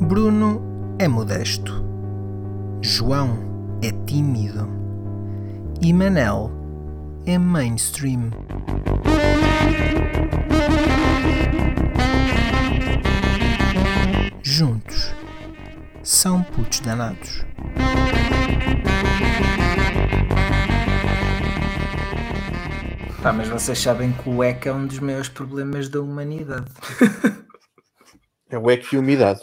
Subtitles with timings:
[0.00, 0.62] Bruno
[0.96, 1.84] é modesto.
[2.80, 4.68] João é tímido.
[5.80, 6.52] E Manel
[7.26, 8.30] é mainstream.
[14.40, 15.12] Juntos
[16.04, 17.44] são putos danados.
[23.22, 26.70] Pá, mas vocês sabem que o EC é um dos maiores problemas da humanidade.
[28.48, 29.40] É o EC e umidade.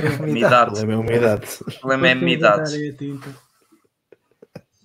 [0.00, 0.70] É a O Umidade.
[0.72, 1.46] problema é a umidade.
[1.60, 2.62] O problema é a umidade.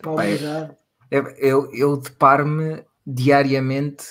[0.06, 0.78] Umidade.
[1.10, 4.06] Eu, eu, eu deparo-me diariamente,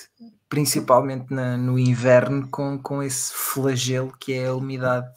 [0.49, 5.07] principalmente na- no inverno, com, com esse flagelo que é a umidade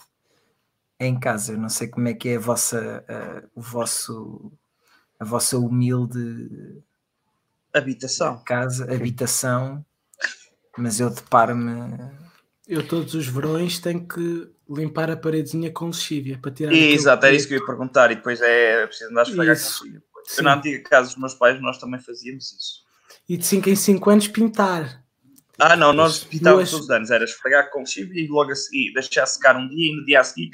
[1.01, 1.53] em casa.
[1.53, 4.53] Eu não sei como é que é a vossa, a, o vosso,
[5.19, 6.83] a vossa humilde
[7.79, 8.43] Habitação.
[8.45, 9.85] casa, habitação,
[10.79, 11.73] mas eu deparo-me.
[12.67, 17.35] Eu todos os verões tenho que limpar a paredezinha com lexívia para tirar Exato, era
[17.35, 17.49] isso preto.
[17.49, 18.11] que eu ia perguntar.
[18.11, 19.85] E depois é preciso andar a esfregar Isso.
[19.85, 20.03] depois.
[20.27, 20.39] Sim.
[20.39, 22.85] Eu, na antiga casa dos meus pais, nós também fazíamos isso.
[23.29, 25.05] E de 5 em 5 anos pintar.
[25.59, 27.11] Ah, não, nós pintávamos Duas- todos os anos.
[27.11, 30.21] Era esfregar com chibro e logo a seguir deixar secar um dia e no dia
[30.21, 30.51] a seguir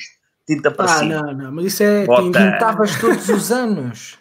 [0.46, 1.22] tinta para Ah, cima.
[1.22, 2.04] não, não, mas isso é.
[2.06, 4.18] Pintavas todos os anos.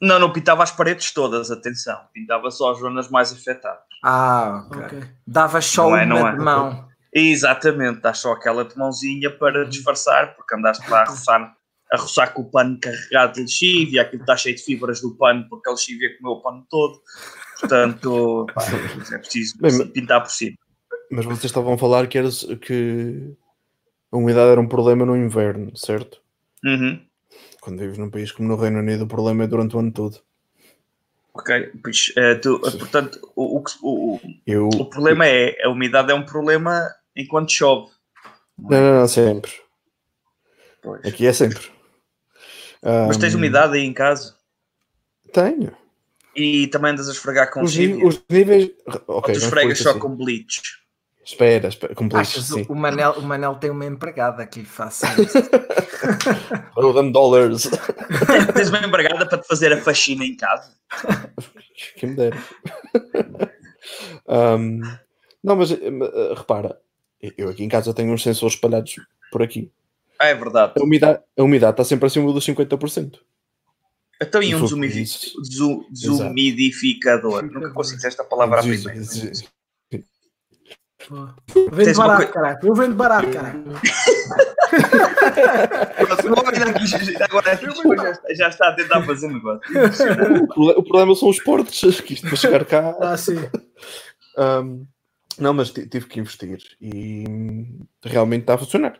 [0.00, 1.98] Não, não pintava as paredes todas, atenção.
[2.12, 3.82] Pintava só as zonas mais afetadas.
[4.04, 4.82] Ah, ok.
[4.82, 5.02] Ok.
[5.26, 6.32] Davas só Não uma é, não é.
[6.32, 6.88] de mão.
[7.12, 11.56] Exatamente, dás só aquela de mãozinha para disfarçar, porque andaste lá a roçar,
[11.90, 15.46] a roçar com o pano carregado de lexívia, aquilo está cheio de fibras do pano,
[15.48, 17.00] porque a lexívia comeu o pano todo.
[17.58, 18.62] Portanto, pá,
[19.12, 20.56] é preciso Bem, pintar por cima.
[21.10, 22.28] Mas vocês estavam a falar que, era,
[22.60, 23.34] que
[24.12, 26.20] a umidade era um problema no inverno, certo?
[26.62, 27.00] Uhum.
[27.68, 30.22] Quando vives num país como no Reino Unido, o problema é durante o ano todo.
[31.34, 36.10] Ok, pois, eh, tu, eh, portanto, o, o, o, Eu, o problema é, a umidade
[36.10, 37.92] é um problema enquanto chove.
[38.58, 39.52] Não, não, não, sempre.
[40.82, 41.04] Pois.
[41.04, 41.70] Aqui é sempre.
[43.06, 44.34] Mas tens Ahm, umidade aí em casa?
[45.30, 45.76] Tenho.
[46.34, 48.70] E também andas a esfregar com Os, os níveis.
[49.06, 50.00] Ou Ok, tu esfregas só assim.
[50.00, 50.77] com bleach?
[51.28, 52.22] Espera, espera, completo.
[52.22, 52.64] Achas Sim.
[52.70, 55.36] o, Manel, o Manel tem uma empregada que lhe faça isso.
[56.74, 57.68] Eu dólares.
[58.54, 60.72] Tens- uma empregada para te fazer a faxina em casa?
[61.96, 62.36] Quem me dera.
[64.26, 64.80] Ahm,
[65.44, 66.80] não, mas eh, eh, repara,
[67.36, 68.96] eu aqui em casa tenho uns sensores espalhados
[69.30, 69.70] por aqui.
[70.18, 70.72] Ah, é verdade.
[70.80, 73.18] A umidade, a umidade está sempre acima dos 50%.
[74.20, 74.60] Então, e um
[75.90, 77.42] desumidificador?
[77.42, 79.02] Nunca consigo dizer esta palavra à primeira.
[81.10, 82.58] Eu vendo barato, caralho.
[82.62, 83.64] Eu vendo barato, caralho.
[87.20, 89.60] Agora esta pessoa já está, já está a tentar fazer negócio.
[90.56, 92.96] O problema são os portos, que isto para chegar cá.
[93.00, 93.36] Ah, sim.
[94.36, 94.84] ahm,
[95.38, 97.24] não, mas ti- tive que investir e
[98.04, 98.98] realmente está a funcionar.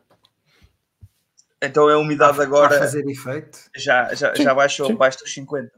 [1.60, 3.58] Então a umidade agora fazer efeito.
[3.76, 4.92] já, já, Sim, já baixou sim.
[4.92, 5.72] abaixo dos 50.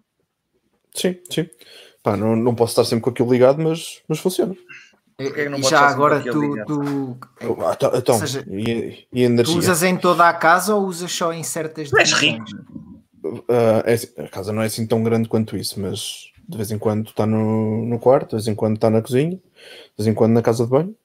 [0.94, 1.48] Sim, sim.
[2.02, 4.54] Pá, não, não posso estar sempre com aquilo ligado, mas, mas funciona.
[5.25, 9.32] Porquê não e já agora tu, tu, Ah, então, então, seja, e, e a tu
[9.32, 9.58] energia?
[9.58, 12.50] usas em toda a casa ou usas só em certas Tu és divisões?
[13.48, 16.70] Ah, é assim, a casa não é assim tão grande quanto isso, mas de vez
[16.70, 19.42] em quando está no, no quarto, de vez em quando está na cozinha, de
[19.97, 20.97] vez em quando na casa de banho.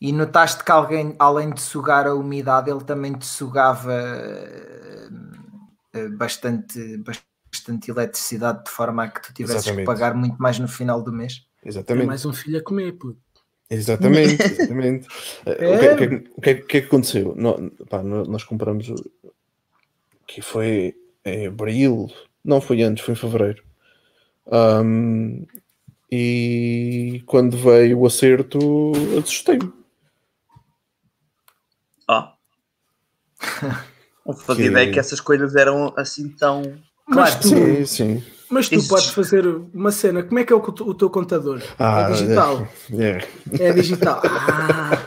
[0.00, 3.92] E notaste que alguém, além de sugar a umidade, ele também te sugava
[5.92, 9.86] eh, bastante, bastante eletricidade de forma a que tu tivesses Exatamente.
[9.86, 11.46] que pagar muito mais no final do mês.
[11.62, 12.06] Tem Exatamente.
[12.06, 13.20] mais um filho a comer, puto.
[13.70, 15.08] Exatamente, exatamente.
[15.46, 15.52] É.
[15.52, 17.34] O, que, o que- o que, o que é que aconteceu?
[17.36, 19.10] No- pá, nós compramos o-
[20.26, 22.08] que foi em abril,
[22.44, 23.62] não foi antes, foi em fevereiro.
[24.50, 25.44] Ahm,
[26.10, 28.58] e quando veio o acerto,
[29.18, 29.72] assustei-me.
[32.08, 32.34] Ah.
[34.26, 36.62] Não fazia Que- ideia que essas coisas eram assim tão.
[37.08, 38.24] Mas tu, Sim, sim.
[38.52, 40.22] Mas tu Isso- podes fazer uma cena.
[40.22, 41.60] Como é que é o, o teu contador?
[41.78, 42.68] Ah, é digital.
[42.98, 43.24] É.
[43.58, 44.22] É digital.
[44.28, 44.98] Ah,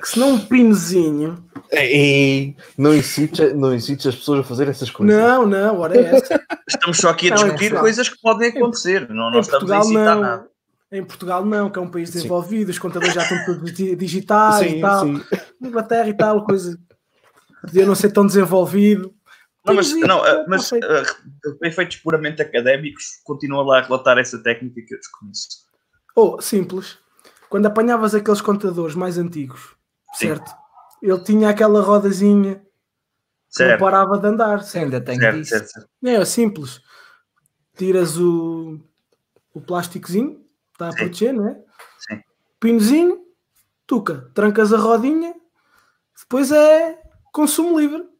[0.00, 1.42] que se não um pinozinho.
[1.72, 5.16] Ei, não incites, não incites as pessoas a fazer essas coisas.
[5.16, 6.40] Não, não, ora é essa.
[6.68, 7.80] Estamos só aqui a Não, é discutir verdade.
[7.82, 9.08] coisas que podem acontecer.
[9.08, 10.22] Não, não Em estamos a Portugal incitar não.
[10.22, 10.46] nada.
[10.92, 12.16] Em Portugal não, que é um país Sim.
[12.18, 15.04] desenvolvido, os contadores já estão todos di- digitais sim, e tal.
[15.06, 15.20] sim.
[15.62, 16.78] Inglaterra e tal, coisa.
[17.62, 19.10] Podia não ser tão desenvolvido.
[19.64, 21.02] Não, mas, não, é, eh, mas eh,
[21.62, 25.48] efeitos puramente académicos, continua lá a relatar essa técnica que eu desconheço.
[26.14, 26.98] Ou, simples,
[27.48, 29.74] quando apanhavas aqueles contadores mais antigos,
[30.14, 30.28] Sim.
[30.28, 30.54] certo?
[31.02, 32.62] Ele tinha aquela rodazinha que
[33.62, 34.84] não Certo, parava de andar, Sim, certo?
[34.84, 35.50] ainda tenho certo, disso.
[35.50, 35.88] certo, certo.
[36.04, 36.80] É simples.
[37.76, 38.80] Tiras o,
[39.54, 40.98] o plásticozinho, está a Sim.
[40.98, 41.54] proteger, não é?
[42.00, 42.20] Sim.
[42.60, 43.24] Pinozinho,
[43.86, 45.34] tuca, trancas a rodinha,
[46.20, 47.00] depois é
[47.32, 48.13] consumo livre.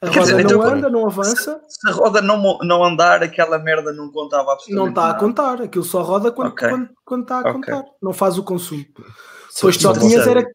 [0.00, 3.22] A Quer roda dizer, não então- anda, não avança, Se a roda não, não andar,
[3.22, 5.62] aquela merda não contava absolutamente não está a contar.
[5.62, 6.68] Aquilo só roda quando, Ok.
[6.68, 7.84] quando, quando está a contar.
[8.00, 8.84] Não faz o consumo.
[9.50, 10.46] Se- Pois só se tinhas, era,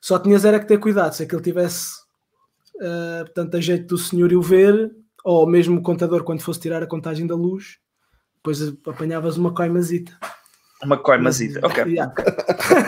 [0.00, 1.12] só tinhas era que ter cuidado.
[1.14, 2.00] Se aquilo tivesse
[2.80, 4.90] ah, portanto, a jeito do senhor ir o ver,
[5.24, 7.78] ou mesmo o contador, quando fosse tirar a contagem da luz,
[8.36, 10.12] depois apanhavas uma coimazita.
[10.84, 11.60] Uma coimazita.
[11.64, 11.84] Ok.
[11.84, 12.12] Yeah.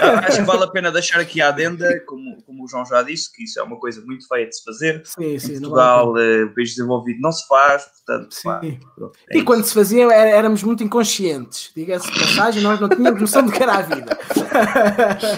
[0.03, 3.03] Ah, Acho que vale a pena deixar aqui a adenda, como, como o João já
[3.03, 5.03] disse, que isso é uma coisa muito feia de se fazer.
[5.05, 5.55] Sim, sim.
[5.57, 8.81] Em não vale Portugal, eh, país desenvolvido, não se faz, portanto, pá, Sim.
[8.97, 9.45] pronto, é E isso.
[9.47, 11.71] quando se fazia, é- éramos muito inconscientes.
[11.77, 14.19] Diga-se de passagem, nós não tínhamos noção do que era a vida.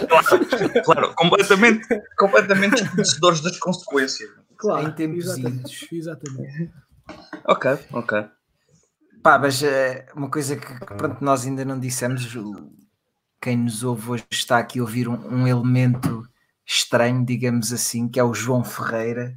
[0.09, 1.87] Claro, claro, completamente,
[2.19, 4.31] completamente desconhecedores das consequências.
[4.57, 5.27] Claro, Em tempos
[5.93, 6.71] exatamente.
[7.47, 8.25] Ok, ok.
[9.27, 12.29] Pá, mas eh, uma coisa que, que, pronto, nós ainda não dissemos,
[13.43, 16.23] quem nos ouve hoje está aqui a ouvir um, um elemento
[16.65, 19.37] estranho, digamos assim, que é o João Ferreira,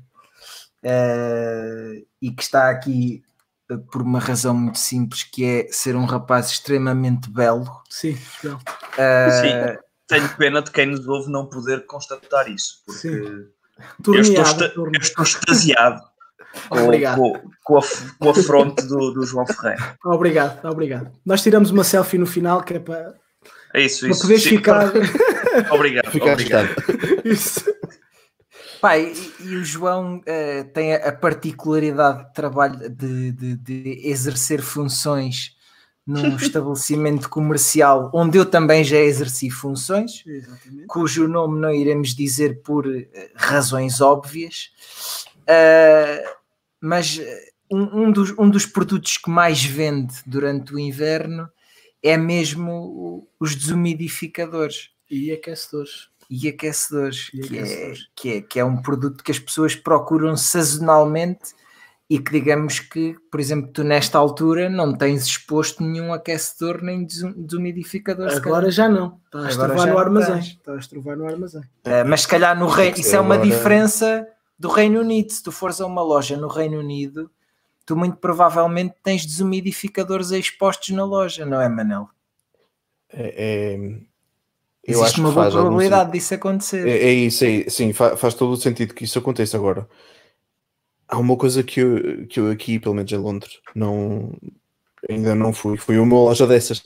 [0.83, 3.23] eh, e que está aqui
[3.67, 7.65] eh, por uma razão muito simples, que é ser um rapaz extremamente belo.
[7.89, 8.15] Sim.
[8.95, 13.47] Eh, Sim, tenho pena de quem nos ouve não poder constatar isso, porque Sim.
[14.05, 16.08] eu estou, eu estou extasiado
[16.69, 17.17] Obrigado.
[17.17, 17.81] com, com a,
[18.19, 19.97] com a fronte do, do João Ferreira.
[20.03, 21.11] Obrigado, obrigado.
[21.25, 23.13] Nós tiramos uma selfie no final que é para,
[23.73, 24.21] É isso, para isso.
[24.21, 24.91] poderes Sim, ficar.
[25.71, 26.69] Obrigado, Fica obrigado.
[27.25, 27.63] Isso.
[28.81, 34.01] Pá, e, e o João eh, tem a, a particularidade de trabalho de, de- de
[34.07, 35.55] exercer funções
[36.07, 40.87] num estabelecimento comercial onde eu também já exerci funções, Exatamente.
[40.87, 44.71] cujo nome não iremos dizer por eh, razões óbvias,
[45.51, 46.23] Eh,
[46.81, 51.49] mas eh, um, um dos, um dos produtos que mais vende durante o inverno
[52.03, 56.07] é mesmo os desumidificadores E aquecedores.
[56.29, 60.35] e aquecedores, E que, É, que, é, que é um produto que as pessoas procuram
[60.37, 61.53] sazonalmente
[62.09, 67.05] e que digamos que, por exemplo, tu nesta altura não tens exposto nenhum aquecedor nem
[67.05, 68.31] desu- desumidificador.
[68.31, 69.19] Agora já não.
[69.25, 70.39] Estás a Agora trovar já no não armazém.
[70.39, 71.61] Estás a trovar no armazém.
[71.83, 74.27] Eh, mas se calhar no Reino, isso é uma Agora- diferença
[74.59, 75.31] do Reino Unido.
[75.31, 77.31] Se tu fores a uma loja no Reino Unido,
[77.85, 82.09] tu muito provavelmente tens desumidificadores expostos na loja, não é, Manel?
[83.11, 84.09] É, é-
[84.83, 86.87] eu acho Existe uma que boa faz algum probabilidade disso acontecer.
[86.87, 89.87] É, é isso, é, sim, fa- faz todo o sentido que isso aconteça agora.
[91.07, 94.31] Há uma coisa que eu, que eu aqui, pelo menos em Londres, não,
[95.09, 95.75] ainda não fui.
[95.77, 96.83] Fui a uma loja dessas.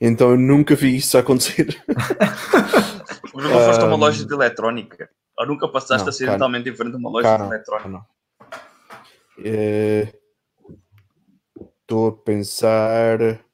[0.00, 1.82] Então eu nunca vi isso acontecer.
[3.34, 5.08] Mas nunca foste a uma loja de eletrónica?
[5.38, 6.38] Ou nunca passaste não, a ser cara.
[6.38, 7.88] totalmente diferente de uma loja Cara, de eletrónica?
[7.88, 8.04] não.
[9.44, 10.14] É,
[11.80, 13.44] Estou a pensar.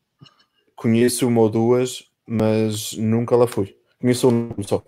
[0.77, 3.77] Conheço uma ou duas, mas nunca lá fui.
[4.01, 4.83] Conheço um só.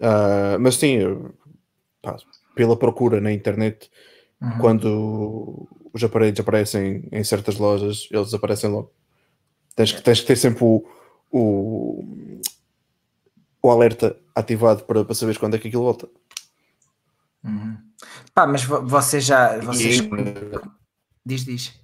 [0.00, 1.34] Ah, mas sim, eu-
[2.02, 2.16] pá,
[2.54, 3.90] pela procura na internet,
[4.40, 4.58] Uhum.
[4.58, 8.92] quando os aparelhos aparecem em certas lojas, eles aparecem logo.
[9.76, 10.84] Tens que, tens que ter sempre o,
[11.30, 12.04] o,
[13.62, 16.08] o alerta ativado para, para saberes quando é que aquilo volta.
[17.44, 17.76] Uhum.
[18.34, 19.58] Pá, mas vo- vocês já.
[19.58, 19.98] Vocês...
[19.98, 20.10] E,
[21.24, 21.74] Diz, diz.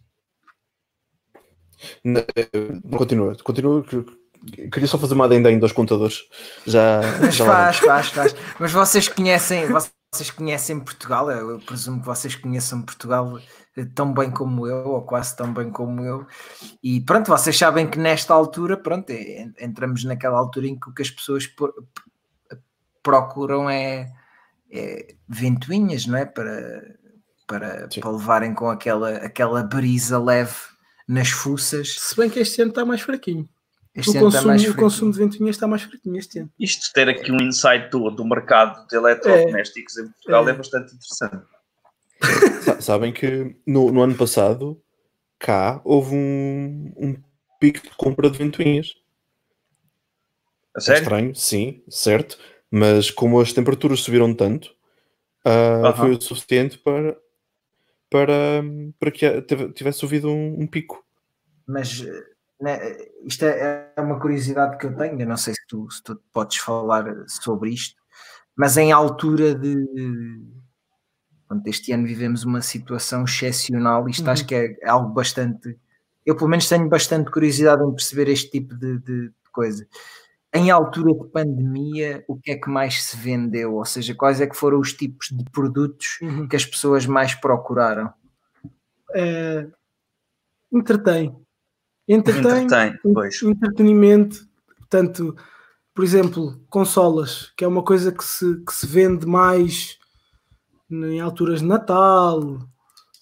[2.05, 2.23] Não,
[2.85, 3.83] não continua, continua.
[3.83, 6.23] que- que- Queria só fazer uma adenda ainda aos contadores.
[6.67, 8.35] Já, Mas já faz, faz, faz.
[8.61, 9.67] Mas vocês conhecem,
[10.13, 11.31] vocês conhecem Portugal?
[11.31, 13.43] Eu, presumo que vocês conheçam Portugal eh,
[13.85, 16.27] tão bem como eu, ou quase tão bem como eu.
[16.83, 20.95] E pronto, vocês sabem que nesta altura, pronto, é- entramos naquela altura em que o
[20.95, 21.47] que as pessoas
[23.03, 24.13] procuram é,
[24.71, 26.25] é ventoinhas, não é?
[26.25, 26.97] Para,
[27.47, 28.01] para, Sim.
[28.01, 30.55] para levarem com aquela, aquela brisa leve
[31.07, 31.97] nas fuças.
[32.01, 33.49] Se bem que este ano está mais fraquinho.
[33.95, 36.51] Este o ano está consumo, mais o consumo de ventoinhas está mais fraquinho este ano.
[36.61, 40.55] Isto de ter aqui um insight do, do mercado de eletrodomésticos em Portugal é, É.
[40.55, 41.47] bastante interessante.
[42.61, 44.81] Sa- Sabem que no, no ano passado,
[45.39, 47.17] cá, houve um, um
[47.61, 48.95] pico de compra de ventoinhas.
[50.75, 51.03] A É sério?
[51.03, 52.39] estranho, sim, certo.
[52.71, 54.75] Mas como as temperaturas subiram tanto,
[55.45, 55.95] ah, Aham.
[55.95, 57.17] foi o suficiente para,
[58.11, 58.63] para,
[58.99, 61.05] para que tive- tivesse subido um, um pico.
[61.67, 62.03] mas
[62.61, 62.79] né,
[63.25, 66.17] isto é, é uma curiosidade que eu tenho, eu não sei se tu, se tu
[66.33, 67.97] podes falar sobre isto,
[68.57, 69.77] mas em altura de
[71.49, 74.31] pronto, este ano vivemos uma situação excepcional, isto Uhum.
[74.31, 75.79] acho que é algo bastante
[76.25, 79.87] eu pelo menos tenho bastante curiosidade em perceber este tipo de, de- de coisa.
[80.53, 83.75] Em altura de pandemia, o que é que mais se vendeu?
[83.77, 86.49] Ou seja, quais é que foram os tipos de produtos Uhum.
[86.49, 88.13] que as pessoas mais procuraram?
[89.15, 89.69] É,
[90.73, 91.33] entretém.
[92.09, 93.41] Entretém, Entretém, pois.
[93.43, 94.49] entretenimento,
[94.79, 95.37] portanto,
[95.95, 99.97] por exemplo, consolas, que é uma coisa que se, que se vende mais
[100.91, 102.59] em alturas de Natal,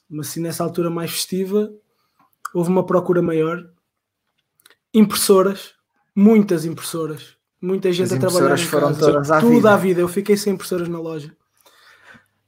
[0.09, 1.73] mas assim nessa altura mais festiva,
[2.53, 3.69] houve uma procura maior.
[4.93, 5.75] Impressoras,
[6.15, 9.71] muitas impressoras, muita gente As a trabalhar impressoras em foram casa, todas à tudo vida.
[9.73, 10.01] à vida.
[10.01, 11.35] Eu fiquei sem impressoras na loja.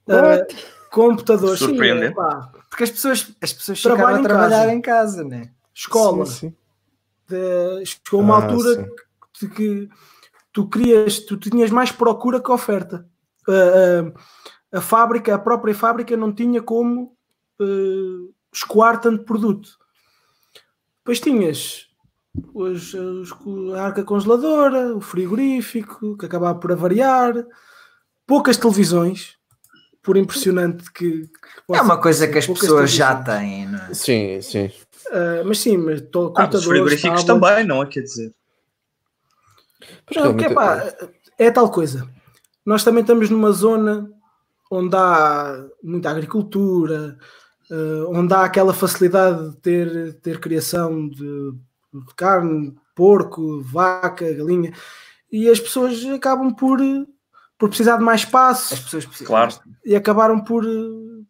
[0.09, 0.47] Ah,
[0.91, 2.15] computadores, sim, Surpreendente.
[2.15, 4.73] pá, Porque as pessoas, as pessoas Trabalho ficaram a em trabalhar casa.
[4.75, 5.51] em casa, né?
[5.75, 6.25] escola.
[6.27, 6.57] Sim, sim.
[7.29, 8.87] de- chegou uma Ah, altura sim.
[9.41, 9.89] que, que
[10.53, 13.05] tu querias, tu tinhas mais procura que oferta.
[13.49, 14.21] A- a,
[14.76, 17.16] a fábrica, a própria fábrica não tinha como
[17.61, 19.78] eh, escoar tanto produto.
[20.99, 21.87] Depois tinhas
[22.52, 23.33] os, os-
[23.75, 27.33] a arca congeladora, o frigorífico, que acabava por avariar,
[28.26, 29.37] poucas televisões,
[30.02, 33.95] por impressionante que, que É uma coisa que as pessoas já têm, não é?
[33.95, 34.71] Sim, sim.
[35.11, 37.87] Ah, mas sim, mas to, Ah, os frigoríficos também, não é?
[37.87, 38.35] Quer dizer.
[40.06, 40.95] Mas Não, realmente, que, pá,
[41.38, 42.09] é tal coisa.
[42.64, 44.11] Nós também estamos numa zona
[44.71, 47.19] onde há muita agricultura,
[47.71, 51.53] eh, onde há aquela facilidade de ter, ter criação de,
[51.93, 54.73] de carne, porco, vaca, galinha,
[55.31, 56.79] e as pessoas acabam por,
[57.59, 59.27] por precisar de mais As espaço pessoas precisam.
[59.27, 59.55] Claro.
[59.85, 60.65] e acabaram por,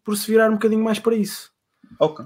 [0.03, 1.51] por se virar um bocadinho mais para isso.
[1.99, 2.25] Ok.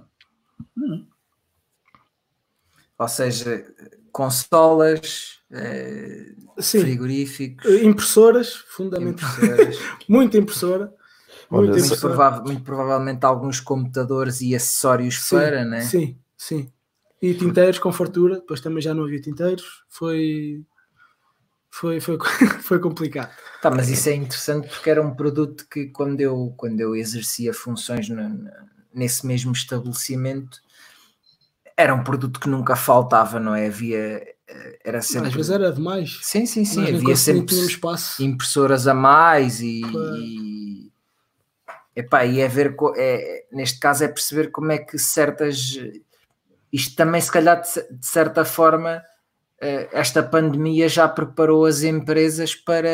[2.98, 3.66] Ou seja,
[4.12, 9.78] consolas, eh, frigoríficos, impressoras, fundamentalmente, impressoras.
[10.08, 11.01] muita impressora.
[11.52, 11.58] Sim.
[11.68, 12.14] muito, impressora.
[12.14, 15.82] provável- muito provavelmente alguns computadores e acessórios Sim, para, né?
[15.82, 16.72] Sim, sim.
[17.22, 20.64] E tinteiros com fartura, depois também já não havia tinteiros, foi
[21.70, 22.18] foi, foi,
[22.64, 23.32] foi complicado.
[23.62, 27.54] Tá, mas isso é interessante porque era um produto que quando eu, quando eu exercia
[27.54, 28.50] funções no-
[28.94, 30.60] nesse mesmo estabelecimento
[31.78, 33.68] era um produto que nunca faltava, não é?
[33.68, 33.98] Havia
[34.48, 36.20] eh, era sempre Às vezes era demais.
[36.22, 37.56] sim, sim, sim, Nós havia sempre
[38.20, 40.18] impressoras a mais e, Claro.
[40.18, 40.61] e,
[41.96, 45.78] epá, e é ver é, neste caso é perceber como é que certas
[46.72, 49.04] isto também se calhar de, ce- de certa forma
[49.60, 52.90] eh, esta pandemia já preparou as empresas para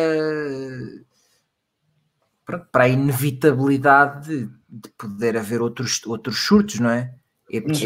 [2.71, 7.13] para a inevitabilidade de, de poder haver outros, outros surtos, não é?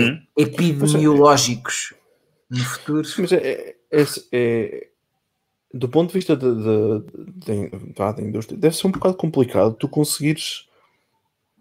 [0.04, 0.22] Uhum.
[0.38, 1.94] Epidemiológicos
[2.50, 3.08] no futuro.
[3.18, 4.88] Mas é, é- é-
[5.74, 10.68] do ponto de vista da indústria, deve ser um bocado complicado tu conseguires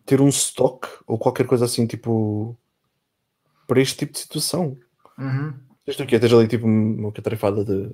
[0.04, 2.56] ter um stock ou qualquer coisa assim, tipo,
[3.66, 4.76] para este tipo de situação.
[5.18, 5.54] Uhum.
[5.86, 7.90] Isto aqui, tens ali tipo uma catrefada de,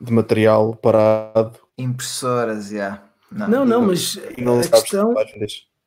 [0.00, 3.02] de material parado Impressoras, já.
[3.30, 5.14] Não, não, mas e não a questão,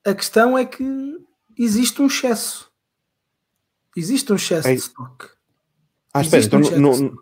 [0.05, 1.17] a questão é que
[1.57, 2.69] existe um excesso.
[3.95, 4.75] Existe um excesso Ei.
[4.75, 5.27] de stock.
[6.13, 7.17] Ah, espera, então um não, não-.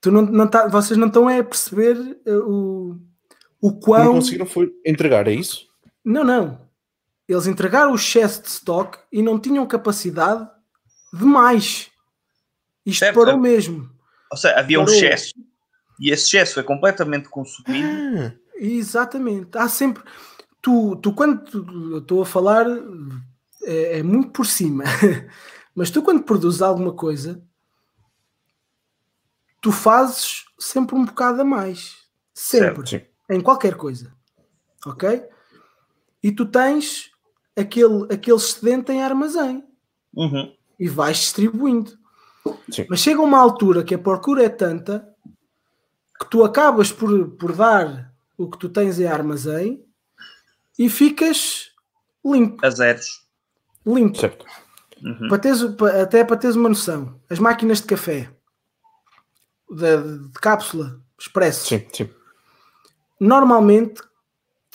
[0.00, 2.96] Tu não, não tá- vocês não estão a perceber eh, o,
[3.60, 4.14] o não quão.
[4.14, 5.65] conseguiram foi entregar, é isso?
[6.06, 6.60] Não, não.
[7.28, 10.48] Eles entregaram o excesso de stock e não tinham capacidade
[11.12, 11.90] de mais.
[12.84, 13.40] Isto Certo, parou certo.
[13.42, 13.90] mesmo.
[14.30, 14.96] Ou seja, havia um Parou.
[14.96, 15.34] excesso
[15.98, 17.88] e esse excesso foi completamente consumido.
[17.88, 19.58] Ah, Exatamente.
[19.58, 20.04] Há sempre.
[20.62, 22.66] Tu, tu quando tu- eu estou a falar,
[23.64, 24.84] é, é muito por cima.
[25.74, 27.42] Mas tu, quando produzes alguma coisa,
[29.60, 31.96] tu fazes sempre um bocado a mais.
[32.32, 32.86] Sempre.
[32.88, 33.00] sim.
[33.28, 34.12] Em qualquer coisa.
[34.86, 35.24] Ok?
[36.26, 37.12] E tu tens
[37.54, 39.64] aquele, aquele excedente em armazém.
[40.12, 40.52] Uhum.
[40.80, 41.92] e vais distribuindo.
[42.70, 42.86] Sim.
[42.88, 45.06] Mas chega uma altura que a procura é tanta
[46.18, 49.84] que tu acabas por, por dar o que tu tens em armazém
[50.78, 51.70] e ficas
[52.24, 52.64] limpo.
[52.64, 53.26] A zeros.
[53.86, 54.18] limpo.
[54.18, 54.44] Certo.
[55.02, 55.28] Uhum.
[55.28, 55.62] Para teres,
[56.02, 58.30] até para teres uma noção, as máquinas de café
[59.70, 62.08] de, de cápsula expresso, Sim, sim.
[63.20, 64.00] normalmente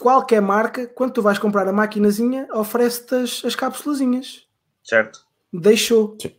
[0.02, 4.48] qualquer marca, quando tu vais comprar a maquinazinha, oferece-te as, as cápsulazinhas.
[4.84, 5.20] Certo.
[5.54, 6.18] Deixou.
[6.20, 6.36] Sim.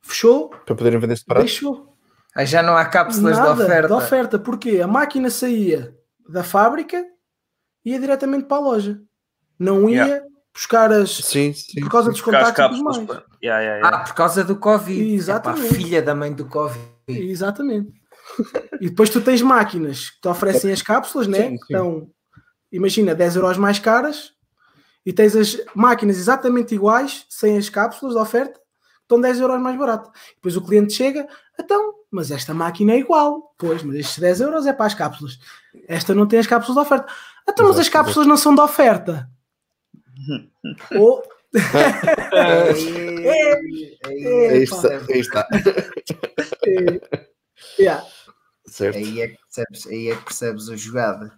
[0.00, 0.50] Fechou?
[0.50, 1.44] Para poderem vender separado.
[1.44, 1.96] Deixou.
[2.34, 3.88] Aí já não há cápsulas Nada de oferta.
[3.88, 5.96] de oferta, porque a máquina saía
[6.28, 7.04] da fábrica
[7.84, 9.00] e ia diretamente para a loja.
[9.58, 10.24] Não ia Yeah.
[10.54, 11.10] buscar as.
[11.10, 11.80] Sim, sim.
[11.80, 12.98] por causa dos Buscar as contactos mais.
[12.98, 13.88] para- Yeah, yeah, yeah.
[13.96, 15.14] Ah, por causa do Covid.
[15.14, 15.66] Exatamente.
[15.66, 16.80] Epá, filha da mãe do Covid.
[17.08, 17.90] Exatamente.
[18.80, 21.38] E depois tu tens máquinas que te oferecem as cápsulas, né?
[21.50, 21.64] Sim, sim.
[21.70, 22.10] Então,
[22.76, 24.32] imagina 10 euros mais caras
[25.04, 28.60] e tens as máquinas exatamente iguais, sem as cápsulas de oferta,
[29.02, 30.10] estão 10 euros mais barato.
[30.34, 31.28] Depois o cliente chega,
[31.58, 33.54] então, mas esta máquina é igual.
[33.56, 35.38] Pois, mas estes 10 euros é para as cápsulas.
[35.86, 37.12] Esta não tem as cápsulas de oferta.
[37.48, 39.30] Então, mas as cápsulas não são de oferta.
[40.96, 41.22] Ou,
[44.04, 45.48] Aí está, aí está.
[46.68, 47.00] É,
[47.78, 48.04] yeah.
[48.66, 48.96] certo?
[48.96, 51.32] Aí é que percebes, aí é que percebes a jogada.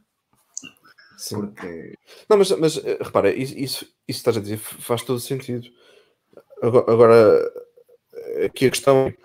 [1.18, 1.36] Sim.
[1.40, 1.94] Porque
[2.30, 5.68] Não, mas, mas eh, repara, isso, isso, estás a dizer faz todo sentido.
[6.62, 7.52] Agora, agora,
[8.46, 9.16] aqui a questão é: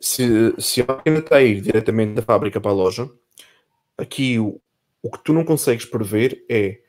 [0.00, 3.10] se, se a máquina está a ir diretamente da fábrica para a loja,
[3.98, 4.60] aqui o,
[5.02, 6.80] o que tu não consegues prever é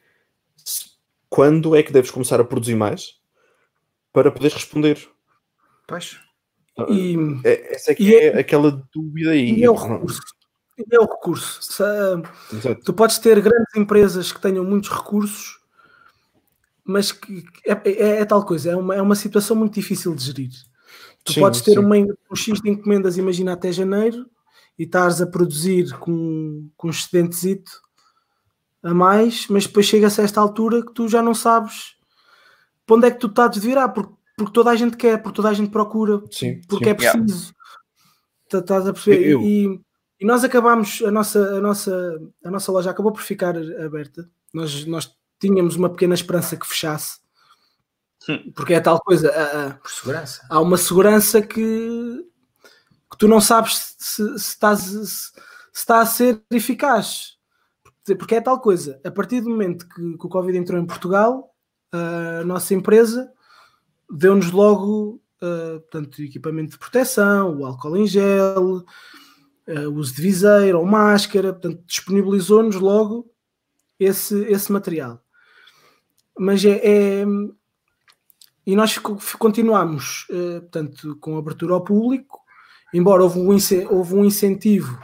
[0.57, 0.91] se-
[1.29, 3.19] quando é que deves começar a produzir mais
[4.13, 5.09] para poderes responder.
[5.87, 6.19] pois,
[6.89, 9.59] E, É- essa é que E é, aquela dúvida aí.
[9.59, 10.21] e é o recurso.
[10.91, 11.61] É o recurso.
[11.61, 11.83] Se,
[12.55, 12.81] Exato.
[12.83, 15.59] tu podes ter grandes empresas que tenham muitos recursos,
[16.83, 20.23] mas que é, é- é tal coisa, é uma, é uma situação muito difícil de
[20.23, 20.49] gerir.
[21.23, 21.77] Tu Sim, podes ter sim.
[21.79, 24.25] uma, um X de encomendas, imagina até janeiro,
[24.79, 27.71] e estás a produzir com, com um excedentezito
[28.81, 31.95] a mais, mas depois chega-se a esta altura que tu já não sabes
[32.87, 35.35] para onde é que tu estás de virar, porque, porque toda a gente quer, porque
[35.35, 37.53] toda a gente procura, Sim, porque é preciso.
[38.49, 39.27] Tá- Estás a perceber?
[39.29, 39.79] Eu- E,
[40.21, 44.29] e nós acabámos, a nossa, a, nossa, a nossa loja acabou por ficar aberta.
[44.53, 47.19] Nós, nós tínhamos uma pequena esperança que fechasse,
[48.29, 48.51] Hum.
[48.55, 49.31] porque é tal coisa.
[49.31, 50.45] a- a- por segurança.
[50.47, 52.23] há uma segurança que,
[53.09, 55.31] que tu não sabes se, se estás, se, se
[55.73, 57.37] está a ser eficaz.
[58.19, 58.99] Porque é tal coisa.
[59.03, 61.51] A partir do momento que, que o Covid entrou em Portugal,
[61.91, 63.31] a nossa empresa
[64.09, 68.83] deu-nos logo uh, portanto, equipamento de proteção, o álcool em gel,
[69.71, 73.31] uh, uso de viseira ou máscara, portanto, disponibilizou-nos logo
[73.99, 75.23] esse, esse material.
[76.37, 77.25] Mas é, é-
[78.65, 82.39] e nós continuamos, eh, portanto, com abertura ao público,
[82.93, 83.49] embora houve um,
[83.89, 84.99] houve um incentivo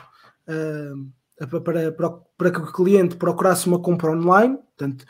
[0.47, 0.91] eh,
[1.49, 5.05] para, para, para, que o cliente procurasse uma compra online, portanto,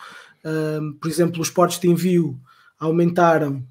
[0.45, 2.39] eh, por exemplo, os portos de envio
[2.79, 3.65] aumentaram,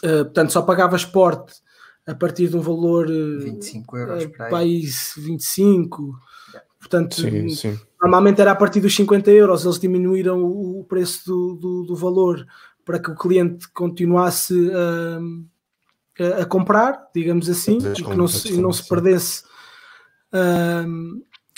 [0.00, 1.54] portanto, só pagavas porte
[2.08, 4.50] a partir de um valor eh, 25 euros eh, para aí.
[4.50, 6.18] país 25,
[6.78, 7.78] portanto, Sim, sim.
[8.00, 12.46] normalmente era a partir dos 50 euros, eles diminuíram o preço do, do, do valor
[12.82, 14.54] para que o cliente continuasse
[16.18, 19.44] a, a- comprar, digamos assim, e que não se, e não se perdesse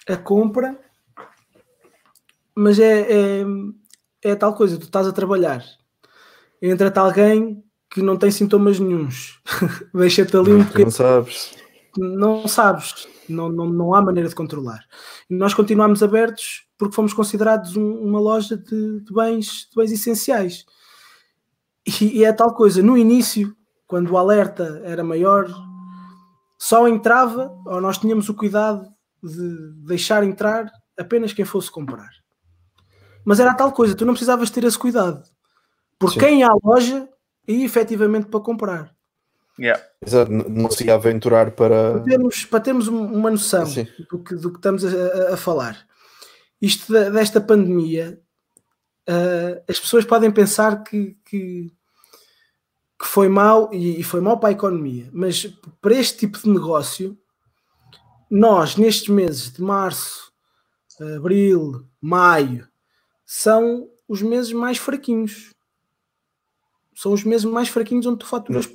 [0.08, 0.76] a compra.
[2.52, 3.44] Mas é, é,
[4.22, 5.64] é tal coisa, tu estás a trabalhar,
[6.60, 9.40] entra-te alguém que não tem sintomas nenhuns,
[9.92, 11.56] deixa-te ali um bocadinho não sabes.
[11.98, 14.84] não sabes, não, não, não há maneira de controlar.
[15.28, 19.90] E nós continuamos abertos porque fomos considerados um- uma loja de, de bens, de bens
[19.92, 20.64] essenciais.
[22.00, 23.54] E, e é tal coisa, no início,
[23.86, 25.50] quando o alerta era maior,
[26.58, 28.86] só entrava, ou nós tínhamos o cuidado
[29.22, 32.08] de deixar entrar apenas quem fosse comprar.
[33.24, 35.22] Mas era tal coisa, tu não precisavas ter esse cuidado.
[35.98, 36.20] Por Sim.
[36.20, 37.08] quem ia à loja
[37.50, 38.94] ia efetivamente para comprar.
[39.58, 39.82] Yeah.
[40.04, 41.92] Exato, não se ia aventurar para.
[41.92, 43.86] para termos, para termos um- uma noção Sim.
[44.10, 45.86] do que, do que estamos a, a- falar,
[46.62, 48.18] isto da- desta pandemia,
[49.06, 51.70] ah, as pessoas podem pensar que, que,
[52.98, 55.46] que foi mau e, e foi mau para a economia, mas
[55.82, 57.18] para este tipo de negócio,
[58.30, 60.32] nós nestes meses de março,
[61.16, 62.66] abril, maio,
[63.26, 65.50] são os meses mais fraquinhos.
[67.00, 68.68] São os meses mais fraquinhos onde tu faturas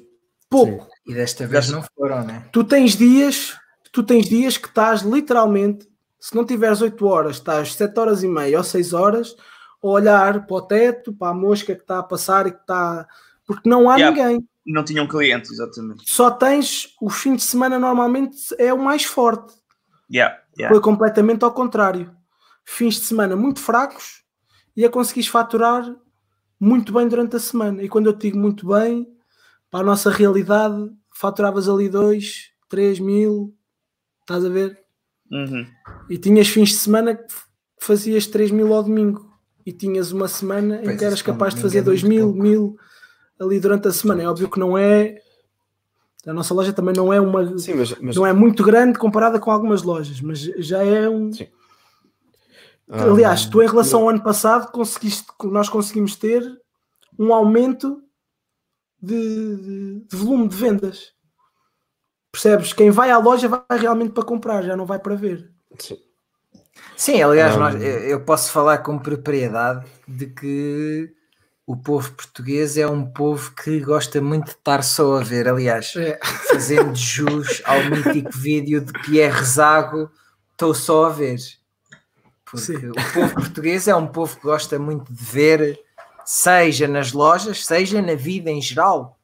[0.49, 2.49] pouco E desta vez não foram, né?
[2.51, 3.55] tu tens dias,
[3.91, 5.87] tu tens dias que estás literalmente,
[6.19, 9.35] se não tiveres 8 horas, estás 7 horas e meia ou 6 horas
[9.83, 13.07] a olhar para o teto, para a mosca que está a passar e que está.
[13.45, 14.15] Porque não há Yeah.
[14.15, 14.49] ninguém.
[14.65, 16.03] Não tinham clientes, exatamente.
[16.07, 19.53] Só tens o fim de semana normalmente é o mais forte.
[20.11, 20.73] Yeah, yeah.
[20.73, 22.11] Foi completamente ao contrário.
[22.65, 24.23] Fins de semana muito fracos
[24.75, 25.95] e a conseguires faturar
[26.59, 27.83] muito bem durante a semana.
[27.83, 29.07] E quando eu te digo muito bem,
[29.69, 33.53] para a nossa realidade, faturavas ali 2, 3 mil,
[34.21, 34.79] estás a ver?
[35.31, 35.65] Uhum.
[36.09, 37.33] E tinhas fins de semana que
[37.79, 39.29] fazias 3 mil ao domingo
[39.65, 42.15] e tinhas uma semana em Pois, que eras para capaz de fazer é 2 muito
[42.15, 42.41] mil, pouco.
[42.41, 42.77] mil
[43.39, 44.23] ali durante a semana.
[44.23, 45.17] É óbvio que não é.
[46.25, 47.57] A nossa loja também não é uma.
[47.57, 47.95] Sim, mas.
[47.99, 51.31] mas Não é muito grande comparada com algumas lojas, mas já é um.
[51.31, 51.47] Sim.
[52.89, 56.43] Aliás, ah, tu em relação ao ano passado conseguiste, nós conseguimos ter
[57.17, 58.01] um aumento
[59.01, 61.13] de, de- de volume de vendas.
[62.31, 62.73] Percebes?
[62.73, 65.51] Quem vai à loja vai realmente para comprar, já não vai para ver.
[65.79, 65.97] sim.
[66.97, 71.13] Sim, aliás, nós- eu eu posso falar com propriedade de que
[71.65, 75.47] o povo português é um povo que gosta muito de estar só a ver.
[75.47, 76.19] Aliás, É.
[76.49, 80.11] fazendo jus ao mítico vídeo de Pierre Zago,
[80.51, 81.37] estou só a ver.
[82.55, 82.89] Porque Sim.
[82.89, 85.79] o povo português é um povo que gosta muito de ver,
[86.25, 89.17] seja nas lojas, seja na vida em geral.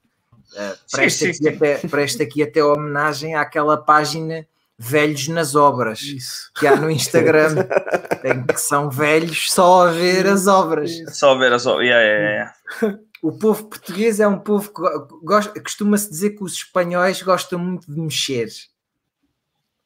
[0.54, 1.50] Uh, presta, sim, aqui sim.
[1.50, 4.46] Até, presta aqui até homenagem àquela página
[4.78, 6.52] velhos nas obras Isso.
[6.56, 7.56] que há no Instagram,
[8.26, 10.92] em que são velhos só a ver as obras.
[11.16, 11.64] Só ver as.
[11.66, 13.00] Yeah, yeah, yeah.
[13.22, 17.60] O povo português é um povo que go- gosta, costuma-se dizer que os espanhóis gostam
[17.60, 18.50] muito de mexer.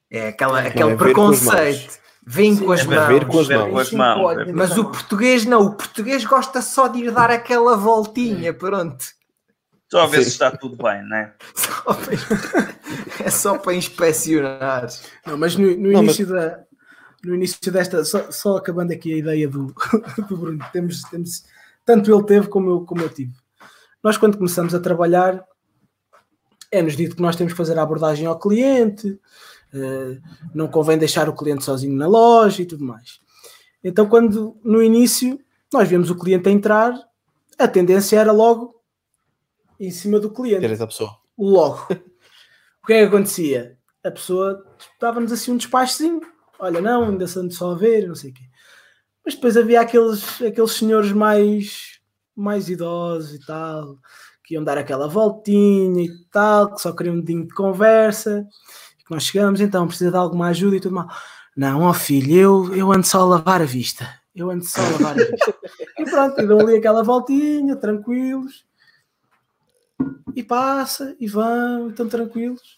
[0.09, 1.99] É aquela, aquele é preconceito.
[2.25, 3.07] Vem com as é mãos.
[3.07, 3.69] ver com as mãos.
[3.71, 4.21] com as mãos.
[4.21, 4.51] pode.
[4.53, 9.05] Mas o português não, o português gosta só de ir dar aquela voltinha, pronto.
[9.91, 10.23] Só a ver Sim.
[10.23, 11.33] se está tudo bem, né?
[11.55, 12.73] Só para-
[13.23, 14.87] é só para inspecionar.
[15.25, 16.63] Não, mas no, no Não, início da.
[17.23, 19.73] No início desta, só, só acabando aqui a ideia do,
[20.27, 21.43] do Bruno, temos, temos,
[21.83, 23.33] tanto ele teve como eu, como eu tive.
[24.03, 25.43] Nós, quando começamos a trabalhar,
[26.71, 29.19] é-nos dito que nós temos que fazer a abordagem ao cliente,
[30.53, 33.19] não convém deixar o cliente sozinho na loja e tudo mais.
[33.83, 35.39] Então, quando no início
[35.71, 36.93] nós vemos o cliente a entrar,
[37.57, 38.81] a tendência era logo
[39.79, 41.17] em cima do cliente Ter essa pessoa.
[41.37, 41.85] logo.
[42.83, 43.77] o que é que acontecia?
[44.03, 44.63] A pessoa
[44.99, 46.21] dava-nos assim um despachozinho.
[46.59, 48.43] Olha, não, ainda se ando só a ver, não sei o quê.
[49.25, 51.99] Mas depois havia aqueles, aqueles senhores mais,
[52.35, 53.97] mais idosos e tal,
[54.43, 58.47] que iam dar aquela voltinha e tal, que só queriam um dedinho de conversa.
[59.05, 61.07] Que nós chegamos, então, precisa de alguma ajuda e tudo mal.
[61.55, 64.07] Não, ó filho, eu, eu ando só a lavar a vista.
[64.35, 65.55] Eu ando só a lavar a vista.
[65.97, 68.65] e pronto, e dão ali aquela voltinha, tranquilos
[70.35, 72.77] e passa e vão, e estão tranquilos.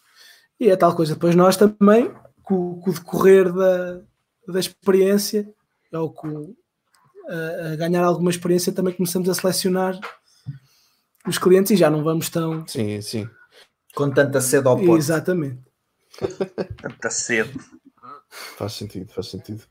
[0.60, 1.14] E é tal coisa.
[1.14, 2.14] Depois nós também,
[2.44, 4.02] com, com o decorrer da,
[4.48, 5.52] da experiência,
[5.92, 6.56] ou com
[7.28, 10.00] a, a ganhar alguma experiência, também começamos a selecionar
[11.28, 12.66] os clientes e já não vamos tão.
[12.68, 13.30] Sim, sim.
[13.96, 15.00] Com tanta sede ao pote.
[15.00, 15.67] Exatamente.
[16.82, 17.60] Tanta cedo.
[18.30, 19.64] Faz sentido, faz sentido.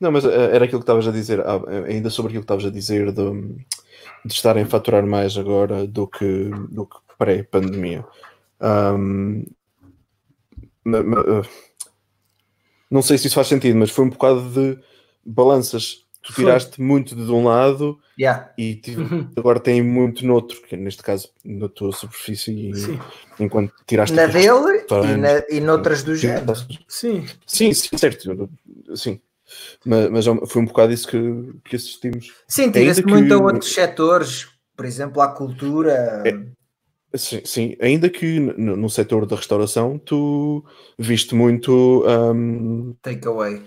[0.00, 2.64] Não, mas eh, era aquilo que estavas a dizer, ah, ainda sobre aquilo que estavas
[2.66, 3.30] a dizer de,
[4.24, 8.04] de estarem a faturar mais agora do que, do que pré-pandemia.
[10.84, 11.42] Ma- eh,
[12.90, 14.78] não sei se isso faz sentido, mas foi um bocado de
[15.24, 16.03] balanças.
[16.24, 16.44] Tu Foi.
[16.44, 18.50] tiraste muito de um lado Yeah.
[18.56, 19.28] e Uhum.
[19.36, 22.98] agora tem muito noutro, que neste caso na tua superfície, e,
[23.42, 26.54] enquanto tiraste Na dele e, na, e noutras do género.
[26.88, 27.24] sim.
[27.46, 28.48] Sim, sim, certo.
[28.94, 29.20] Sim.
[29.84, 31.18] Mas, mas foi um bocado isso que,
[31.68, 32.32] que assistimos.
[32.48, 36.22] Sim, tira-se Ainda muito a que- outros setores, por exemplo, à cultura.
[37.16, 37.76] Sim, sim.
[37.80, 40.64] ainda que no, no setor da restauração tu
[40.98, 43.62] viste muito hum, Takeaway.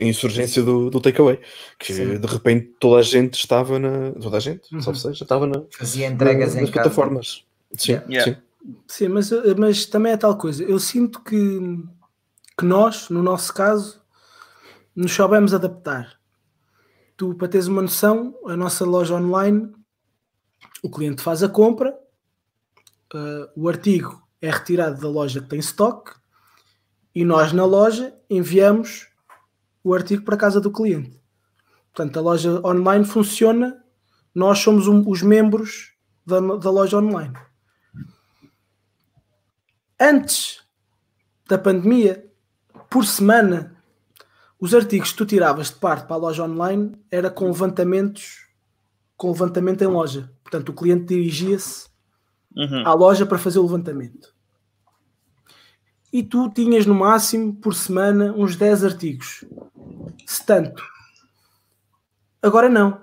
[0.00, 1.38] A insurgência do, do takeaway,
[1.78, 2.18] que Sim.
[2.18, 4.12] de repente toda a gente estava na.
[4.12, 4.80] Toda a gente, Uhum.
[4.80, 6.82] salvo seja, estava na, Fazia entregas na- em nas casa.
[6.88, 7.44] plataformas.
[7.76, 8.22] Sim, Yeah.
[8.34, 8.36] sim.
[8.86, 10.64] Sim, mas, mas também é tal coisa.
[10.64, 11.36] Eu sinto que,
[12.58, 14.00] que nós, no nosso caso,
[14.96, 16.18] nos soubemos adaptar.
[17.16, 19.70] Tu, para teres uma noção, a nossa loja online,
[20.82, 21.94] o cliente faz a compra,
[23.14, 26.12] uh, o artigo é retirado da loja que tem estoque
[27.14, 29.08] e nós, na loja, enviamos
[29.82, 31.20] o artigo para a casa do cliente.
[31.92, 33.82] Portanto, a loja online funciona,
[34.34, 35.92] nós somos um- os membros
[36.26, 37.32] da, da loja online
[40.00, 40.62] antes
[41.48, 42.26] da pandemia,
[42.90, 43.76] por semana,
[44.60, 48.46] os artigos que tu tiravas de parte para a loja online era com levantamentos,
[49.16, 50.32] com levantamento em loja.
[50.42, 51.88] Portanto, o cliente dirigia-se
[52.56, 52.86] Uhum.
[52.86, 54.33] à loja para fazer o levantamento.
[56.14, 59.44] E tu tinhas no máximo por semana uns 10 artigos.
[60.24, 60.80] Se tanto.
[62.40, 63.02] Agora não.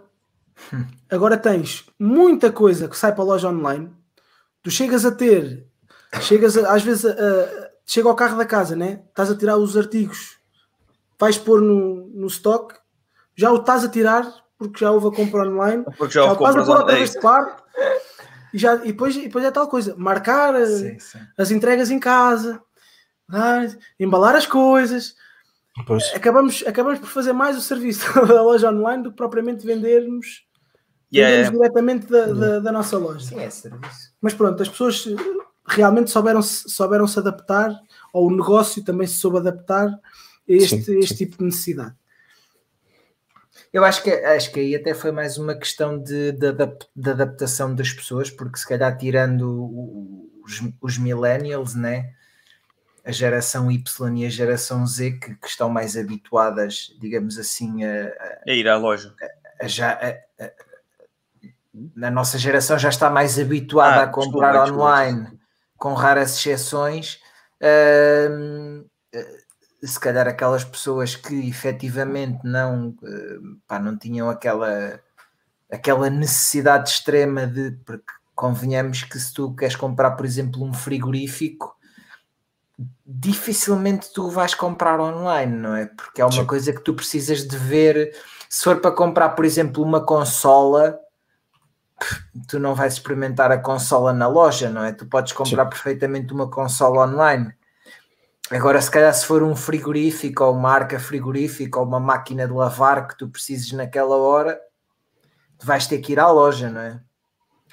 [1.11, 3.91] Agora tens muita coisa que sai para a loja online.
[4.63, 5.65] Tu chegas a ter,
[6.21, 9.01] chegas a- às vezes a, a- chega ao carro da casa, né?
[9.09, 10.37] Estás a tirar os artigos,
[11.19, 12.75] vais pôr no, no stock,
[13.35, 16.55] já o estás a tirar porque já houve a compra online Porque já já estás
[16.55, 17.19] a pôr outra vez de
[18.53, 21.19] e, já, e, depois, e depois é tal coisa, marcar eh, Sim, sim.
[21.37, 22.61] as entregas em casa,
[23.31, 25.15] dar- embalar as coisas.
[25.87, 30.45] Pois, Acabamos, acabamos por fazer mais o serviço da loja online do que propriamente vendermos,
[31.13, 33.25] Yeah, vendermos diretamente da, da, da nossa loja.
[33.25, 34.13] Sim, é serviço.
[34.21, 35.15] Mas pronto, as pessoas eh,
[35.67, 37.77] realmente souberam -se, souberam -se adaptar,
[38.13, 39.99] ou o negócio também se soube adaptar a
[40.47, 41.25] este, Sim, este sim.
[41.25, 41.95] tipo de necessidade.
[43.73, 46.51] Eu acho que, acho que aí até foi mais uma questão de, de,
[46.95, 49.69] de adaptação das pessoas, porque se calhar tirando
[50.43, 52.11] os, os millennials, né?
[53.03, 58.11] A geração Y e a geração Z, que, que estão mais habituadas, digamos assim, a,
[58.45, 59.13] É ir à loja.
[59.61, 59.91] a já.
[59.93, 60.51] a- a-
[62.07, 64.85] a nossa geração já está mais habituada Ah, a comprar desculpa, desculpa.
[64.85, 65.39] online,
[65.77, 67.19] com raras exceções.
[68.29, 69.37] hum, eh,
[69.83, 73.37] se calhar aquelas pessoas que efetivamente não, eh,
[73.67, 74.99] pá, não tinham aquela,
[75.71, 81.75] aquela necessidade extrema de, porque convenhamos que se tu queres comprar, por exemplo, um frigorífico,
[83.05, 85.85] dificilmente tu vais comprar online, não é?
[85.85, 86.45] Porque é uma Sim.
[86.45, 88.15] coisa que tu precisas de ver.
[88.49, 90.99] Se for para comprar, por exemplo, uma consola,
[92.47, 94.91] tu não vais experimentar a consola na loja, não é?
[94.91, 97.53] Tu podes comprar perfeitamente uma consola online.
[98.49, 102.53] Agora, se calhar, se for um frigorífico ou uma arca frigorífica ou uma máquina de
[102.53, 104.59] lavar que tu precises naquela hora,
[105.57, 107.01] tu vais ter que ir à loja, não é?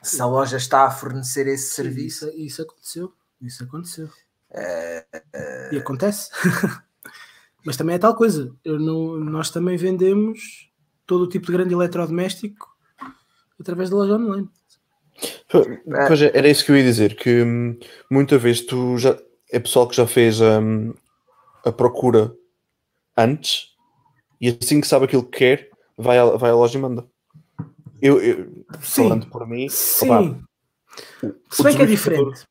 [0.02, 2.28] Se a loja está a fornecer esse serviço.
[2.28, 3.12] Isso, isso aconteceu.
[3.40, 4.08] Isso aconteceu.
[5.72, 6.30] E acontece.
[7.64, 8.54] Mas também é tal coisa.
[8.64, 10.70] Não- nós também vendemos
[11.06, 12.68] todo o tipo de grande eletrodoméstico
[13.60, 14.48] através da loja online.
[15.48, 17.78] Pois é, era isso que eu ia dizer, que hum,
[18.10, 19.18] muita vez tu já
[19.50, 20.94] é pessoal que já fez hum,
[21.64, 22.32] a procura
[23.16, 23.70] antes
[24.40, 27.04] e assim que sabe aquilo que quer, vai à, vai à loja e manda.
[28.00, 29.08] Eu, eu Sim.
[29.08, 30.10] falando por mim, Sim.
[30.10, 32.44] opa, Se bem que é diferente.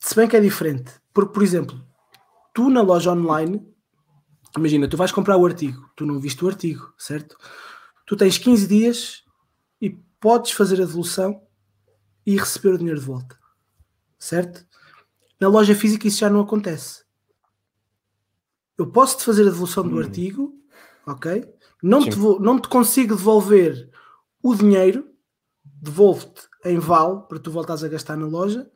[0.00, 0.92] Se bem que é diferente.
[1.12, 1.80] Porque, por exemplo,
[2.54, 3.66] tu na loja online,
[4.56, 7.36] imagina, tu vais comprar o artigo, tu não viste o artigo, certo?
[8.06, 9.24] Tu tens 15 dias
[9.80, 11.42] e podes fazer a devolução
[12.24, 13.38] e receber o dinheiro de volta,
[14.18, 14.66] certo?
[15.40, 17.04] Na loja física isso já não acontece.
[18.78, 20.54] Eu posso te fazer a devolução do artigo,
[21.06, 21.52] ok?
[21.82, 22.10] Não Sim.
[22.10, 23.90] te, vou, não te consigo devolver
[24.42, 25.08] o dinheiro,
[25.64, 28.70] devolvo-te em vale para tu voltares a gastar na loja,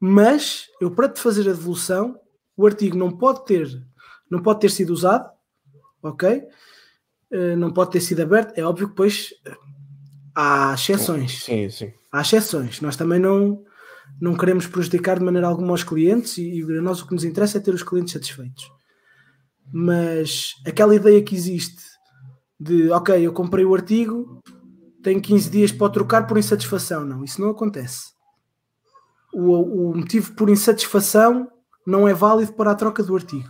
[0.00, 2.18] mas eu para te fazer a devolução,
[2.56, 3.68] o artigo não pode ter,
[4.30, 5.30] não pode ter sido usado,
[6.02, 6.42] ok?
[7.30, 8.58] Eh, Não pode ter sido aberto.
[8.58, 9.32] É óbvio que depois
[10.34, 11.44] há exceções.
[11.44, 11.92] Sim, sim.
[12.10, 12.80] Há exceções.
[12.80, 13.62] Nós também não,
[14.20, 17.24] não queremos prejudicar de maneira alguma aos clientes e, e a nós o que nos
[17.24, 18.70] interessa é ter os clientes satisfeitos.
[19.72, 21.82] Mas aquela ideia que existe
[22.58, 24.40] de ok, eu comprei o artigo,
[25.02, 27.04] tenho 15 dias para trocar por insatisfação.
[27.04, 28.12] Não, isso não acontece.
[29.32, 31.50] O, o motivo por insatisfação
[31.86, 33.48] não é válido para a troca do artigo.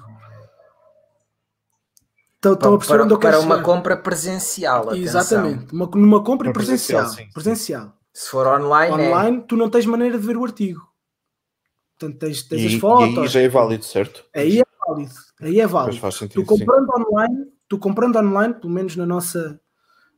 [2.36, 3.64] Estão, estão a perceber para, onde eu quero para uma chegar?
[3.66, 4.88] compra presencial.
[4.90, 4.96] atenção.
[5.20, 5.72] Exatamente.
[5.74, 7.00] Uma, numa compra Uma presencial.
[7.02, 7.32] presencial, sim, sim.
[7.34, 7.96] presencial.
[8.12, 10.80] Se for online, é- Online, tu não tens maneira de ver o artigo.
[11.98, 13.18] Portanto, tens, tens E, as e fotos.
[13.18, 14.24] aí já é válido, certo?
[14.34, 15.12] Aí é válido.
[15.40, 16.00] Aí é válido.
[16.00, 16.46] faz Tu sentido, sim.
[16.46, 19.60] comprando online, tu comprando online, pelo menos na nossa,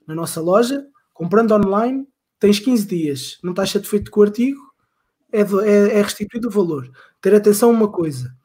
[0.06, 2.06] na nossa loja, comprando online,
[2.38, 3.38] tens 15 dias.
[3.42, 4.60] Não estás satisfeito com o artigo,
[5.32, 6.90] é, é, é restituído o valor.
[7.20, 8.36] Ter atenção a uma coisa: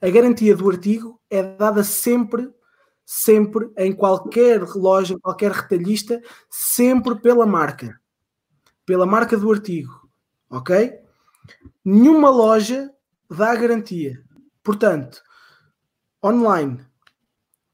[0.00, 2.50] a garantia do artigo é dada sempre,
[3.04, 8.00] sempre, em qualquer loja, qualquer retalhista, sempre pela marca.
[8.86, 10.08] Pela marca do artigo.
[10.48, 10.98] Ok?
[11.84, 12.90] Nenhuma loja
[13.28, 14.22] dá garantia.
[14.62, 15.22] Portanto,
[16.24, 16.84] online,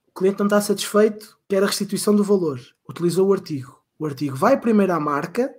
[0.08, 2.60] o cliente não está satisfeito, quer a restituição do valor.
[2.88, 3.80] Utilizou o artigo.
[3.98, 5.54] O artigo vai primeiro à marca,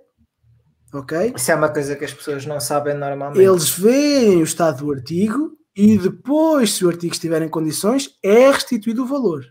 [0.92, 1.32] ok?
[1.36, 3.42] Isso é uma coisa que as pessoas não sabem normalmente.
[3.42, 8.50] Eles veem o estado do artigo e depois, se o artigo estiver em condições, é
[8.50, 9.44] restituído o valor.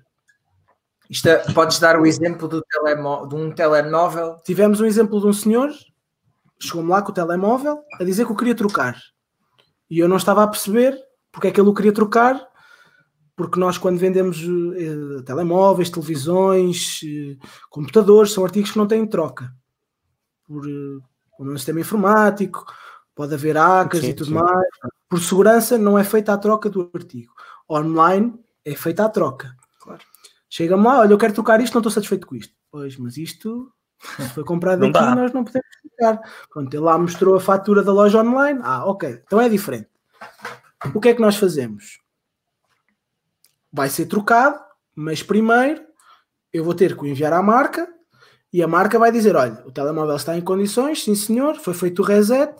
[1.09, 4.35] Isto é- podes dar o exemplo do telemo- de um telemóvel.
[4.43, 5.69] Tivemos um exemplo de um senhor,
[6.59, 8.97] chegou-me lá com o telemóvel a dizer que o queria trocar.
[9.89, 10.97] E eu não estava a perceber
[11.31, 12.45] porque é que ele o queria trocar,
[13.37, 17.37] porque nós, quando vendemos eh, telemóveis, televisões, eh,
[17.69, 19.53] computadores, são artigos que não têm troca.
[20.45, 20.99] Por, eh,
[21.37, 22.65] por um sistema informático,
[23.15, 24.33] pode haver hacks Sim, e tudo sim.
[24.33, 24.67] mais.
[25.09, 27.33] Por segurança, não é feita a troca do artigo.
[27.69, 28.33] Online
[28.65, 29.55] é feita a troca.
[29.79, 30.01] Claro.
[30.49, 32.53] Chega-me lá, olha, eu quero trocar isto, não estou satisfeito com isto.
[32.71, 33.71] Pois, mas isto
[34.19, 35.15] se foi comprado Não aqui, dá.
[35.15, 36.21] nós não podemos trocar.
[36.51, 38.59] Pronto, ele lá mostrou a fatura da loja online.
[38.63, 39.89] Ah, ok, então é diferente.
[40.93, 41.99] O que é que nós fazemos?
[43.71, 44.59] Vai ser trocado,
[44.95, 45.85] mas primeiro
[46.53, 47.87] eu vou ter que o enviar à marca
[48.51, 52.01] e a marca vai dizer: olha, o telemóvel está em condições, sim senhor, foi feito
[52.01, 52.53] o reset,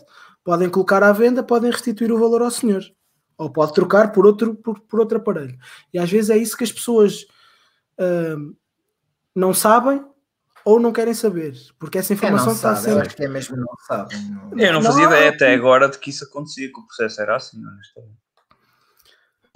[0.43, 2.83] podem colocar à venda, podem restituir o valor ao senhor.
[3.37, 5.57] Ou pode trocar por outro, por, por outro aparelho.
[5.93, 7.25] E às vezes é isso que as pessoas
[7.99, 8.55] hum,
[9.35, 10.03] não sabem
[10.65, 13.07] ou não querem saber, porque essa É, informação está sabe, eu sempre.
[13.07, 14.17] acho que é mesmo não sabem.
[14.31, 15.11] não- Eu não fazia Não.
[15.13, 18.17] ideia até agora de que isso acontecia, que o processo era assim, honestamente.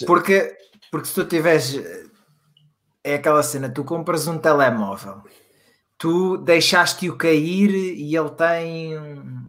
[0.05, 0.55] Porque,
[0.91, 1.75] porque se tu tiveres.
[3.03, 5.21] É aquela cena, tu compras um telemóvel,
[6.01, 8.97] tu deixaste-o cair e ele tem.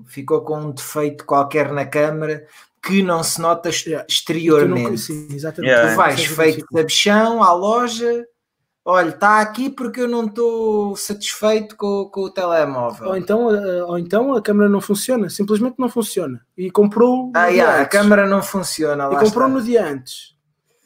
[0.07, 2.45] ficou com um defeito qualquer na câmara
[2.83, 4.05] que não se nota ex- Yeah.
[4.05, 4.99] Tu não- exteriormente.
[4.99, 5.71] sim, exatamente.
[5.71, 5.93] Yeah.
[5.93, 6.85] Tu vais feito identificar.
[6.85, 8.27] de chão à loja,
[8.85, 13.09] olha, está aqui porque eu não estou satisfeito com, com o telemóvel.
[13.09, 16.45] Ou então, eh, ou então a câmera não funciona, simplesmente não funciona.
[16.59, 19.05] E comprou no ah, yeah, a câmara não funciona.
[19.05, 19.49] e comprou está.
[19.49, 20.32] no dia antes.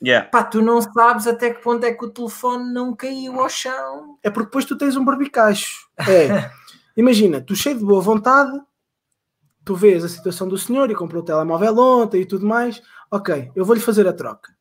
[0.06, 0.28] Yeah.
[0.28, 4.16] Pá, tu não sabes até que ponto é que o telefone não caiu ao chão.
[4.22, 5.88] É porque depois tu tens um barbicacho.
[5.98, 6.48] É.
[6.96, 8.52] Imagina, tu cheio de boa vontade,
[9.64, 12.80] tu vês a situação do senhor e comprou o telemóvel ontem e tudo mais.
[13.10, 14.54] ok, eu vou-lhe fazer a troca.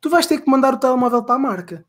[0.00, 1.84] Tu vais ter que mandar o telemóvel para a marca.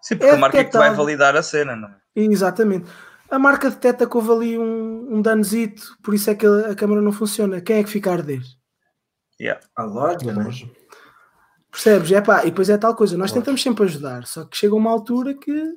[0.00, 1.96] Sim, porque É a marca é que vai validar a cena, não é?
[2.16, 2.90] Exatamente.
[3.30, 6.74] A marca detecta que houve ali um, um danozito, por isso é que a, a
[6.74, 7.60] câmera não funciona.
[7.60, 8.40] Quem é que fica a arder?
[9.38, 9.60] Yeah.
[9.76, 10.50] A loja, né?
[11.70, 12.10] Percebes?
[12.12, 13.16] É pá, e depois é tal coisa.
[13.16, 15.74] Nós tentamos sempre ajudar, só que chega uma altura que.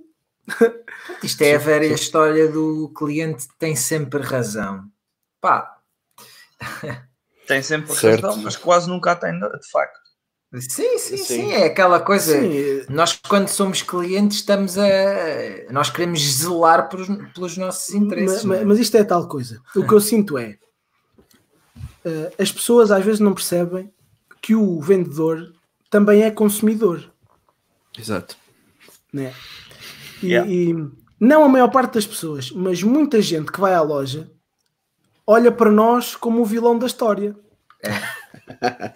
[1.24, 4.86] Isto é a velha história do cliente tem sempre razão.
[5.40, 5.78] Pá,
[7.48, 8.28] Tem sempre Certo.
[8.28, 10.00] razão, mas quase nunca tem, de facto.
[10.60, 11.52] sim, sim, sim, Sim.
[11.52, 12.40] é aquela coisa.
[12.40, 14.86] Sim, Nós, quando somos clientes, estamos a.
[15.72, 18.44] Nós queremos zelar pelos, pelos nossos interesses.
[18.44, 18.66] Ma- ma- não é?
[18.66, 19.60] mas isto é tal coisa.
[19.76, 20.58] O que eu sinto é
[22.06, 23.92] eh, as pessoas às vezes não percebem
[24.42, 25.52] que o vendedor
[25.92, 27.14] também é consumidor,
[27.96, 28.36] Exato.
[29.14, 29.32] né?
[30.24, 30.52] E, Yeah.
[30.52, 30.74] e
[31.20, 34.32] não a maior parte das pessoas, mas muita gente que vai à loja
[35.28, 37.36] olha para nós como o vilão da história.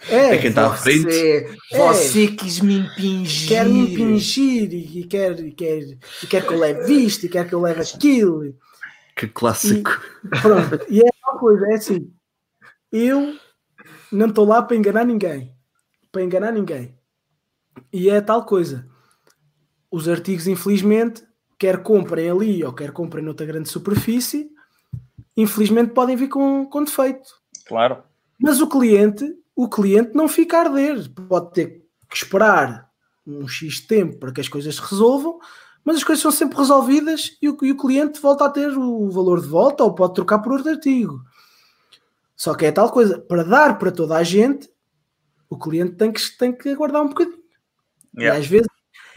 [0.10, 1.04] É, É quem está à frente.
[1.04, 1.78] Você, É.
[1.78, 3.48] você quis me impingir.
[3.50, 5.80] quer me impingir e, e quer, e, quer,
[6.24, 8.56] e quer que eu leve isto e quer que eu leve aquilo.
[9.16, 9.90] Que clássico.
[10.42, 12.12] Pronto, e é uma coisa, é assim.
[12.92, 13.36] Eu
[14.12, 15.55] não estou lá para enganar ninguém.
[16.16, 16.98] Para enganar ninguém.
[17.92, 18.88] E é tal coisa.
[19.92, 21.22] Os artigos, infelizmente,
[21.60, 24.50] quer comprem ali ou quer comprem noutra grande superfície,
[25.36, 27.30] infelizmente podem vir com, com defeito.
[27.68, 28.02] Claro.
[28.40, 31.12] Mas o cliente, o cliente não fica a arder.
[31.28, 32.90] Pode ter que esperar
[33.28, 35.38] um X tempo para que as coisas se resolvam,
[35.84, 39.10] mas as coisas são sempre resolvidas e o, e o cliente volta a ter o
[39.10, 41.20] valor de volta ou pode trocar por outro artigo.
[42.38, 44.74] Só que é tal coisa, para dar para toda a gente,
[45.50, 47.44] o cliente tem que, tem que aguardar um bocadinho.
[48.18, 48.38] Yeah.
[48.38, 48.68] E às vezes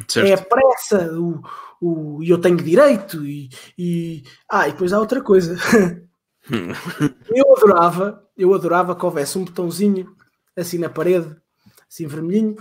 [0.06, 0.26] Certo.
[0.26, 1.42] é a pressa, o,
[1.80, 4.24] o, e eu tenho direito, e, e.
[4.50, 5.56] Ah, e depois há outra coisa.
[7.30, 10.14] eu adorava, eu adorava que houvesse um botãozinho
[10.56, 11.36] assim na parede,
[11.88, 12.56] assim vermelhinho,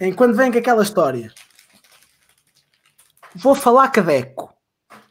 [0.00, 1.32] em quando vem com aquela história.
[3.34, 4.52] Vou falar cadeco.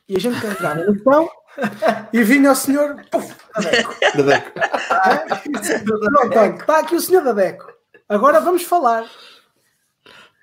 [0.07, 1.29] E a gente carregava no botão
[2.13, 3.95] e vinha o senhor, puf, cadeco.
[4.15, 4.51] Da Deco.
[5.85, 7.71] Pronto, olha, está aqui o senhor da Deco.
[8.07, 9.05] Agora vamos falar.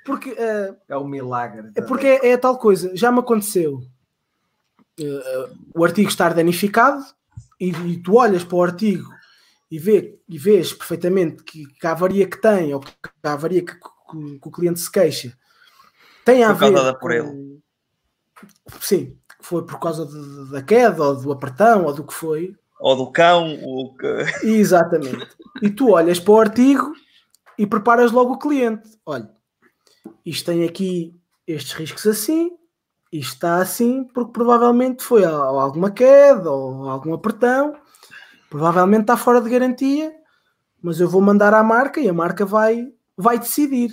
[0.04, 1.72] Porque eh, É o milagre.
[1.74, 3.82] é porque é, é a tal coisa, já me aconteceu
[5.00, 7.02] eh, o artigo estar danificado
[7.58, 9.10] e, e tu olhas para o artigo
[9.68, 12.92] e, vê, e vês perfeitamente que, que a avaria que tem ou que
[13.24, 15.36] a avaria que, que- que o cliente se queixa
[16.24, 17.62] tem a Por causa ver da com- Porelo.
[18.80, 22.54] Sim, que foi por causa de- da queda ou do apertão ou do que foi.
[22.78, 24.46] Ou do cão, o que.
[24.46, 25.26] Exatamente.
[25.62, 26.92] E tu olhas para o artigo
[27.58, 28.88] e preparas logo o cliente.
[29.06, 29.30] Olha,
[30.24, 31.14] isto tem aqui
[31.46, 32.50] estes riscos assim,
[33.12, 37.74] isto está assim, porque provavelmente foi ou alguma queda ou algum apertão,
[38.50, 40.12] provavelmente está fora de garantia,
[40.82, 43.90] mas eu vou mandar à marca e a marca vai, vai decidir.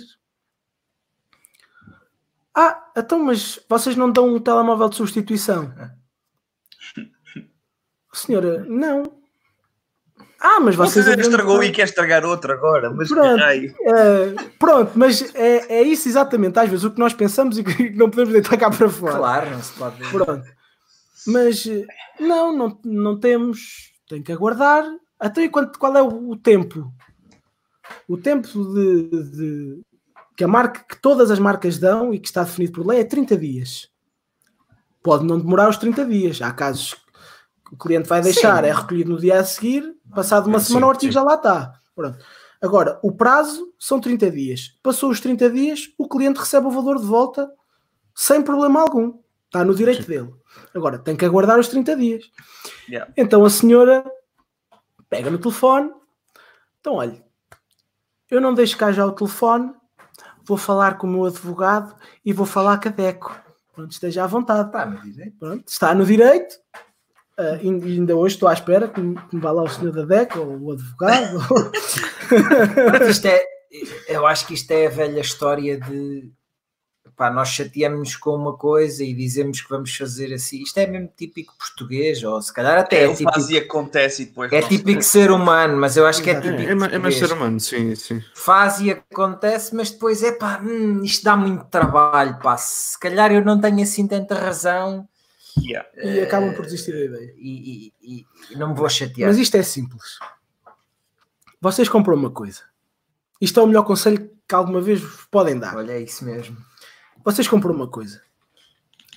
[2.56, 5.72] Ah, então, mas vocês não dão um telemóvel de substituição?
[8.12, 9.02] Senhora, não.
[10.40, 11.06] Ah, mas vocês.
[11.06, 13.42] Você estragou e quer estragar outro agora, mas Pronto.
[13.42, 17.90] É, pronto, mas é, é isso exatamente, às vezes, o que nós pensamos e que
[17.96, 19.16] não podemos deitar cá para fora.
[19.16, 20.10] Claro, não se pode.
[20.10, 20.44] Pronto.
[21.26, 21.64] Mas
[22.20, 23.92] não, não, não temos.
[24.08, 24.84] Tem que aguardar.
[25.18, 26.92] Até e quanto, qual é o, o tempo?
[28.06, 29.82] O tempo de, de-
[30.36, 33.04] que a marca, que todas as marcas dão e que está definido por lei é
[33.04, 33.88] 30 dias.
[35.02, 36.42] Pode não demorar os 30 dias.
[36.42, 36.94] Há casos
[37.66, 38.70] que o cliente vai deixar, Sim.
[38.70, 41.14] é recolhido no dia a seguir, passado uma Sim, semana o artigo sim.
[41.14, 41.80] já lá está.
[41.94, 42.18] Pronto.
[42.60, 44.78] Agora, o prazo são 30 dias.
[44.82, 47.50] Passou os 30 dias, o cliente recebe o valor de volta
[48.14, 49.18] sem problema algum.
[49.46, 50.32] Está no direito dele.
[50.74, 52.24] Agora, tem que aguardar os 30 dias.
[52.88, 53.12] Yeah.
[53.16, 54.04] Então a senhora
[55.08, 55.92] pega no telefone.
[56.80, 57.22] Então, olha,
[58.30, 59.72] eu não deixo cá já o telefone,
[60.44, 63.34] vou falar com o meu advogado e vou falar com a DECO.
[63.74, 64.68] Pronto, esteja à vontade.
[64.68, 65.38] Está no direito.
[65.38, 66.56] Pronto, está no direito.
[67.62, 70.04] E ainda hoje estou à espera que me, que me vá lá o senhor da
[70.04, 71.40] DECO ou o advogado.
[73.10, 73.44] Isto é,
[74.08, 76.30] eu acho que isto é a velha história de
[77.16, 80.62] pá, nós chateamos com uma coisa e dizemos que vamos fazer assim.
[80.62, 84.22] Isto é mesmo típico português, ou se calhar até É, é, típico, faz e acontece
[84.22, 84.52] e depois.
[84.52, 86.62] é se típico ser humano, mas eu acho que é típico.
[86.84, 88.22] É, é, é mais ser humano, sim, sim.
[88.34, 92.56] Faz e acontece, mas depois é pá, hum, isto dá muito trabalho, pá.
[92.56, 95.08] Se calhar eu não tenho assim tanta razão
[95.56, 95.88] Yeah.
[96.02, 97.32] e acabam por desistir da ideia.
[97.38, 99.28] e, e- e- e não me vou chatear.
[99.28, 100.18] Mas isto é simples.
[101.60, 102.62] Vocês compram uma coisa.
[103.40, 105.76] Isto é o melhor conselho que alguma vez vos podem dar.
[105.76, 106.56] Olha, é isso mesmo.
[107.24, 108.20] Vocês compram uma coisa.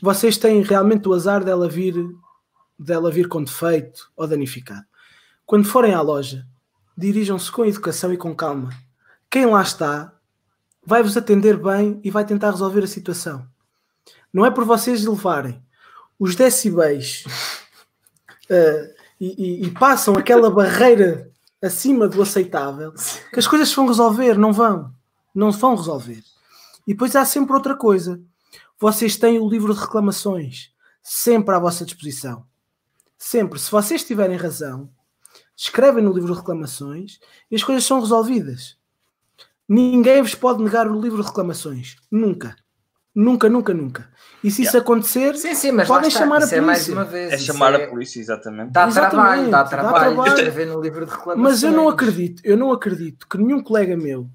[0.02, 1.94] Vocês têm realmente o azar dela vir,
[2.80, 4.86] dela vir com defeito ou danificado.
[5.46, 6.46] Quando forem à loja,
[6.98, 8.70] dirijam-se com educação e com calma.
[9.30, 10.14] Quem lá está
[10.86, 13.46] vai-vos atender bem e vai tentar resolver a situação.
[14.32, 15.62] Não é por vocês levarem
[16.18, 17.26] os decibéis
[18.50, 21.30] uh, e, e, e passam aquela barreira
[21.62, 22.94] acima do aceitável
[23.34, 24.94] que as coisas vão resolver, não vão.
[25.36, 26.24] Não vão resolver.
[26.88, 28.20] E depois há sempre outra coisa.
[28.80, 30.72] Vocês têm o livro de reclamações
[31.04, 32.46] sempre à vossa disposição.
[33.18, 33.60] Sempre.
[33.60, 34.90] Se vocês tiverem razão,
[35.56, 37.20] escrevem no livro de reclamações
[37.52, 38.78] e as coisas são resolvidas.
[39.68, 41.98] Ninguém vos pode negar o livro de reclamações.
[42.12, 42.56] Nunca.
[43.14, 44.10] Nunca, nunca, nunca.
[44.44, 46.94] E se isso acontecer, Sim, sim, mas podem chamar a Isso é mais polícia.
[46.94, 47.34] uma vez.
[47.34, 48.72] É chamar é- a polícia, exatamente.
[48.72, 50.34] Dá Exatamente, trabalho, dá dá trabalho trabalho.
[50.36, 51.44] escrever no livro de reclamações.
[51.52, 54.30] Mas eu não acredito, eu não acredito que nenhum colega meu,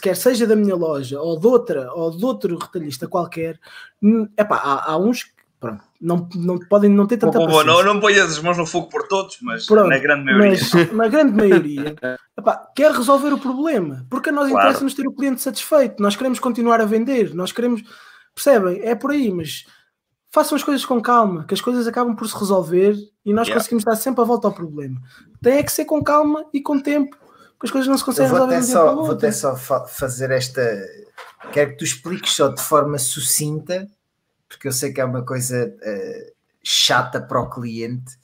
[0.00, 3.58] quer seja da minha loja ou de outra, ou de outro retalhista qualquer,
[4.02, 7.82] hum, epá, há, há uns que pronto, não, não podem não ter tanta Bom, não,
[7.82, 10.50] não ponhas as mãos no fogo por todos, mas Pronto, na grande maioria.
[10.50, 11.96] Mas na grande maioria
[12.36, 14.66] epá, quer resolver o problema, porque a nós Claro.
[14.66, 17.82] interessa-nos ter o cliente satisfeito, nós queremos continuar a vender, nós queremos,
[18.34, 18.80] percebem?
[18.82, 19.64] É por aí, mas
[20.30, 23.60] façam as coisas com calma, que as coisas acabam por se resolver e nós Yeah.
[23.60, 25.00] conseguimos dar sempre a volta ao problema.
[25.40, 27.16] Tem é que ser com calma e com tempo,
[27.62, 30.30] porque as coisas não se conseguem vou resolver até, só, vou até só fa- fazer
[30.32, 30.60] esta.
[31.52, 33.88] Quero que tu expliques só de forma sucinta,
[34.48, 36.32] porque eu sei que é uma coisa eh,
[36.62, 38.18] chata para o cliente.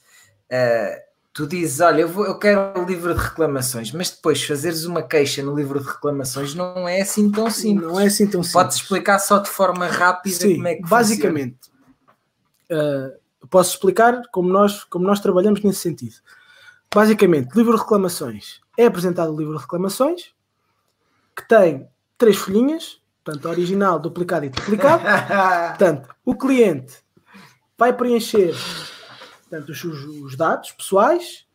[0.49, 4.83] Eh, tu dizes: Olha, eu, vou, eu quero o livro de reclamações, mas depois fazeres
[4.83, 7.87] uma queixa no livro de reclamações não é assim tão simples.
[7.87, 8.51] Não é assim tão simples.
[8.51, 11.57] Podes explicar só de forma rápida Sim, como é que basicamente.
[12.71, 16.15] uh, posso explicar como nós, como nós trabalhamos nesse sentido.
[16.93, 18.59] Basicamente, livro de reclamações.
[18.79, 20.33] É apresentado o livro de reclamações,
[21.35, 24.99] que tem três folhinhas, portanto, original, duplicado e funciona.
[25.75, 27.03] Portanto, o cliente
[27.77, 28.55] vai preencher
[29.49, 31.45] portanto, os, os dados pessoais,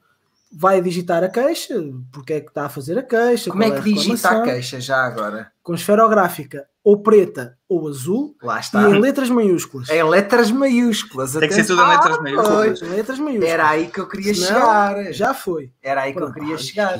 [0.56, 1.74] vai digitar a queixa,
[2.12, 4.80] porque é que está a fazer a queixa, como é que a digita a queixa
[4.80, 5.50] já agora?
[5.62, 8.82] com esferográfica ou preta ou azul Lá e está.
[8.90, 9.88] em letras maiúsculas.
[9.88, 11.32] Em letras maiúsculas.
[11.32, 12.78] Tem que ser tudo em letras maiúsculas.
[12.78, 12.82] pois.
[12.82, 13.50] Em letras maiúsculas.
[13.52, 15.12] Era aí que eu queria Senão, chegar.
[15.12, 15.72] Já foi.
[15.82, 16.38] Era aí que eu Pronto.
[16.38, 16.98] queria chegar.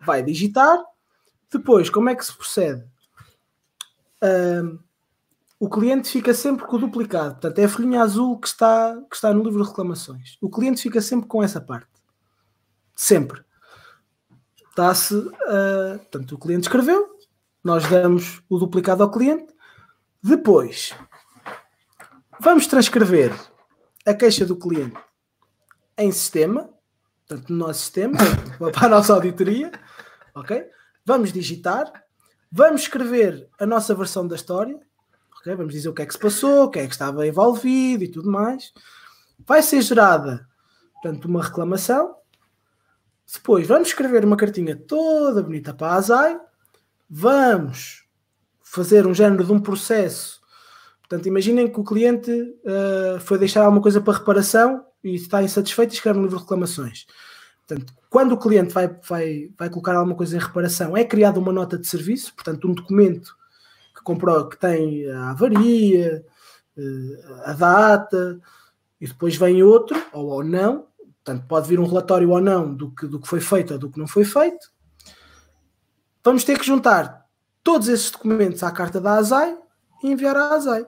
[0.00, 0.78] Vai digitar.
[1.52, 2.84] Depois, como é que se procede?
[4.22, 4.78] Ahm,
[5.58, 7.32] o cliente fica sempre com o duplicado.
[7.32, 10.38] Portanto, é a folhinha azul que está, que está no livro de reclamações.
[10.40, 11.88] O cliente fica sempre com essa parte.
[12.98, 13.44] Sempre.
[14.70, 15.14] Está-se.
[15.46, 17.16] ah, portanto, o cliente escreveu.
[17.62, 19.54] Nós damos o duplicado ao cliente.
[20.20, 20.96] Depois,
[22.40, 23.32] vamos transcrever
[24.04, 24.98] a queixa do cliente
[25.96, 26.68] em sistema.
[27.24, 28.18] Portanto, no nosso sistema,
[28.74, 29.70] para a nossa auditoria.
[30.34, 30.66] Ok?
[31.06, 31.92] Vamos digitar.
[32.50, 34.76] Vamos escrever a nossa versão da história.
[35.38, 35.54] ok?
[35.54, 38.10] Vamos dizer o que é que se passou, o que é que estava envolvido e
[38.10, 38.72] tudo mais.
[39.46, 40.48] Vai ser gerada,
[40.94, 42.17] portanto, uma reclamação.
[43.32, 46.40] Depois vamos escrever uma cartinha toda bonita para a ASAI.
[47.08, 48.04] Vamos
[48.62, 50.40] fazer um género de um processo.
[51.00, 52.30] Portanto, imaginem que o cliente
[52.66, 56.42] ah, foi deixar alguma coisa para reparação e está insatisfeito e escreve um livro de
[56.42, 57.06] reclamações.
[57.66, 61.52] Portanto, quando o cliente vai, vai, vai colocar alguma coisa em reparação, é criada uma
[61.52, 63.36] nota de serviço, portanto, um documento
[63.94, 66.24] que, comprou, que tem a avaria,
[66.76, 68.40] eh, a data,
[68.98, 70.87] e depois vem outro, ou, ou não.
[71.28, 73.90] Portanto, pode vir um relatório ou não do que, do que foi feito ou do
[73.90, 74.70] que não foi feito.
[76.24, 77.26] Vamos ter que juntar
[77.62, 79.54] todos esses documentos à carta da ASAI
[80.02, 80.86] e enviar à ASAI.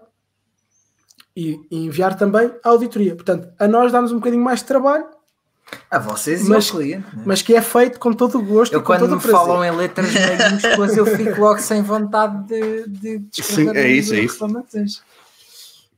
[1.36, 3.14] E, e enviar também à auditoria.
[3.14, 5.07] Portanto, a nós dá-nos um bocadinho mais de trabalho,
[5.91, 7.16] A vocês Mas- e ao cliente.
[7.16, 7.22] né?
[7.26, 10.11] mas que é feito com todo o gosto Eu e quando me falam em letras
[10.12, 15.05] maiúsculas eu fico logo sem vontade de, de, Sim, é isso, é isso.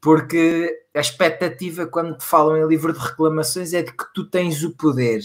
[0.03, 4.63] Porque a expectativa quando te falam em livro de reclamações é de que tu tens
[4.65, 5.21] o poder.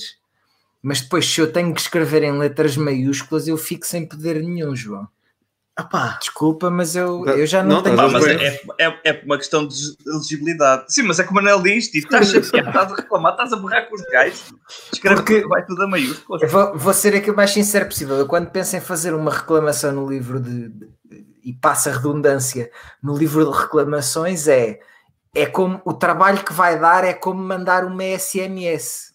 [0.84, 4.75] Mas depois se eu tenho que escrever em letras maiúsculas eu fico sem poder nenhum,
[4.75, 5.07] João.
[5.75, 7.95] Apá, Desculpa, mas eu, eu já não, Não, tenho...
[7.95, 9.75] Pá, Mas é, é, é uma questão de
[10.07, 10.86] legibilidade.
[10.91, 13.88] Sim, mas é como a Manel diz, tipo, estás estás a reclamar, estás a borrar
[13.88, 14.53] com os gajos.
[14.91, 16.51] Escreve Porque- tudo, vai tudo a maiúsculas.
[16.51, 18.15] Vou, vou ser aqui o mais sincero possível.
[18.15, 20.89] Eu quando penso em fazer uma reclamação no livro de, de-
[21.47, 22.69] e passa a redundância
[23.01, 24.79] no livro de reclamações é
[25.35, 29.13] é como o trabalho que vai dar é como mandar uma SMS.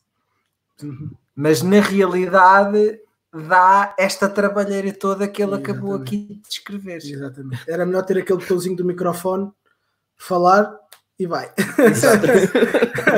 [1.34, 3.00] Mas na realidade
[3.48, 6.98] dá esta trabalheira toda que ele acabou aqui de descrever.
[6.98, 7.62] exatamente.
[7.68, 9.50] Era melhor ter aquele botãozinho do microfone,
[10.16, 10.72] falar
[11.18, 11.50] e vai.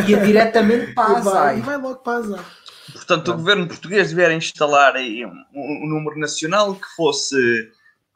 [0.09, 2.45] Ia diretamente para a E vai, e vai logo para a azar.
[2.93, 7.37] Portanto, o governo português deveria instalar aí um, um- um número nacional que fosse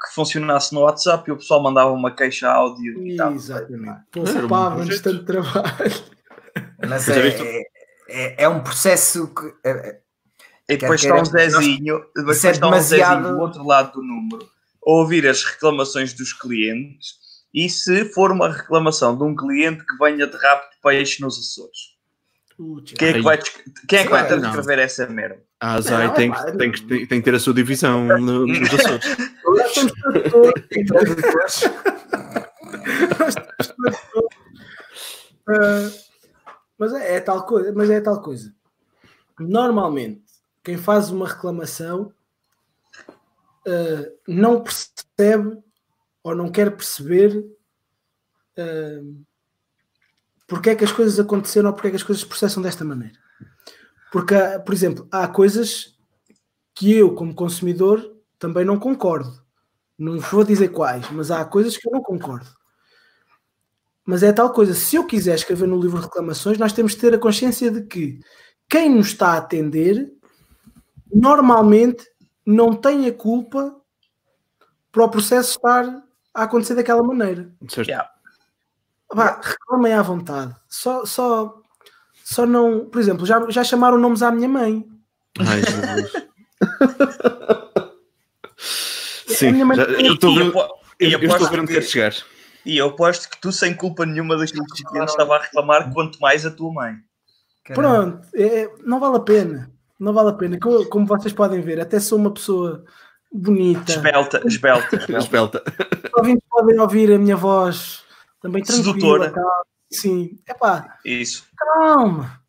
[0.00, 3.32] que funcionasse no WhatsApp e o pessoal mandava uma queixa áudio e tal.
[3.32, 3.98] Exatamente.
[4.16, 5.94] Um Poupava-nos tanto trabalho.
[6.88, 7.62] Mas é, é,
[8.08, 9.98] é- é um processo que é,
[10.68, 14.02] E depois está um Zezinho, depois é está um demasiado- Zezinho do outro lado do
[14.02, 14.44] número,
[14.86, 17.14] a ouvir as reclamações dos clientes.
[17.52, 21.97] E se for uma reclamação de um cliente que venha de de peixe nos Açores?
[22.58, 23.22] Putz, Quem é que Ai.
[23.22, 23.38] vai,
[23.88, 24.40] quem é que vai Não.
[24.40, 25.40] transcrever essa merda?
[25.60, 28.58] A Azai tem, que- tem, que- tem, tem que ter a sua divisão no- nos
[28.74, 29.04] Açores.
[29.44, 29.92] nós estamos
[30.30, 30.52] todos-
[30.90, 31.22] nós estamos
[34.12, 34.28] todos-
[35.48, 35.88] Ah,
[36.76, 38.52] mas é, é tal coisa, mas é tal coisa.
[39.38, 40.24] Normalmente,
[40.64, 42.12] quem faz uma reclamação
[43.66, 45.58] ah, não percebe
[46.24, 47.44] ou não quer perceber
[48.58, 49.00] ah,
[50.48, 52.84] porque é que as coisas aconteceram ou porque é que as coisas se processam desta
[52.84, 53.14] maneira.
[54.10, 55.94] Porque, há, por exemplo, há coisas
[56.74, 59.30] que eu, como consumidor, também não concordo.
[59.98, 62.48] Não vou dizer quais, mas há coisas que eu não concordo.
[64.06, 66.98] Mas é tal coisa, se eu quiser escrever no livro de reclamações, nós temos de
[66.98, 68.18] ter a consciência de que
[68.66, 70.10] quem nos está a atender
[71.12, 72.06] normalmente
[72.46, 73.76] não tem a culpa
[74.90, 77.52] para o processo estar a acontecer daquela maneira.
[77.76, 78.08] Yeah.
[79.12, 80.54] Vá, reclamem à vontade.
[80.68, 81.54] Só, só,
[82.24, 82.86] só não.
[82.86, 84.86] Por exemplo, já, já chamaram nomes à minha mãe.
[85.38, 86.12] Ai, Jesus.
[89.28, 90.34] Sim, mãe- já- eu estou
[91.50, 92.14] ver onde que- queres chegar.
[92.66, 95.92] E eu aposto que tu, sem culpa nenhuma daquilo que o cliente estava a reclamar,
[95.92, 96.94] quanto mais a tua mãe.
[97.74, 99.70] Pronto, é- não vale a pena.
[99.98, 100.58] Não vale a pena.
[100.58, 102.84] Co- Como vocês podem ver, até sou uma pessoa
[103.32, 103.92] bonita.
[103.92, 105.62] Esbelta, esbelta, esbelta.
[106.06, 108.02] Os ouvintes podem ouvir a minha voz
[108.40, 108.94] também tranquila.
[108.94, 109.30] Sedutora.
[109.30, 109.50] calma.
[109.90, 111.46] Sim, é pá, Isso.
[111.56, 112.40] calma.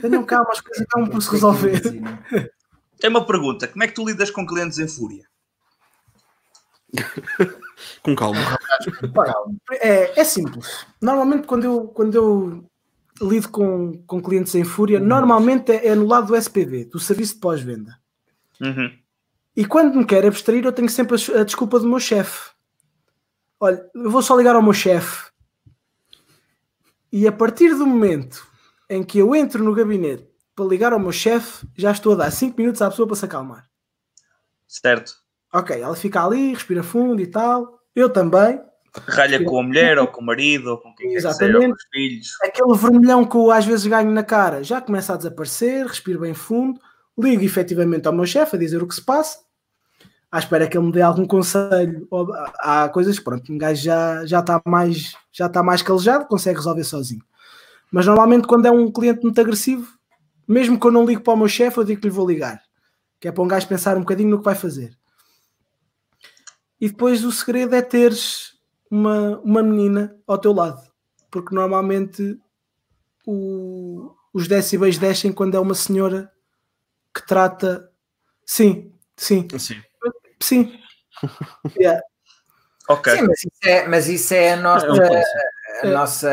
[0.00, 1.80] Tenham calma, as coisas acabam por se resolver.
[2.98, 5.26] Tem uma pergunta: como é que tu lidas com clientes em fúria?
[8.02, 8.38] Com calma.
[9.72, 10.86] É, é simples.
[11.00, 12.70] Normalmente, quando eu, quando eu
[13.20, 17.34] lido com, com clientes em fúria, normalmente é, é no lado do SPV, do Serviço
[17.34, 17.98] de Pós-Venda.
[18.60, 18.90] Uhum.
[19.56, 22.51] E quando me quero abstrair, eu tenho sempre a, a desculpa do meu chefe.
[23.62, 25.30] Olha, eu vou só ligar ao meu chefe.
[27.12, 28.44] E a partir do momento
[28.90, 32.32] em que eu entro no gabinete para ligar ao meu chefe, já estou a dar
[32.32, 33.70] 5 minutos à pessoa para se acalmar.
[34.66, 35.14] Certo?
[35.54, 37.78] Ok, ela fica ali, respira fundo e tal.
[37.94, 38.60] Eu também.
[39.06, 41.38] Ralha com a mulher, ou com o marido, ou com quem quer que seja, ou
[41.38, 41.76] com Exatamente.
[41.76, 42.36] os filhos.
[42.42, 46.34] Aquele vermelhão que eu às vezes ganho na cara já começa a desaparecer, respiro bem
[46.34, 46.80] fundo,
[47.16, 49.38] ligo efetivamente ao meu chefe a dizer o que se passa,
[50.32, 52.08] à espera que ele me dê algum conselho.
[52.58, 56.56] Há coisas que pronto, um gajo já, já está mais já está mais calejado, consegue
[56.56, 57.22] resolver sozinho.
[57.92, 59.86] Mas normalmente quando é um cliente muito agressivo,
[60.48, 62.62] mesmo que eu não ligo para o meu chefe, eu digo que lhe vou ligar.
[63.20, 64.96] Que é para um gajo pensar um bocadinho no que vai fazer.
[66.80, 68.54] E depois o segredo é teres
[68.90, 70.82] uma, uma menina ao teu lado.
[71.30, 72.38] Porque normalmente
[73.26, 76.30] o- os decibéis descem quando é uma senhora
[77.14, 77.90] que trata.
[78.44, 79.80] Sim, sim, Sim.
[80.42, 80.78] Sim.
[81.78, 82.00] Yeah.
[82.88, 83.16] Ok.
[83.16, 84.86] Sim, mas isso é, mas isso é a nossa.
[84.86, 85.38] É clássico.
[85.82, 86.28] a nossa.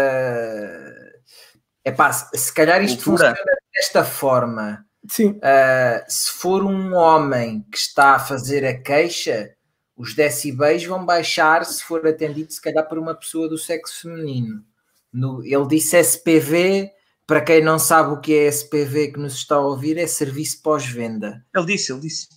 [1.86, 3.30] Epá, se se calhar isto Cultura.
[3.30, 4.86] funciona desta forma.
[5.08, 9.56] Sim, Uh, se for um homem que está a fazer a queixa,
[9.96, 14.64] os decibéis vão baixar se for atendido, se calhar, por uma pessoa do sexo feminino.
[15.12, 16.92] No- ele disse SPV,
[17.26, 20.62] para quem não sabe o que é SPV que nos está a ouvir, é serviço
[20.62, 21.46] pós-venda.
[21.56, 22.28] Ele disse, ele disse.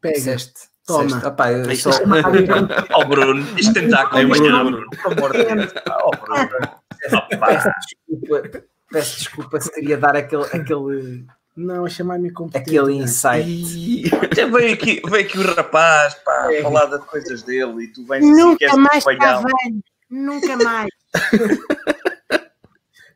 [0.00, 0.14] pega.
[0.16, 0.68] Disseste?
[0.86, 1.04] Toma.
[1.04, 1.26] Disseste?
[1.26, 2.02] Opá, eu Isto sou-
[2.94, 4.64] Ó Bruno, isto tem de dar com É o Bruno.
[4.70, 5.72] Bruno, por amor de Deus.
[5.90, 6.48] Ó Bruno.
[7.12, 7.46] Opa.
[7.46, 11.26] peço desculpa, peço desculpa se queria dar aquele, aquele,
[11.56, 12.70] Não, a chamar-me competente.
[12.78, 13.48] aquele insight.
[13.48, 16.62] Ih, Já veio aqui, veio aqui o rapaz pá, É.
[16.62, 19.80] falar das coisas dele e tu vens assim, Nunca mais está velho.
[20.08, 20.88] Nunca mais.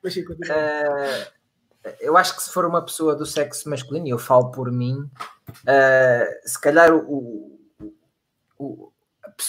[0.03, 0.57] Mas sim, continua.
[0.57, 4.71] Uh, eu acho que se for uma pessoa do sexo masculino, e eu falo por
[4.73, 4.95] mim,
[5.51, 7.50] uh, se calhar o,
[8.61, 8.93] o,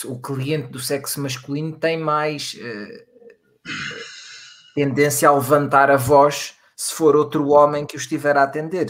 [0.05, 3.69] o, cliente do sexo masculino tem mais uh,
[4.73, 8.87] tendência a levantar a voz se for outro homem que o estiver a atender.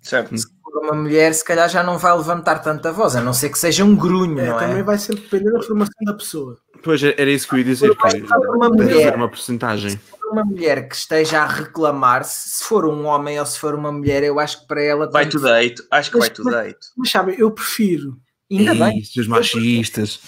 [0.00, 0.36] Certo.
[0.38, 3.48] Se for uma mulher, se calhar já não vai levantar tanta voz, a não ser
[3.48, 4.82] que seja um grunho, É, não também é?
[4.82, 6.56] vai sempre depender da formação da pessoa.
[6.82, 7.96] Pois era isso que eu ia dizer.
[7.96, 8.18] Que
[8.48, 9.16] uma mulher.
[9.16, 9.98] uma porcentagem.
[10.30, 14.22] Uma mulher que esteja a reclamar-se, se for um homem ou se for uma mulher,
[14.22, 15.82] eu acho que para ela Vai tudo deito.
[15.90, 16.86] Acho que vai tudo deito.
[16.96, 18.18] Mas sabem, eu prefiro.
[18.58, 19.02] Ainda bem.
[19.04, 20.20] Seus machistas.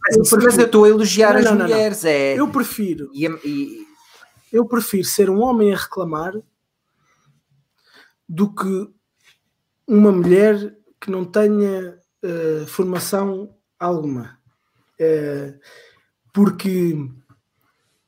[0.00, 1.66] Mas, mas eu estou a elogiar Não, as não, não, não.
[1.68, 2.38] mulheres, é.
[2.38, 3.10] Eu prefiro.
[3.12, 3.86] E, e-
[4.52, 6.32] Eu prefiro ser um homem a reclamar
[8.28, 8.88] do que
[9.86, 14.38] uma mulher que não tenha eh, formação alguma.
[14.98, 15.54] Eh,
[16.32, 16.96] porque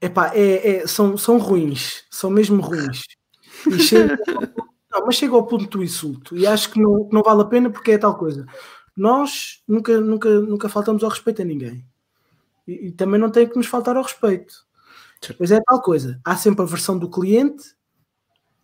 [0.00, 3.02] epá, é, é- são, são ruins, são mesmo ruins.
[3.66, 4.18] E chega-
[4.90, 7.46] não, mas chega ao ponto do insulto e acho que não, que não vale a
[7.46, 8.46] pena porque é tal coisa.
[8.96, 11.86] Nós nunca, nunca, nunca faltamos ao respeito a ninguém.
[12.66, 14.54] E, e também não tem que nos faltar ao respeito.
[15.38, 16.20] Pois é tal coisa.
[16.24, 17.76] Há sempre a versão do cliente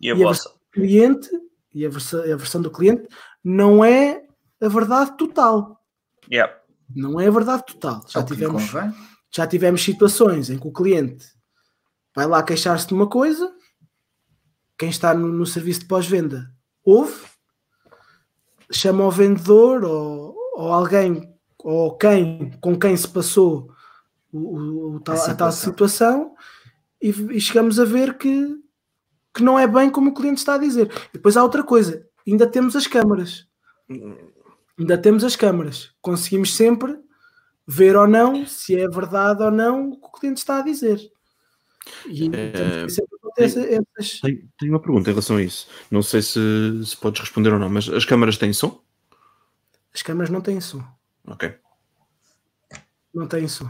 [0.01, 0.51] E a E a vossa?
[0.71, 1.29] cliente
[1.73, 3.07] e a versão, a versão do cliente
[3.43, 4.25] não é
[4.61, 5.83] a verdade total.
[6.31, 6.53] Yeah.
[6.93, 8.03] Não é a verdade total.
[8.05, 8.63] É Já lhe tivemos,
[9.31, 11.25] já tivemos situações em que o cliente
[12.15, 13.53] vai lá queixar-se de uma coisa,
[14.77, 16.53] quem está no, no serviço de pós-venda
[16.83, 17.28] ouve,
[18.71, 23.69] chama o vendedor ou, ou alguém ou quem com quem se passou
[24.31, 25.71] o, o- tal- a, tal situação.
[26.31, 26.35] situação
[27.01, 28.55] e, e chegamos a ver que,
[29.33, 30.91] que não é bem como o cliente está a dizer.
[31.09, 33.47] E depois há outra coisa, ainda temos as câmaras.
[34.77, 35.91] Ainda temos as câmaras.
[36.01, 36.97] Conseguimos sempre
[37.67, 40.99] ver ou não se é verdade ou não o que o cliente está a dizer.
[42.07, 45.67] E Eh, sempre acontecer essas- Tenho, tenho uma pergunta em relação a isso.
[45.91, 46.39] Não sei se,
[46.85, 48.81] se podes responder ou não, mas as câmaras têm som?
[49.93, 50.83] As câmaras não têm som.
[51.27, 51.53] Ok.
[53.13, 53.69] Não têm som.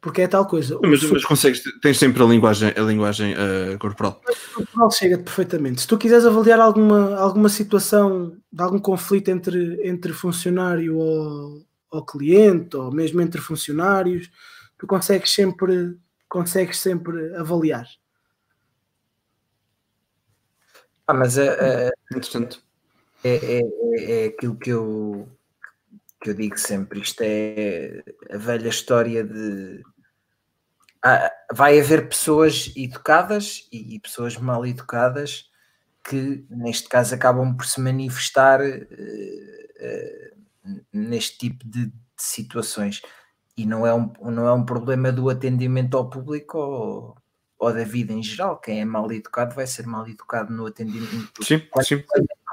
[0.00, 0.78] Porque é tal coisa.
[0.82, 4.20] Mas, som mas consegues, tens sempre a linguagem, a linguagem eh, corporal.
[4.52, 5.82] corporal chega-te perfeitamente.
[5.82, 12.04] Se tu quiseres avaliar alguma, alguma situação de algum conflito entre, entre funcionário ou, ou
[12.04, 14.28] cliente, ou mesmo entre funcionários,
[14.76, 15.96] tu consegues sempre,
[16.32, 17.86] consegues sempre avaliar.
[21.06, 22.58] Ah, mas é, é, Interessante.
[23.22, 25.28] é, é- é aquilo que eu,
[26.22, 27.00] que eu digo sempre.
[27.00, 29.82] Isto é a velha história de.
[31.04, 35.50] Ah, vai haver pessoas educadas e, e pessoas mal educadas
[36.02, 38.86] que, neste caso, acabam por se manifestar eh,
[39.76, 40.32] eh,
[40.92, 43.02] neste tipo de, de situações.
[43.56, 47.16] E não é, um, não é um problema do atendimento ao público ou,
[47.58, 48.58] ou da vida em geral.
[48.58, 52.02] Quem é mal educado vai ser mal educado no atendimento Sim, Quando- sim.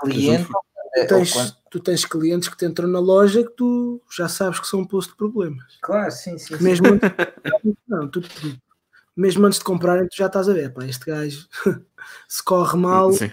[0.01, 0.47] cliente.
[0.47, 4.27] Tu ou tens, quando- tu tens clientes que te entram na loja que tu já
[4.27, 5.77] sabes que são um posto de problemas.
[5.81, 6.57] Claro, sim, sim.
[6.57, 6.63] sim.
[6.63, 7.09] Mesmo antes,
[7.87, 8.57] não, tu- tu-
[9.15, 11.47] mesmo antes de comprarem, tu já estás a ver, pá, este gajo
[12.27, 13.31] se corre mal, Sim.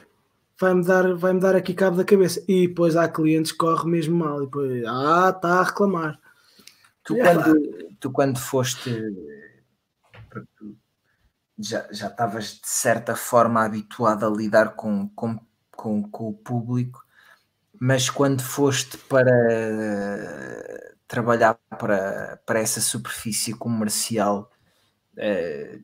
[0.61, 2.45] vai-me dar, vai dar aqui cabo da cabeça.
[2.47, 6.21] E depois há clientes que correm mesmo mal, e depois, ah, está a reclamar.
[7.07, 8.91] Tu, É, quando, tu quando foste.
[11.59, 15.39] Já, já estavas de certa forma habituado a lidar com, com,
[15.71, 17.03] com, com o público,
[17.81, 19.33] mas quando foste para
[21.09, 24.51] trabalhar para, para essa superfície comercial,
[25.17, 25.81] eh,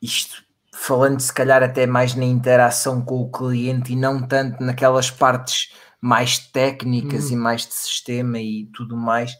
[0.00, 0.44] isto
[0.74, 5.72] falando se calhar até mais na interação com o cliente e não tanto naquelas partes
[6.00, 7.32] mais técnicas Uhum.
[7.34, 9.32] e mais de sistema e tudo mais,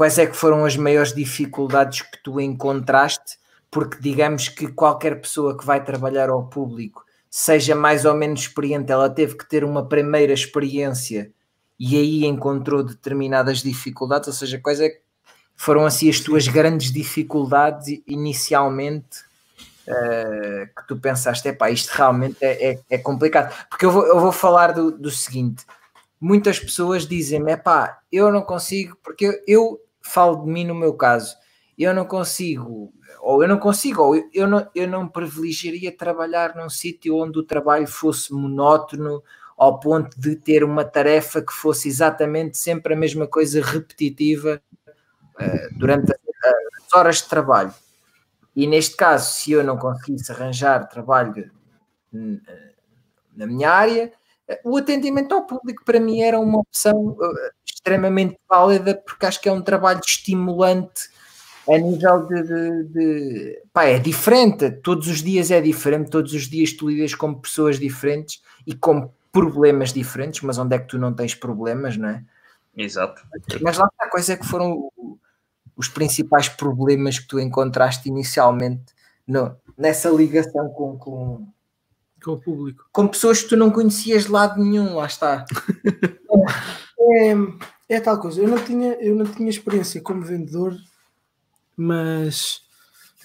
[0.00, 3.36] quais é que foram as maiores dificuldades que tu encontraste?
[3.70, 8.90] Porque digamos que qualquer pessoa que vai trabalhar ao público, seja mais ou menos experiente,
[8.90, 11.30] ela teve que ter uma primeira experiência
[11.78, 15.00] e aí encontrou determinadas dificuldades, ou seja, quais é que
[15.54, 19.22] foram assim as tuas grandes dificuldades inicialmente
[19.86, 23.54] eh, que tu pensaste, epá, isto realmente é, é, é complicado.
[23.68, 25.66] Porque eu vou, eu vou falar do, do seguinte:
[26.18, 30.94] muitas pessoas dizem-me, epá, eu não consigo, porque eu, eu falo de mim no meu
[30.94, 31.36] caso,
[31.78, 36.68] eu não consigo, ou eu não consigo, ou eu, não, eu não privilegiaria trabalhar num
[36.68, 39.22] sítio onde o trabalho fosse monótono
[39.56, 44.60] ao ponto de ter uma tarefa que fosse exatamente sempre a mesma coisa repetitiva
[45.38, 47.72] eh, durante as horas de trabalho.
[48.54, 51.50] E neste caso, se eu não conseguisse arranjar trabalho
[52.12, 52.72] hum, eh,
[53.36, 54.12] na minha área,
[54.48, 57.16] eh, o atendimento ao público para mim era uma opção
[57.84, 61.08] extremamente válida, porque acho que é um trabalho estimulante
[61.68, 66.48] a nível de, de- de- pá, é diferente, todos os dias é diferente, todos os
[66.48, 70.98] dias tu lidas com pessoas diferentes e com problemas diferentes, mas onde é que tu
[70.98, 72.24] não tens problemas, não é?
[72.76, 73.22] Exato.
[73.62, 74.90] Mas lá está, quais é que foram
[75.76, 78.92] os principais problemas que tu encontraste inicialmente
[79.26, 81.46] no- nessa ligação com, com,
[82.24, 82.84] Com o público.
[82.92, 85.44] com pessoas que tu não conhecias de lado nenhum, lá está.
[87.00, 88.40] É, é tal coisa.
[88.42, 90.76] Eu não, tinha, eu não tinha experiência como vendedor,
[91.76, 92.60] mas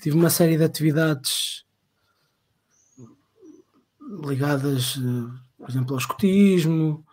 [0.02, 1.66] tive uma série de atividades
[4.28, 7.06] ligadas, eh, por exemplo, ao escotismo.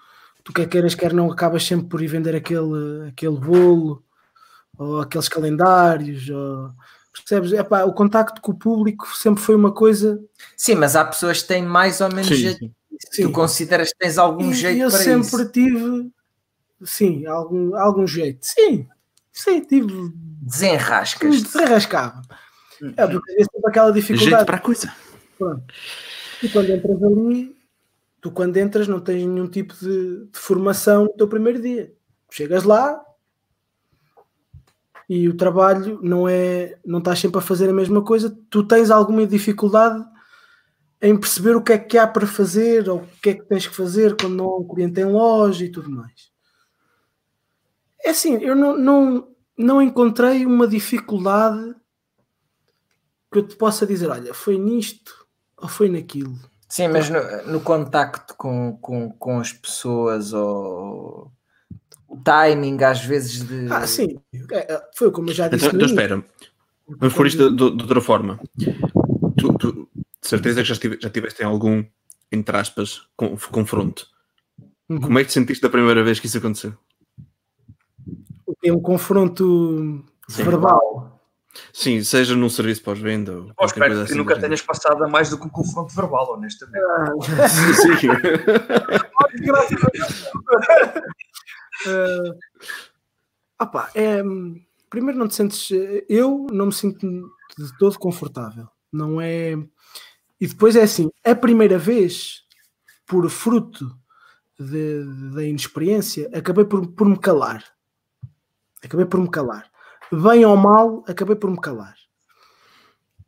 [0.44, 4.04] Tu quer queiras, quer não, acabas sempre por ir vender aquele, aquele bolo
[4.76, 6.28] ou aqueles calendários.
[6.28, 6.72] Ou,
[7.12, 7.52] percebes?
[7.52, 10.20] Epá, o contacto com o público sempre foi uma coisa.
[10.56, 12.70] Sim, mas há pessoas que têm mais ou menos Sim, jeito.
[13.10, 13.22] sim.
[13.24, 15.52] Tu consideras que tens algum E- jeito eu para sempre isso?
[15.52, 16.10] tive,
[16.84, 18.44] sim, algum, algum jeito.
[18.46, 18.86] Sim,
[19.32, 20.12] sim, tive
[20.42, 21.42] Desenrascas.
[21.42, 22.22] desenrascava.
[22.96, 24.44] É, porque havia sempre aquela Jeito dificuldade.
[24.46, 24.92] para a coisa.
[25.38, 25.62] Pronto.
[26.42, 27.56] E quando entras ali,
[28.20, 31.92] tu quando entras não tens nenhum tipo de, de formação no teu primeiro dia.
[32.30, 33.00] Chegas lá
[35.08, 38.90] e o trabalho não é, não estás sempre a fazer a mesma coisa, tu tens
[38.90, 40.02] alguma dificuldade
[41.00, 43.66] em perceber o que é que há para fazer ou o que é que tens
[43.66, 46.31] que fazer quando não há um cliente em loja e tudo mais.
[48.04, 51.74] É assim, eu não, não, não encontrei uma dificuldade
[53.32, 55.26] que eu te possa dizer, olha, foi nisto
[55.56, 56.34] ou foi naquilo.
[56.68, 57.20] Sim, mas no,
[57.52, 61.30] no contacto com, com, com as pessoas ou
[62.08, 63.66] o timing às vezes de.
[63.70, 64.18] Ah, sim,
[64.50, 65.66] é, é, foi como eu já disse.
[65.66, 66.24] Então, então espera,
[66.88, 68.40] vamos por isto de, de- de outra forma.
[69.38, 71.84] Tu, tu- de certeza que já, estive- já tiveste em algum,
[72.30, 74.06] entre aspas, con- confronto.
[74.88, 75.00] Uhum.
[75.00, 76.74] Como é que te sentiste da primeira vez que isso aconteceu?
[78.62, 80.44] É um confronto Sim.
[80.44, 81.20] verbal.
[81.72, 84.18] Sim, seja num serviço pós-venda ou Eu qualquer espero coisa que assim.
[84.18, 86.80] nunca tenhas passado a mais do que um confronto verbal, honestamente.
[87.26, 87.48] género.
[87.98, 88.08] Sim.
[91.84, 92.38] Eh,
[93.60, 94.22] opá, é,
[94.88, 95.70] primeiro não te sentes.
[96.08, 97.06] Eu não me sinto
[97.58, 98.68] de todo confortável.
[98.92, 99.52] Não é.
[100.40, 102.42] E depois é assim, a primeira vez,
[103.06, 103.94] por fruto
[104.58, 107.64] da inexperiência, acabei por, por me calar.
[108.84, 109.70] Acabei por me calar.
[110.10, 111.96] Bem ou mal, acabei por me calar.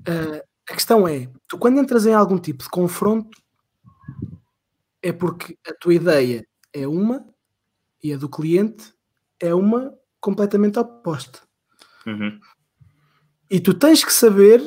[0.07, 3.39] Eh, a questão é, tu quando entras em algum tipo de confronto,
[5.03, 7.27] é porque a tua ideia é uma
[8.03, 8.95] e a do cliente
[9.41, 11.41] é uma completamente oposta.
[12.07, 12.39] Uhum.
[13.51, 14.63] E tu tens que saber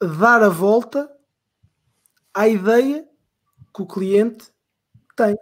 [0.00, 1.10] dar a volta
[2.32, 3.06] à ideia
[3.74, 4.46] que o cliente
[5.16, 5.36] tem.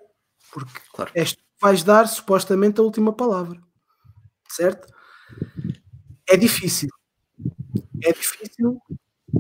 [0.53, 1.11] Porque Claro.
[1.15, 3.61] és tu que vais dar supostamente a última palavra.
[4.49, 4.93] Certo?
[6.29, 6.89] É difícil.
[8.03, 8.81] É difícil.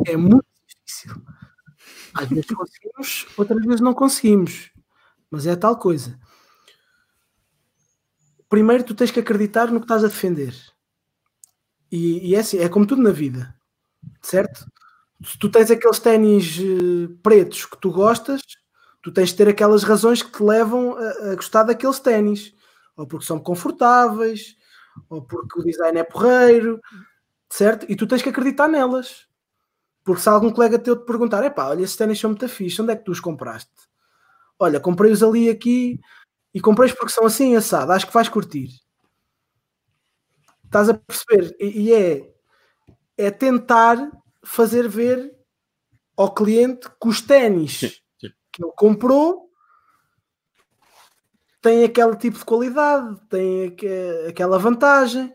[0.07, 1.23] É muito difícil.
[2.15, 4.71] Às vezes conseguimos, outras vezes não conseguimos.
[5.31, 6.19] Mas é tal coisa.
[8.49, 10.55] Primeiro tu tens que acreditar no que estás a defender.
[11.91, 13.55] E, e é assim, é como tudo na vida,
[14.23, 14.67] certo?
[15.25, 18.41] Se tu tens aqueles ténis eh, pretos que tu gostas,
[19.03, 22.53] tu tens de ter aquelas razões que te levam a, a gostar daqueles ténis,
[22.97, 24.57] ou porque são confortáveis,
[25.09, 26.81] ou porque o design é porreiro,
[27.51, 27.87] certo?
[27.89, 29.27] E tu tens que acreditar nelas.
[30.05, 32.93] Porque se algum colega teu te perguntar, epá, olha, esses ténis são muito fixe, onde
[32.93, 33.73] é que tu os compraste?
[34.59, 36.01] Olha, comprei-os ali aqui
[36.55, 38.69] e comprei-os porque são assim assado, acho que vais curtir.
[40.65, 41.57] Estás a perceber?
[41.59, 42.35] E, e é,
[43.17, 44.11] é tentar
[44.45, 45.35] fazer ver
[46.17, 48.03] ao cliente que os ténis
[48.57, 49.46] que ele comprou
[51.67, 53.19] têm aquele tipo de qualidade,
[53.67, 55.35] aque- aquela vantagem.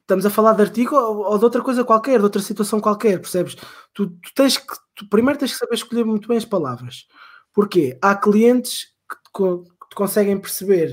[0.00, 3.54] Estamos a falar de artigo ou de outra coisa qualquer, de outra situação qualquer, percebes?
[3.92, 7.06] Tu, tu tens que, tu primeiro tens que saber escolher muito bem as palavras.
[7.52, 7.98] Porquê?
[8.02, 10.90] Há clientes que te, que te conseguem perceber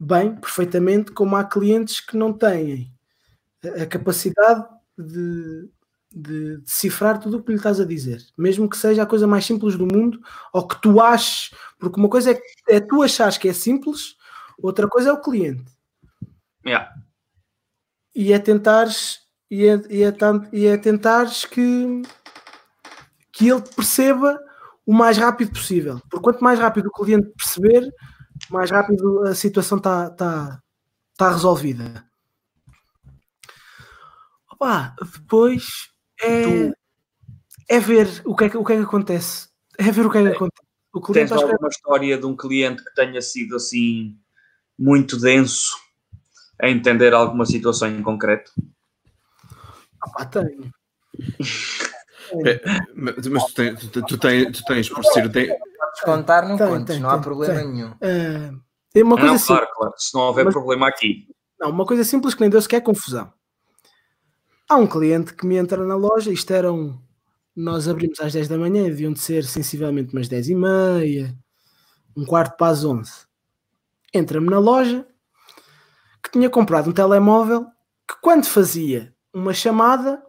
[0.00, 2.90] bem, perfeitamente, como há clientes que não têm
[3.80, 5.68] a capacidade de,
[6.12, 9.44] de decifrar tudo o que lhe estás a dizer, mesmo que seja a coisa mais
[9.44, 10.20] simples do mundo,
[10.52, 14.16] ou que tu aches, porque uma coisa é, é tu achares que é simples,
[14.58, 15.64] outra coisa é o cliente.
[16.64, 16.90] Yeah.
[18.14, 20.12] E é tentares e é, e é,
[20.52, 22.02] e é tentares que,
[23.32, 24.40] que ele perceba
[24.84, 26.00] o mais rápido possível.
[26.10, 27.92] Porque quanto mais rápido o cliente perceber,
[28.50, 30.62] mais rápido a situação está tá,
[31.16, 32.04] tá resolvida.
[34.50, 35.64] Opa, depois
[36.22, 36.72] é,
[37.68, 39.48] é ver o que é que, o que é que acontece.
[39.78, 40.66] É ver o que é que acontece.
[40.94, 44.16] O cliente Tens que é- alguma história de um cliente que tenha sido assim
[44.78, 45.70] muito denso
[46.60, 48.50] a entender alguma situação em concreto?
[50.06, 50.70] Opa, tenho.
[52.44, 52.60] É,
[52.92, 55.30] mas mas tu, tens, tu, tu tens, tu tens por ser.
[55.30, 57.68] Tem, Podes contar, não Tem, contes, tem, não há tem, problema tem.
[57.72, 57.94] nenhum.
[58.02, 58.52] Ah,
[58.96, 59.46] é uma coisa não, assim.
[59.46, 59.92] claro, claro.
[59.96, 61.28] Se não houver Mas- problema aqui.
[61.60, 63.32] Não, uma coisa simples que nem Deus quer confusão.
[64.68, 67.00] Há um cliente que me entra na loja, isto eram.
[67.54, 71.34] Nós abrimos às 10 da manhã, deviam de ser sensivelmente umas 10 e meia,
[72.16, 73.26] um quarto para as 11.
[74.12, 75.06] Entra-me na loja
[76.22, 77.66] que tinha comprado um telemóvel
[78.08, 80.22] que, quando fazia uma chamada,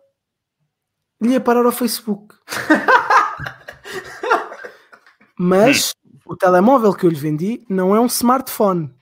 [1.22, 2.36] lhe ia parar ao Facebook.
[5.38, 5.94] Mas
[6.26, 8.94] o telemóvel que eu lhe vendi não é um smartphone,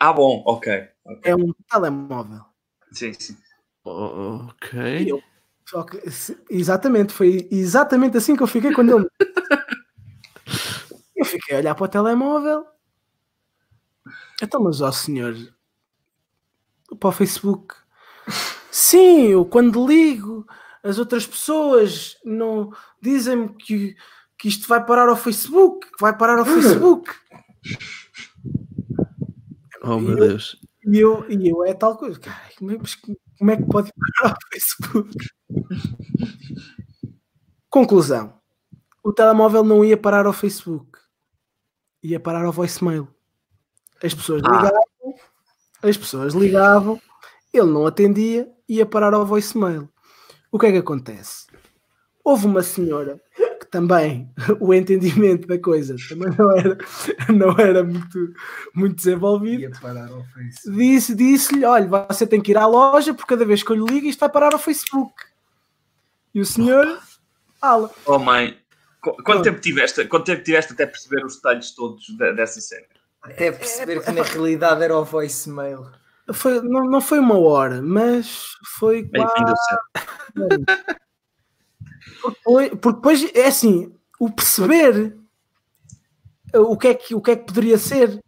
[0.00, 0.88] Ah, bom, ok.
[1.04, 1.20] ok.
[1.24, 2.40] é um telemóvel.
[2.92, 3.36] Sim, sim.
[3.88, 5.06] Ok.
[5.10, 5.22] eu,
[5.68, 6.00] só que,
[6.50, 9.08] exatamente, foi exatamente assim que eu fiquei quando ele.
[11.16, 12.64] eu fiquei a olhar para o telemóvel.
[14.42, 15.34] Então, mas ó senhor,
[16.98, 17.74] para o Facebook.
[18.70, 20.46] Sim, eu quando ligo,
[20.82, 22.70] as outras pessoas não
[23.02, 23.96] dizem-me que,
[24.38, 27.10] que isto vai parar ao Facebook, que vai parar ao Facebook.
[29.82, 30.56] Oh meu Eu- Deus.
[30.86, 32.18] E eu, e eu é tal coisa.
[32.26, 32.94] Ai, como, é, mas
[33.38, 35.14] como é que pode parar ao Facebook?
[37.70, 38.34] Conclusão.
[39.02, 40.98] O telemóvel não ia parar ao Facebook.
[42.02, 43.08] Ia parar ao voicemail.
[44.02, 44.48] As pessoas Ah.
[44.48, 44.82] ligavam,
[45.82, 47.00] as pessoas ligavam,
[47.52, 49.88] ele não atendia, ia parar ao voicemail.
[50.50, 51.46] O que é que acontece?
[52.24, 53.20] Houve uma senhora
[53.70, 56.78] também o entendimento da coisa também não era,
[57.34, 58.32] não era muito,
[58.74, 60.76] muito desenvolvido Ia parar ao Facebook.
[60.78, 63.92] disse, disse-lhe: olha, você tem que ir à loja porque cada vez que eu lhe
[63.94, 65.14] ligo isto vai parar ao Facebook.
[66.34, 67.00] E o senhor
[67.60, 67.90] fala.
[68.06, 68.56] Oh mãe,
[69.02, 72.86] qu- quanto tempo, tiveste, quanto tempo tiveste até perceber os detalhes todos de- dessa cena?
[73.22, 75.86] Até perceber que na realidade era o voicemail.
[76.32, 78.44] Foi, não, não foi uma hora, mas
[78.78, 79.54] foi Bem, quase.
[82.20, 85.16] Porque, depois é assim: o perceber
[86.54, 88.22] o que, é que, o que é que poderia ser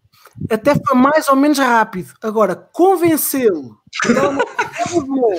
[0.51, 2.15] até foi mais ou menos rápido.
[2.23, 4.37] Agora, convencê-lo que não
[5.07, 5.35] bom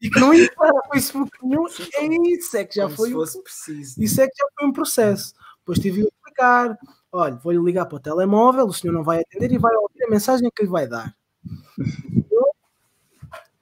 [0.00, 3.10] e que não ia para o Facebook nenhum, é isso, é que já Como foi
[3.12, 4.02] fosse preciso.
[4.02, 5.34] Isso é que já foi um processo.
[5.58, 6.78] Depois tive de explicar:
[7.10, 10.10] olha, vou-lhe ligar para o telemóvel, o senhor não vai atender e vai ouvir a
[10.10, 11.14] mensagem que lhe vai dar.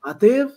[0.05, 0.53] Lá teve.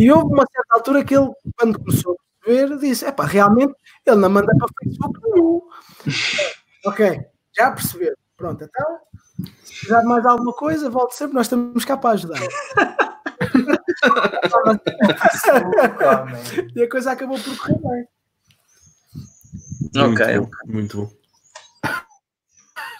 [0.00, 3.74] E houve uma certa altura que ele, quando começou a perceber, disse: epá, realmente
[4.06, 5.60] ele não manda para o Facebook nenhum.
[6.86, 7.20] ok,
[7.54, 8.14] já percebeu.
[8.36, 8.98] Pronto, então,
[9.62, 12.40] se precisar de mais alguma coisa, volte sempre, nós estamos cá para ajudar.
[16.10, 16.40] Homem.
[16.74, 18.08] E a coisa acabou por correr bem.
[19.94, 20.38] Muito Ok.
[20.38, 21.10] bom, muito bom.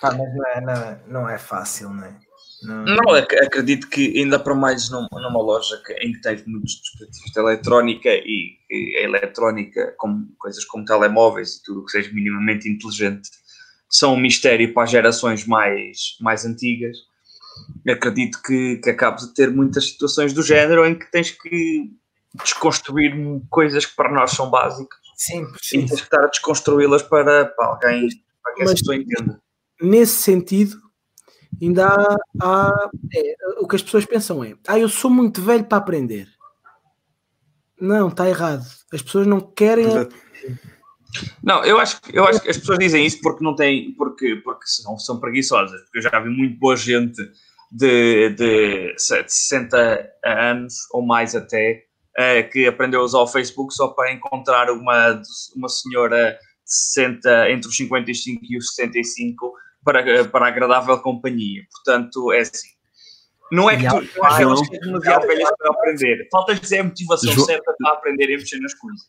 [0.01, 2.14] Pá, mas não é, não, é- não é fácil, não é?
[2.62, 6.44] Não, Não, ac- acredito que ainda para mais num- numa loja que- em que tens
[6.46, 11.84] muitos dispositivos de eletrónica e, e a eletrónica, como coisas como telemóveis e tudo o
[11.84, 13.30] que seja minimamente inteligente,
[13.88, 16.96] são um mistério para as gerações mais, mais antigas.
[17.88, 21.90] Acredito que, que acabes de ter muitas situações do género em que tens que
[22.44, 23.12] desconstruir
[23.48, 25.78] coisas que para nós são básicas Sim, e sim.
[25.86, 28.08] tens que estar a desconstruí-las para, para alguém,
[28.42, 29.40] para que Mas- pessoa entenda.
[29.82, 30.80] nesse sentido,
[31.61, 35.64] ainda há, há- é, o que as pessoas pensam é: ah, eu sou muito velho
[35.64, 36.28] para aprender.
[37.80, 38.64] Não, está errado.
[38.92, 39.86] As pessoas não querem.
[39.86, 40.14] Exato.
[41.42, 44.36] Não, eu acho, que- eu acho que as pessoas dizem isso porque não têm, porque,
[44.36, 45.80] porque são, são preguiçosas.
[45.82, 47.20] Porque eu já vi muito boa gente
[47.72, 51.84] de, de 60 anos ou mais até
[52.16, 55.20] eh, que aprendeu a usar o Facebook só para encontrar uma,
[55.57, 56.32] uma senhora
[56.64, 59.53] de 60, entre os 55 e os 65
[59.85, 61.62] para, para agradável companhia.
[61.72, 62.68] Portanto, é assim.
[63.53, 66.28] Não é que E tu não é que elas sejam velhas para aprender.
[66.31, 69.01] Falta dizer a motivação João- certa para aprender e mexer nas coisas.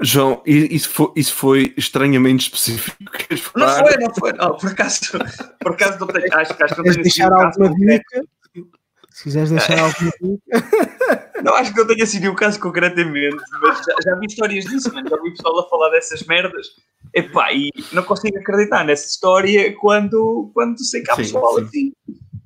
[0.00, 2.96] João, isso foi, isso foi estranhamente específico.
[3.54, 4.56] Não foi, não foi, não.
[4.56, 5.00] Por acaso,
[5.60, 8.04] por acaso não tenho, acho, que- acho que não tenho deixar um caso alguma concreto.
[8.12, 8.26] dica?
[9.20, 11.42] Se quiseres deixar alguma dica.
[11.42, 14.94] Não, acho que não tenha sido o caso concretamente, mas já, já vi histórias disso,
[14.94, 15.10] mano.
[15.10, 16.68] Já vi pessoal a falar dessas merdas.
[17.14, 21.64] Epá, e não consigo acreditar nessa história quando, quando sei que há pessoal sim.
[21.64, 21.92] assim.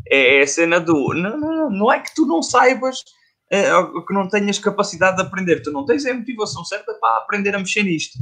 [0.09, 1.15] É, é a cena do.
[1.15, 3.05] Não, não, não, não é que tu não saibas
[3.53, 7.19] é, ou que não tenhas capacidade de aprender, tu não tens a motivação certa para
[7.19, 8.19] aprender a mexer nisto.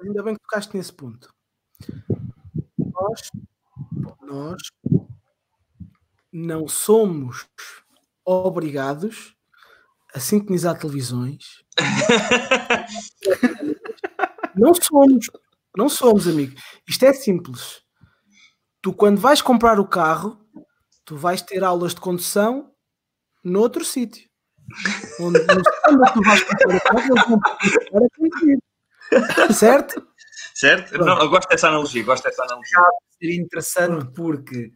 [0.00, 1.28] Ainda bem que tocaste nesse ponto.
[2.78, 3.30] Nós,
[4.22, 4.62] nós
[6.34, 7.46] não somos
[8.24, 9.36] obrigados
[10.12, 11.62] a sintonizar televisões.
[14.56, 15.28] Não somos,
[15.76, 16.54] não somos, amigo.
[16.88, 17.82] Isto é simples.
[18.80, 20.38] Tu, quando vais comprar o carro,
[21.04, 22.72] tu vais ter aulas de condução
[23.42, 24.30] noutro sítio.
[25.18, 25.60] Onde, no
[26.12, 27.24] tu vais comprar o carro, eles
[27.90, 28.58] vão conduzir.
[29.52, 30.06] Certo?
[30.54, 30.90] Certo?
[30.90, 31.04] Pronto.
[31.04, 32.78] Não, eu gosto dessa analogia, gosto dessa analogia.
[33.18, 34.72] Seria interessante porque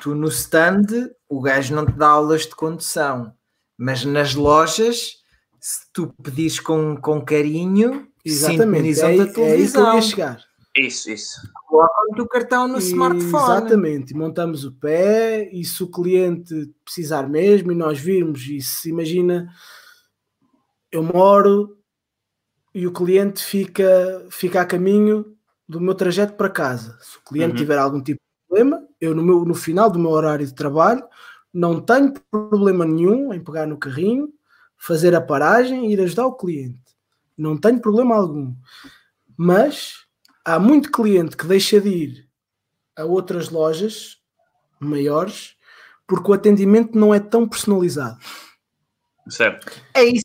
[0.00, 3.34] tu no stand o gajo não te dá aulas de condução,
[3.76, 5.16] mas nas lojas,
[5.60, 8.90] se tu pedires com, com carinho, Exatamente.
[8.90, 10.48] É, sintonizam da é aí que eu televisão, ia chegar.
[10.76, 11.40] Isso, isso.
[11.66, 13.26] colocam o cartão no smartphone.
[13.28, 14.14] Exatamente.
[14.14, 19.48] Montamos o pé e se o cliente precisar mesmo e nós virmos e se imagina
[20.90, 21.76] eu moro
[22.74, 25.36] e o cliente fica, fica a caminho
[25.68, 26.96] do meu trajeto para casa.
[27.00, 27.56] Se o cliente Uhum.
[27.56, 31.04] tiver algum tipo de problema, eu no, meu, no final do meu horário de trabalho
[31.52, 34.32] não tenho problema nenhum em pegar no carrinho,
[34.76, 36.78] fazer a paragem e ir ajudar o cliente.
[37.36, 38.54] Não tenho problema algum.
[39.36, 40.06] Mas
[40.44, 42.28] há muito cliente que deixa de ir
[42.96, 44.18] a outras lojas
[44.80, 45.56] maiores
[46.06, 48.18] porque o atendimento não é tão personalizado.
[49.28, 49.70] Certo.
[49.94, 50.24] É isso.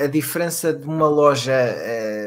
[0.00, 2.17] A, a diferença de uma loja eh,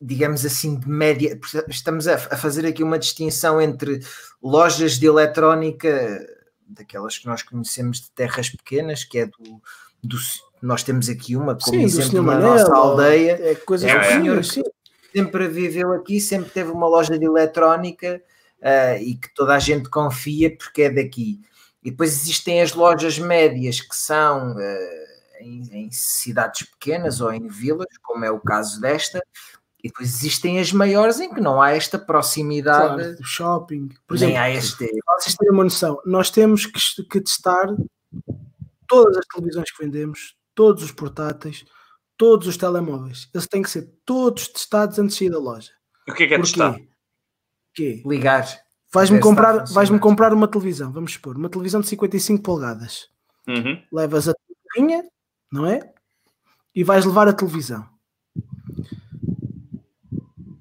[0.00, 1.38] digamos assim, de média.
[1.68, 4.00] Estamos a, a fazer aqui uma distinção entre
[4.42, 6.26] lojas de eletrónica,
[6.66, 9.60] daquelas que nós conhecemos de terras pequenas, que é do.
[10.02, 10.16] do
[10.60, 13.38] nós temos aqui uma, como Sim, exemplo, na Manel, nossa aldeia.
[13.40, 14.62] É coisas É o pequenas, senhor sim.
[15.14, 18.20] sempre viveu aqui, sempre teve uma loja de eletrónica
[18.60, 21.40] ah, e que toda a gente confia porque é daqui.
[21.82, 25.08] E depois existem as lojas médias que são ah,
[25.40, 29.22] em, em cidades pequenas ou em vilas, como é o caso desta,
[29.82, 33.88] e depois existem as maiores em que não há esta proximidade, Claro, do shopping.
[34.06, 34.86] Por nem exemplo, há este.
[35.04, 37.66] para vocês terem uma noção, nós temos que, que testar
[38.88, 41.64] todas as televisões que vendemos, todos os portáteis,
[42.16, 43.28] todos os telemóveis.
[43.32, 45.70] Eles têm que ser todos testados antes de sair da loja.
[46.08, 46.72] O que é que é testar?
[46.72, 46.88] Porquê?
[47.74, 48.02] Porquê?
[48.04, 48.46] Ligar.
[48.92, 49.74] Vais-me comprar, funcionar.
[49.74, 53.08] vais-me comprar uma televisão, vamos supor, uma televisão de 55 polegadas.
[53.46, 53.80] Uhum.
[53.92, 54.34] Levas a
[54.74, 55.04] carrinha,
[55.52, 55.92] não é?
[56.74, 57.86] E vais levar a televisão.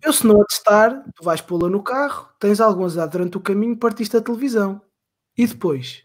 [0.01, 3.41] Eu, se não a testar, tu vais pô-la no carro, tens algum azar durante o
[3.41, 4.81] caminho, partiste a televisão.
[5.37, 6.03] E depois?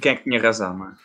[0.00, 0.96] Quem é que tinha razão, mano?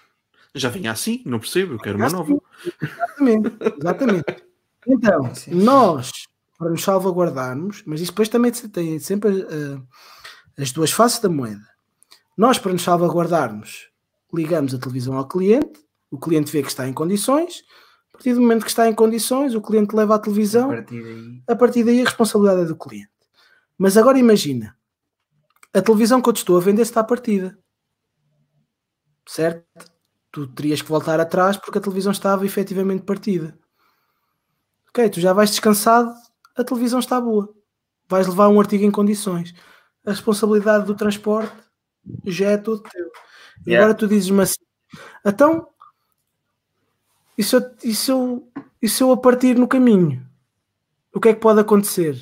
[0.54, 2.38] Já vinha assim, não percebo, eu quero uma nova.
[2.82, 4.44] Exatamente, exatamente.
[4.88, 5.56] Então, Sim.
[5.56, 6.12] nós,
[6.58, 11.68] para nos salvaguardarmos, mas isso depois também tem sempre eh, as duas faces da moeda.
[12.36, 13.90] Nós, para nos salvaguardarmos,
[14.34, 17.89] ligamos a televisão ao cliente, o cliente vê que está em condições, a
[18.20, 21.42] partir do momento que está em condições, o cliente leva a A televisão, partir daí.
[21.48, 23.10] a partir daí a responsabilidade é do cliente.
[23.78, 24.76] Mas agora imagina,
[25.74, 27.58] a televisão que eu te estou a vender está partida.
[29.26, 29.66] Certo?
[30.32, 33.58] Tu terias que voltar atrás porque a televisão estava efetivamente partida.
[34.90, 36.14] Ok, tu já vais descansado,
[36.58, 37.54] a televisão está boa.
[38.10, 39.54] Vais levar um artigo em condições.
[40.06, 41.56] A responsabilidade do transporte
[42.26, 43.06] já é todo teu.
[43.66, 43.86] E Yeah.
[43.86, 44.56] agora tu dizes-me assim,
[45.26, 45.68] então,
[47.40, 50.22] e se, eu, e, se eu, e se eu a partir no caminho?
[51.14, 52.20] O que é que pode acontecer?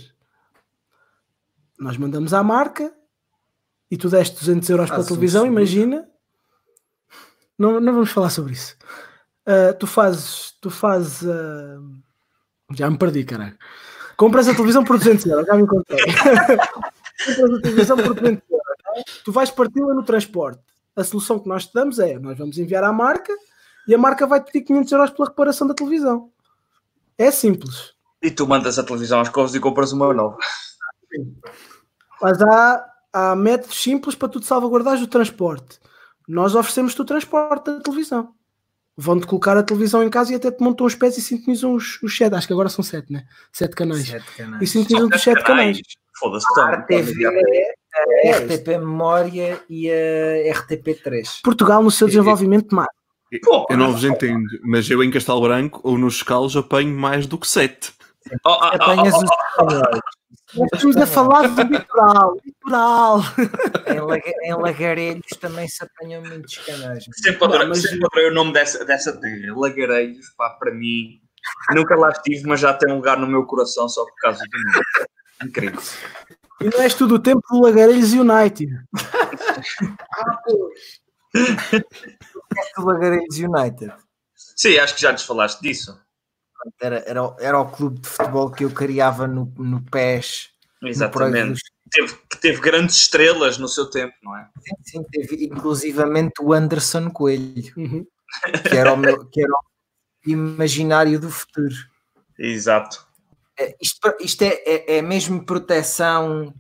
[1.80, 2.94] Nós mandamos à marca
[3.90, 5.60] e tu deste 200 euros para a televisão, seguro.
[5.60, 6.08] imagina.
[7.58, 8.78] Não, não vamos falar sobre isso.
[9.44, 11.80] Ah, tu fazes, tu fazes, ah,
[12.76, 13.58] já me perdi, caralho.
[14.16, 15.98] Compras a televisão por 200 euros, já me encontrei.
[17.26, 18.78] Compras a televisão por 200 euros.
[18.98, 19.04] é?
[19.26, 20.62] Tu vais parti-la no transporte.
[20.96, 23.34] A solução que nós te damos é: nós vamos enviar à marca
[23.88, 26.30] e a marca vai pedir 500 euros pela reparação da televisão.
[27.18, 27.94] É simples.
[28.22, 30.38] E tu mandas a televisão às covas e compras uma nova.
[32.22, 35.80] Mas há, há métodos simples para tu te salvaguardares o transporte.
[36.28, 38.34] Nós oferecemos-te o transporte da televisão.
[39.00, 42.02] Vão-te colocar a televisão em casa e até te montam os pés e sintonizam os,
[42.02, 42.34] os sete.
[42.36, 43.26] Acho que agora são sete, né?
[43.54, 44.08] Sete canais.
[44.08, 44.72] Sete E canais.
[44.72, 45.80] sintonizam os sete canais.
[46.20, 47.00] Foda-se, A então.
[47.00, 47.26] RTV,
[47.96, 51.42] a RTP Memória e a RTP3.
[51.44, 52.90] Portugal no seu desenvolvimento mais.
[53.44, 57.28] Pô, Eu não vos entendo, mas eu em Castelo Branco ou nos escalos apanho mais
[57.28, 57.92] do que sete.
[58.46, 60.00] Oh, oh, oh, Apanhas oh, os espanhóis.
[60.56, 62.38] Nós estamos a falar do litoral.
[62.46, 63.20] Litoral.
[63.88, 67.04] Em, laga- em Lagarelhos também se apanham muitos canais.
[67.22, 69.54] Sempre adorei, mas- sempre adorei o nome dessa, dessa terra.
[69.56, 71.20] Lagareiros, pá, para mim.
[71.74, 74.58] Nunca lá estive, mas já tem um lugar no meu coração só por causa do
[74.60, 75.08] nome.
[75.46, 75.82] Incrível.
[76.62, 78.72] E não és tu do tempo do Lagarelhos United.
[82.78, 83.94] O Lagarelhos United.
[84.36, 86.00] Sim, acho que já nos falaste disso.
[86.82, 90.50] Era, era, o- era o clube de futebol que eu criava no, no PES.
[90.82, 91.60] no Exatamente.
[91.62, 94.50] Pro- Teve, que teve grandes estrelas no seu tempo, não é?
[94.84, 98.06] Sim, teve inclusivamente o Anderson Coelho, Uhum.
[98.70, 101.74] que era o meu que era o imaginário do futuro.
[102.38, 103.08] Exato.
[103.58, 106.54] É, Isto, isto é, é, é mesmo proteção.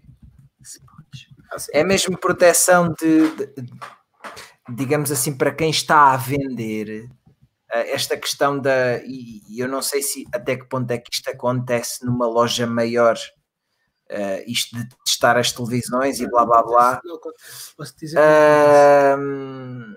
[1.73, 3.53] É mesmo proteção de, de-
[4.69, 7.09] digamos assim, para quem está a vender
[7.71, 8.99] eh, esta questão da.
[9.05, 13.17] E eu não sei se até que ponto é que isto acontece numa loja maior,
[14.09, 17.01] eh, isto de testar as televisões e blá blá blá.
[18.17, 19.95] Ahm,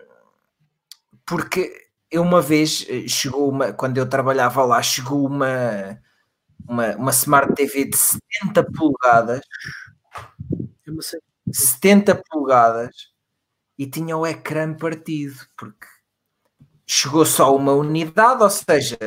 [1.27, 1.73] porque
[2.11, 5.99] eu uma vez eh, chegou uma, quando eu trabalhava lá, chegou uma,
[6.69, 9.41] uma, uma Smart TV de 70 polegadas,
[10.87, 11.21] Eu não sei.
[11.53, 13.10] 70 polegadas,
[13.81, 15.87] e tinha o ecrã partido, porque
[16.87, 18.99] chegou só uma unidade, ou seja,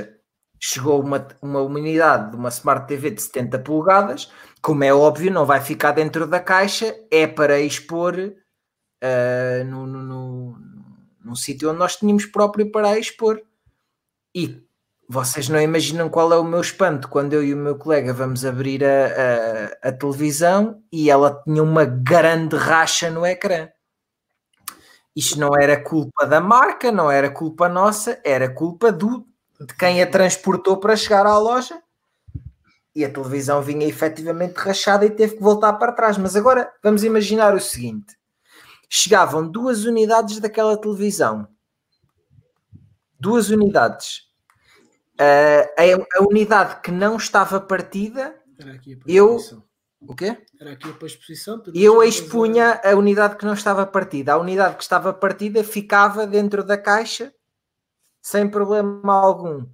[0.59, 4.32] chegou uma, uma unidade de uma Smart TV de 70 polegadas,
[4.63, 8.15] como é óbvio, não vai ficar dentro da caixa, é para expor
[8.99, 10.57] ah, no, no, no,
[11.24, 13.43] num sítio onde nós tínhamos próprio para expor.
[14.34, 14.59] E
[15.07, 18.43] vocês não imaginam qual é o meu espanto quando eu e o meu colega vamos
[18.43, 18.88] abrir a,
[19.84, 23.69] a, a televisão e ela tinha uma grande racha no ecrã.
[25.16, 29.28] Isto não era culpa da marca, não era culpa nossa, era culpa do,
[29.59, 31.82] de quem a transportou para chegar à loja.
[32.95, 36.18] e a televisão vinha efetivamente rachada e teve que voltar para trás.
[36.18, 38.16] Mas agora vamos imaginar o seguinte:
[38.89, 41.47] chegavam duas unidades daquela televisão,
[43.20, 44.24] duas unidades.
[45.20, 48.36] Ah, a, a unidade que não estava partida,
[49.07, 49.38] Eu-.
[50.08, 50.38] O quê?
[50.60, 51.60] Era aqui a exposição.
[51.60, 54.34] tu Eu expunha a unidade que não estava partida.
[54.34, 57.34] A unidade que estava partida ficava dentro da caixa
[58.22, 59.66] sem problema algum.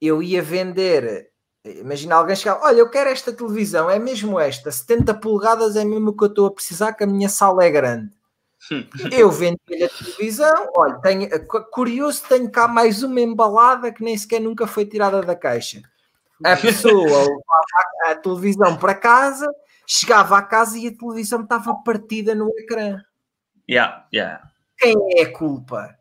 [0.00, 1.30] Eu ia vender.
[1.64, 6.10] Imagina alguém chegar, olha, eu quero esta televisão, é mesmo esta, 70 polegadas é mesmo
[6.10, 8.10] o que eu estou a precisar, que a minha sala é grande.
[9.12, 14.16] Eu vendo-lhe a televisão, olha, tenho, cu- curioso, tenho cá mais uma embalada que nem
[14.16, 15.82] sequer nunca foi tirada da caixa.
[16.42, 17.42] A pessoa levava
[18.06, 19.46] a, a televisão para casa,
[19.86, 23.00] chegava à casa e a televisão estava partida no ecrã.
[23.68, 24.50] Yeah, yeah.
[24.78, 25.96] Quem é a culpa?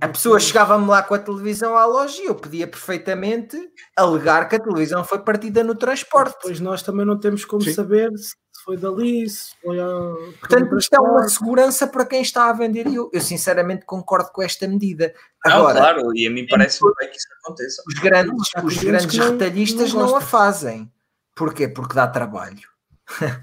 [0.00, 3.56] A pessoa chegava-me lá com a televisão à loja e eu podia perfeitamente
[3.94, 6.36] alegar que a televisão foi partida no transporte.
[6.36, 7.74] Depois nós também não temos como Sim.
[7.74, 10.16] saber se foi dali, se foi ao.
[10.40, 14.30] Portanto, isto é uma segurança para quem está a vender e eu, eu sinceramente concordo
[14.32, 15.14] com esta medida.
[15.44, 17.82] Agora, Não, claro, e a mim parece-me bem que isso aconteça.
[17.86, 20.90] os grandes, os grandes retalhistas não não, a fazem.
[21.34, 21.68] Porquê?
[21.68, 22.68] Porque dá trabalho.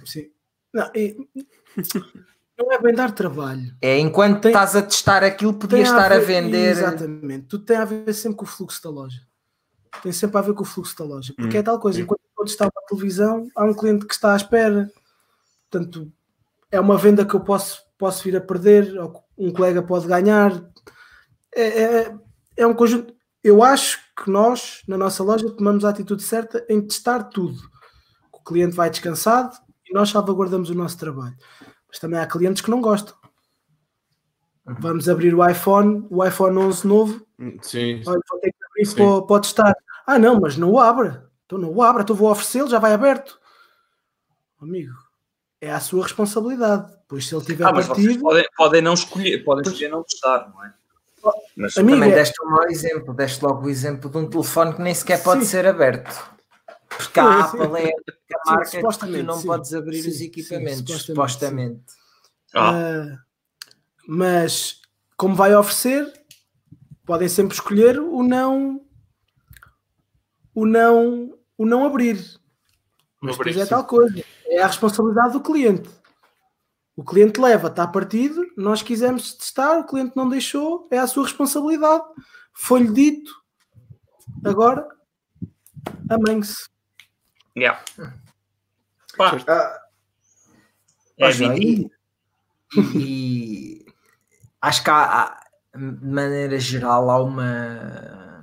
[0.06, 0.30] Sim.
[0.74, 1.18] Não, e-
[2.58, 3.76] não é bem dar trabalho.
[3.82, 6.72] É enquanto Tem- estás a testar aquilo, podias estar a ver- vender.
[6.72, 7.48] Exatamente.
[7.48, 9.22] Tudo tem a ver sempre com o fluxo da loja.
[10.02, 11.34] Tem sempre a ver com o fluxo da loja.
[11.36, 12.04] Porque Hum, é tal coisa, sim.
[12.04, 14.90] enquanto enquanto está uma televisão, há um cliente que está à espera.
[15.70, 16.12] Portanto,
[16.72, 20.52] é uma venda que eu posso, posso vir a perder, ou um colega pode ganhar.
[21.54, 22.16] É, é,
[22.58, 23.14] é um conjunto.
[23.44, 27.60] Eu acho que nós, na nossa loja, tomamos a atitude certa em testar tudo.
[28.52, 29.56] O cliente vai descansado
[29.90, 31.38] e nós salvaguardamos o nosso trabalho.
[31.88, 33.16] Mas também há clientes que não gostam.
[34.66, 37.26] Vamos abrir o iPhone, o iPhone 11 novo.
[37.62, 38.96] Sim, Olha, vou ter que abrir Sim.
[38.98, 39.74] para, para testar.
[40.06, 41.30] Ah, não, mas não o abra.
[41.46, 43.40] Então não o abra, então vou oferecê-lo, já vai aberto.
[44.62, 44.94] Amigo,
[45.62, 46.94] é a sua responsabilidade.
[47.08, 50.66] Pois se ele tiver Ah, partido, podem, podem não escolher, podem escolher não testar, não
[50.66, 50.74] é?
[51.56, 54.74] Mas Amigo, Também é- deste um mau exemplo, deste logo o exemplo de um telefone
[54.74, 55.52] que nem sequer pode Sim.
[55.52, 56.30] ser aberto.
[56.98, 57.92] Porque a Sim, Apple é
[58.36, 59.48] a marca que tu não sim.
[59.48, 61.84] podes abrir Sim, os sim, equipamentos, supostamente, supostamente.
[62.54, 63.18] Ah, ah,
[64.08, 64.82] mas
[65.16, 66.12] como vai oferecer,
[67.06, 68.86] podem sempre escolher o não
[70.54, 72.18] o não o não abrir.
[73.22, 73.70] Mas abrir, depois é sim.
[73.70, 74.24] tal coisa.
[74.48, 75.90] É a responsabilidade do cliente.
[76.96, 81.24] O cliente leva, está partido, nós quisemos testar, o cliente não deixou, é a sua
[81.24, 82.04] responsabilidade.
[82.54, 83.32] Foi-lhe dito,
[84.44, 84.86] agora
[86.10, 86.71] amanhe-se.
[87.58, 87.84] Yeah.
[89.18, 89.82] Pá, Ah,
[91.18, 91.92] é vidinho.
[92.96, 93.86] e, e
[94.62, 95.44] acho que há, há,
[95.76, 98.42] de maneira geral há uma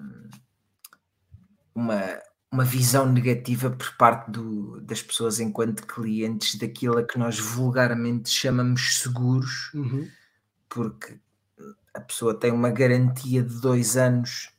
[1.75, 7.39] uma, uma visão negativa por parte do- das pessoas enquanto clientes daquilo a que nós
[7.39, 9.71] vulgarmente chamamos seguros,
[10.69, 11.19] porque
[11.95, 14.51] a pessoa tem uma garantia de dois anos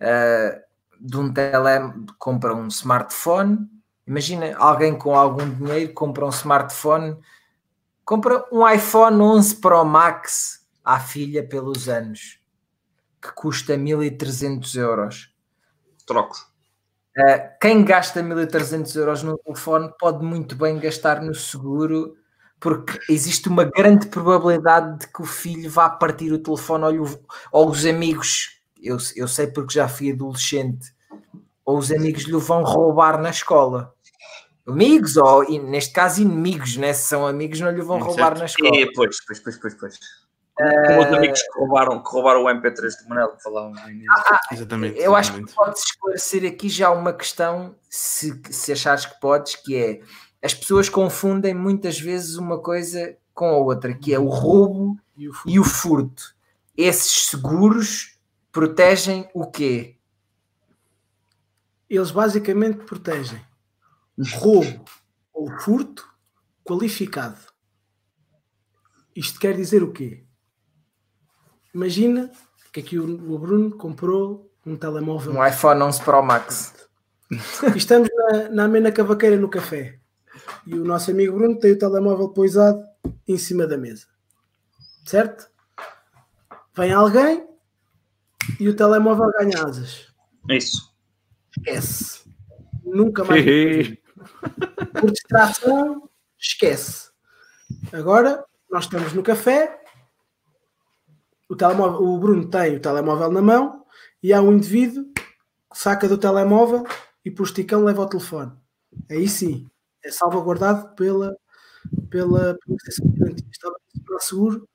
[0.00, 0.60] ah,
[1.00, 3.68] de um tele, compra um smartphone.
[4.06, 7.18] Imagina alguém com algum dinheiro compra um smartphone,
[8.04, 12.40] compra um iPhone 11 Pro Max à filha pelos anos,
[13.20, 15.34] que custa 1300 euros.
[16.06, 16.36] Troco.
[17.18, 22.14] Uh, quem gasta 1300 euros no telefone pode muito bem gastar no seguro,
[22.60, 26.98] porque existe uma grande probabilidade de que o filho vá partir o telefone
[27.50, 30.94] ou os amigos, eu, eu sei porque já fui adolescente,
[31.64, 33.95] ou os amigos lhe vão roubar na escola.
[34.66, 36.92] Amigos, ou e neste caso inimigos, né?
[36.92, 38.38] se são amigos, não lhe vão Hum, roubar certo.
[38.40, 38.76] na escola.
[38.76, 39.98] E, pois, pois, pois, pois, pois.
[40.56, 44.08] Como os amigos que roubaram, que roubaram o MP3 do Manel, que falavam no início.
[44.52, 44.98] Exatamente.
[44.98, 49.76] Eu acho que podes esclarecer aqui já uma questão, se, se achares que podes, que
[49.76, 50.00] é
[50.42, 55.28] as pessoas confundem muitas vezes uma coisa com a outra, que é o roubo E
[55.28, 56.34] o fu- e o furto.
[56.76, 58.18] Esses seguros
[58.50, 59.96] protegem o quê?
[61.88, 63.40] Eles basicamente protegem
[64.18, 64.84] roubo
[65.32, 66.08] ou furto
[66.64, 67.38] qualificado.
[69.14, 70.24] Isto quer dizer o quê?
[71.74, 72.30] Imagina
[72.72, 76.88] que aqui o, Bruno comprou um telemóvel Um iPhone 11 Pro Max.
[77.74, 79.98] e estamos na, na amena cavaqueira no café
[80.66, 82.84] e o nosso amigo Bruno tem o telemóvel poisado
[83.26, 84.06] em cima da mesa
[85.04, 85.48] certo?
[86.76, 87.46] vem alguém
[88.60, 90.12] e o telemóvel ganha asas
[90.48, 90.94] Isso.
[91.56, 92.30] esquece
[92.84, 93.44] nunca mais
[95.00, 97.10] por distração esquece
[97.92, 99.80] agora nós estamos no café
[101.48, 103.84] o, telemóvel, o Bruno tem o telemóvel na mão
[104.22, 105.22] e há um indivíduo que
[105.74, 106.84] saca do telemóvel
[107.24, 108.52] e por esticão leva o telefone.
[109.10, 109.66] Aí sim,
[110.04, 111.36] é salvaguardado pela,
[112.10, 113.46] pela, pela extensão de garantia.
[113.50, 113.76] Estava
[114.20, 114.68] seguro.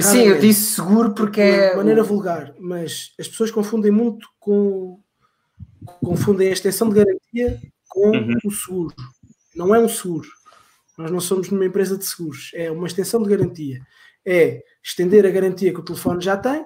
[0.00, 1.70] Sim, eu disse seguro porque é.
[1.70, 5.00] de maneira vulgar, mas as pessoas confundem muito com
[6.02, 7.60] confundem a extensão de garantia
[7.96, 8.36] com Uhum.
[8.44, 8.94] o seguro.
[9.54, 10.28] Não é um seguro.
[10.98, 12.50] Nós não somos numa empresa de seguros.
[12.54, 13.80] É uma extensão de garantia.
[14.24, 16.62] É estender a garantia que o telefone já tem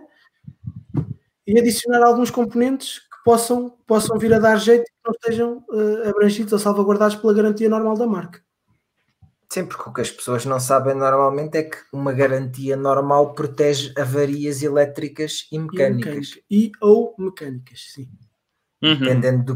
[1.47, 5.65] e adicionar alguns componentes que possam, possam vir a dar jeito e que não estejam
[5.73, 8.43] eh, abrangidos ou salvaguardados pela garantia normal da marca.
[9.53, 13.93] Sim, porque o que as pessoas não sabem normalmente é que uma garantia normal protege
[13.99, 16.43] avarias elétricas e E, mecânicas, mecânica.
[16.51, 18.09] e ou mecânicas, sim.
[18.83, 18.99] Uhum.
[18.99, 19.55] dependendo do.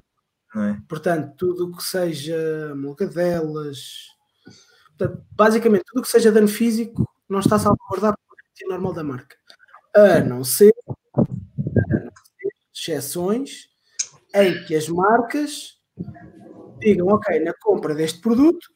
[0.54, 0.80] Não é?
[0.88, 4.06] Portanto, tudo o que seja molgadelas,
[4.96, 9.02] portanto, basicamente tudo o que seja dano físico não está salvaguardado pela garantia normal da
[9.02, 9.36] marca.
[9.96, 13.68] A não ser, a não ser exceções
[14.34, 15.78] em que as marcas
[16.78, 18.72] digam, ok, na compra deste produto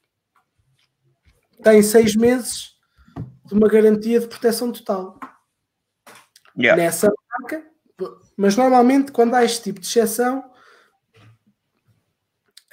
[1.63, 2.77] tem seis meses
[3.45, 5.19] de uma garantia de proteção total
[6.61, 6.83] Yeah.
[6.83, 7.65] nessa marca,
[8.37, 10.43] mas normalmente quando há este tipo de exceção,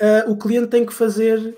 [0.01, 1.57] ah, o cliente tem que fazer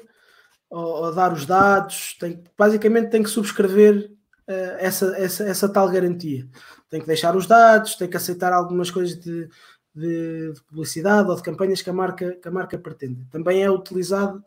[0.70, 4.12] ou, ou dar os dados, tem, basicamente tem que subscrever
[4.48, 6.48] ah, essa, essa, essa tal garantia.
[6.90, 9.48] Tem que deixar os dados, tem que aceitar algumas coisas de,
[9.96, 13.26] de- de publicidade ou de campanhas que a marca, que a marca pretende.
[13.32, 14.44] Também é utilizado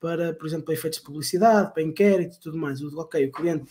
[0.00, 2.82] para, por exemplo, para efeitos de publicidade, para inquérito e tudo mais.
[2.82, 3.70] O- Ok, o cliente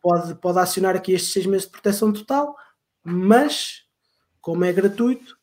[0.00, 2.56] pode, pode acionar aqui estes seis meses de proteção total,
[3.04, 3.84] mas
[4.40, 5.37] como é gratuito,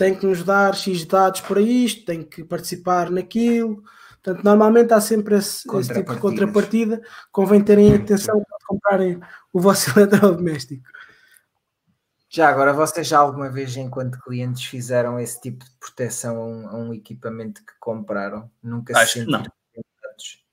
[0.00, 3.84] tem que nos dar X dados para isto, tem que participar naquilo.
[4.22, 7.02] Portanto, normalmente há sempre esse, esse tipo de contrapartida.
[7.30, 9.20] Convém terem atenção quando comprarem
[9.52, 10.88] o vosso eletrodoméstico.
[12.30, 16.68] Já agora, vocês já alguma vez, enquanto clientes, fizeram esse tipo de proteção a um,
[16.68, 18.50] a um equipamento que compraram?
[18.62, 19.42] Nunca Acho se sentiram
[19.74, 20.44] tentados?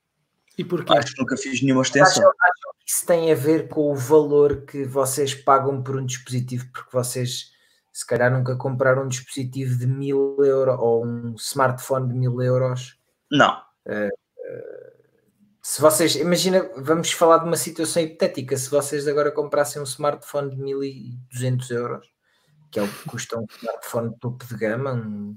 [0.58, 0.92] E porquê?
[0.92, 2.22] Acho que nunca fiz nenhuma extensão.
[2.22, 6.66] acham que isso tem a ver com o valor que vocês pagam por um dispositivo?
[6.70, 7.56] Porque vocês,
[7.98, 12.96] se calhar, nunca compraram um dispositivo de mil euros ou um smartphone de mil euros.
[13.28, 13.60] Não.
[15.60, 18.56] Se vocês, imagina, vamos falar de uma situação hipotética.
[18.56, 22.06] Se vocês agora comprassem um smartphone de 1200 euros,
[22.70, 25.36] que é o que custa um smartphone de topo de gama, um-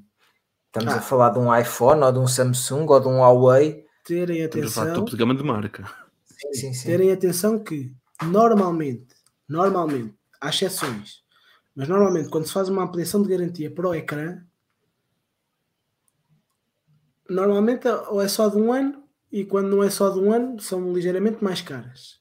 [0.67, 1.01] estamos a Ah.
[1.01, 3.85] falar de um iPhone ou de um Samsung ou de um Huawei.
[4.05, 5.83] Terem Estamos a atenção, topo de gama de marca.
[6.25, 6.87] Sim, sim, sim.
[6.89, 7.91] terem atenção que
[8.23, 9.15] normalmente,
[9.49, 11.20] normalmente, há exceções,
[11.75, 14.43] mas normalmente quando se faz uma ampliação de garantia para o ecrã,
[17.29, 20.59] normalmente ou é só de um ano e quando não é só de um ano
[20.59, 22.19] são ligeiramente mais caras.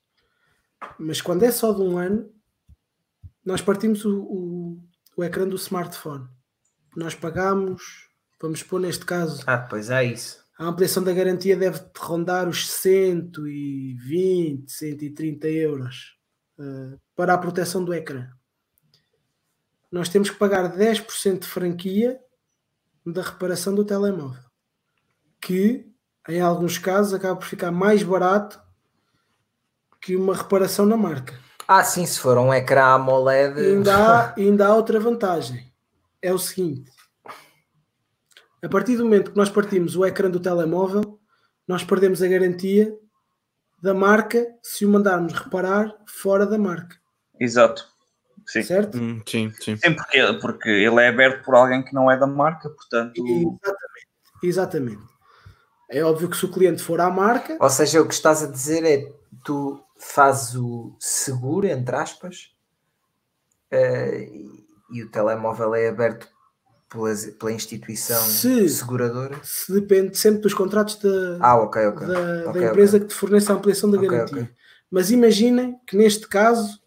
[0.98, 2.30] Mas quando é só de um ano,
[3.44, 4.78] nós partimos o, o,
[5.16, 6.26] o ecrã do smartphone.
[6.96, 7.82] Nós pagamos,
[8.40, 10.44] vamos pôr neste caso, Ah, pois é isso.
[10.58, 16.16] a ampliação da garantia deve rondar os 120, 130 euros
[16.58, 18.28] eh, para a proteção do ecrã.
[19.90, 22.20] Nós temos que pagar 10% de franquia
[23.04, 24.42] da reparação do telemóvel,
[25.40, 25.90] que
[26.28, 28.60] em alguns casos acaba por ficar mais barato
[30.00, 31.38] que uma reparação na marca.
[31.66, 33.60] Ah, sim, se for um ecrã AMOLED.
[33.60, 35.72] E ainda há, ainda há outra vantagem.
[36.22, 36.90] É o seguinte:
[38.62, 41.18] a partir do momento que nós partimos o ecrã do telemóvel,
[41.66, 42.92] nós perdemos a garantia
[43.82, 46.96] da marca se o mandarmos reparar fora da marca.
[47.38, 47.88] Exato.
[48.50, 48.62] Sim.
[48.62, 48.98] Certo?
[48.98, 49.76] Hum, sim, sim.
[49.76, 53.14] Sim, porque, porque ele é aberto por alguém que não é da marca, portanto.
[53.24, 54.08] Exatamente.
[54.42, 55.02] Exatamente.
[55.90, 58.46] É óbvio que se o cliente for à marca, Ou seja, o que estás a
[58.46, 59.12] dizer é
[59.44, 62.52] tu fazes o seguro, entre aspas,
[63.70, 64.66] eh, e,
[64.98, 66.28] e o telemóvel é aberto
[66.88, 69.38] pela, pela instituição Se- seguradora.
[69.42, 72.06] se depende sempre dos contratos da, Ah, ok, ok.
[72.06, 72.14] da,
[72.44, 74.50] da Ok, empresa que te fornece a ampliação da garantia.
[74.90, 76.80] Mas imaginem que neste caso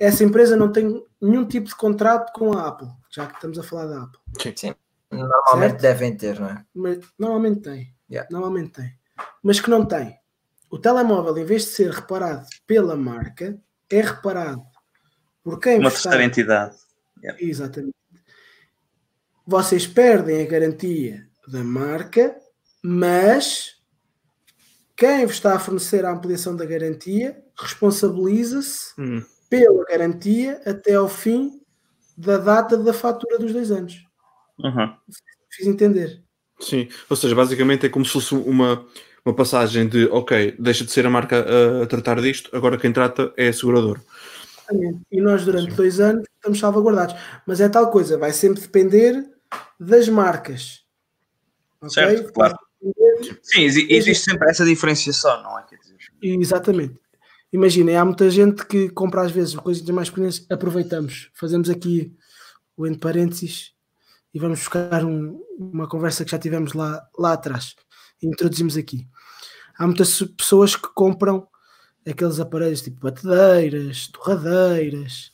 [0.00, 3.62] essa empresa não tem nenhum tipo de contrato com a Apple, já que estamos a
[3.62, 4.20] falar da Apple.
[5.10, 5.82] Normalmente Certo?
[5.82, 6.64] devem ter, não é?
[6.74, 7.94] Mas normalmente tem.
[8.10, 8.28] Yeah.
[8.32, 8.98] Normalmente tem.
[9.42, 10.18] Mas que não tem.
[10.70, 13.60] O telemóvel, em vez de ser reparado pela marca,
[13.90, 14.62] é reparado
[15.42, 16.76] por quem Uma está terceira entidade.
[17.38, 17.94] Exatamente.
[19.46, 22.36] Vocês perdem a garantia da marca,
[22.82, 23.80] mas
[24.96, 31.08] quem vos está a fornecer a ampliação da garantia responsabiliza-se Hum, pela garantia até ao
[31.08, 31.60] fim
[32.16, 34.02] da data da fatura dos dois anos.
[34.58, 34.94] Uhum.
[35.50, 36.22] Fiz entender.
[36.60, 36.88] sim.
[37.10, 38.86] Ou seja, basicamente é como se fosse uma,
[39.24, 42.92] uma passagem de ok, deixa de ser a marca a, a tratar disto, agora quem
[42.92, 44.00] trata é a seguradora.
[44.70, 45.00] Exatamente.
[45.10, 47.16] E nós, durante dois anos, estamos salvaguardados.
[47.46, 49.28] Mas é tal coisa, vai sempre depender
[49.80, 50.84] das marcas.
[51.80, 51.90] Ok?
[51.94, 52.54] Certo, claro.
[53.42, 55.64] Sim, exi- existe sempre essa diferenciação, não é?
[55.64, 56.94] Quer dizer, Exatamente.
[57.52, 62.14] Imaginem, há muita gente que compra às vezes coisas mais pequenas, aproveitamos, fazemos aqui
[62.76, 63.72] o entre parênteses
[64.32, 67.74] e vamos buscar um- uma conversa que já tivemos lá, lá atrás.
[68.22, 69.06] E introduzimos aqui.
[69.76, 71.48] Há muitas pessoas que compram
[72.08, 75.32] aqueles aparelhos tipo batedeiras, torradeiras,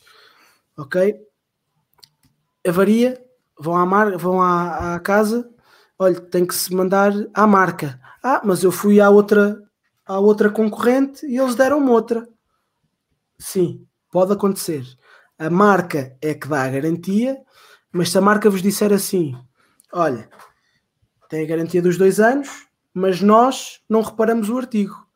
[0.77, 1.15] ok?
[2.67, 3.21] Avaria,
[3.59, 5.49] vão à, mar, vão à, à casa,
[5.97, 7.99] olha, tem que se mandar à marca.
[8.23, 9.61] Ah, mas eu fui à outra,
[10.07, 12.27] à outra concorrente e eles deram-me outra.
[13.37, 14.85] Sim, pode acontecer.
[15.37, 17.37] A marca é que dá a garantia,
[17.91, 19.35] mas se a marca vos disser assim:
[19.91, 20.29] olha,
[21.29, 25.07] tem a garantia dos dois anos, mas nós não reparamos o artigo.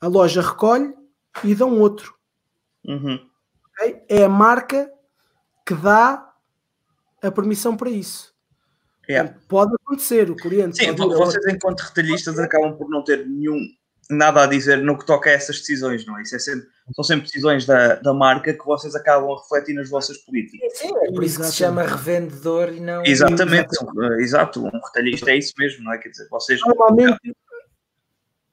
[0.00, 0.94] A loja recolhe
[1.44, 2.14] e dão outro.
[2.86, 3.18] uhum.
[3.72, 4.04] ok?
[4.08, 4.90] É a marca
[5.66, 6.32] que dá
[7.20, 8.34] a permissão para isso.
[9.08, 9.34] Yeah.
[9.48, 13.58] Pode acontecer, o cliente Sim, a vocês enquanto retalhistas acabam por não ter nenhum
[14.10, 16.22] nada a dizer no que toca a essas decisões, não é?
[16.22, 19.88] Isso é sempre, são sempre decisões da, da marca que vocês acabam a refletir nas
[19.90, 20.78] vossas políticas.
[20.78, 23.04] Sim, é por isso que se chama revendedor e não.
[23.04, 25.98] Exatamente, são- eh, exato, um retalhista é isso mesmo, não é?
[25.98, 26.60] Quer dizer, vocês.
[26.60, 27.18] Normalmente.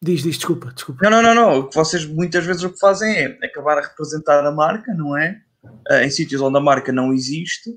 [0.02, 1.10] Diz, diz, desculpa, desculpa.
[1.10, 1.60] Não, não, não, não.
[1.62, 5.18] O que vocês muitas vezes o que fazem é acabar a representar a marca, não
[5.18, 5.42] é?
[5.90, 7.72] Ah, em sítios onde a marca não existe,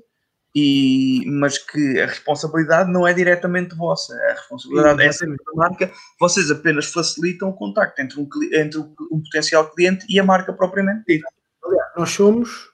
[0.55, 4.13] e, mas que a responsabilidade não é diretamente vossa.
[4.29, 5.91] A responsabilidade é sempre da marca.
[6.19, 11.03] Vocês apenas facilitam o contacto entre um, entre um, potencial cliente e a marca propriamente
[11.07, 11.27] dita.
[11.95, 12.69] Nós somos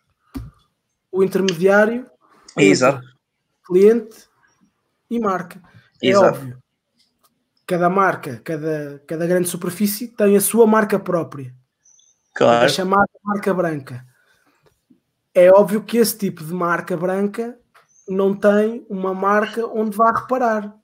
[1.12, 2.06] o intermediário
[2.52, 3.06] entre Exato.
[3.66, 4.28] cliente
[5.10, 5.62] e marca.
[6.02, 6.38] É Exato.
[6.40, 6.58] óbvio.
[7.68, 11.48] Cada marca, cada, cada grande superfície tem a sua marca própria.
[11.48, 12.70] É Claro.
[12.70, 14.06] chamada marca branca.
[15.34, 17.58] É óbvio que esse tipo de marca branca
[18.08, 20.76] não tem uma marca onde vá reparar.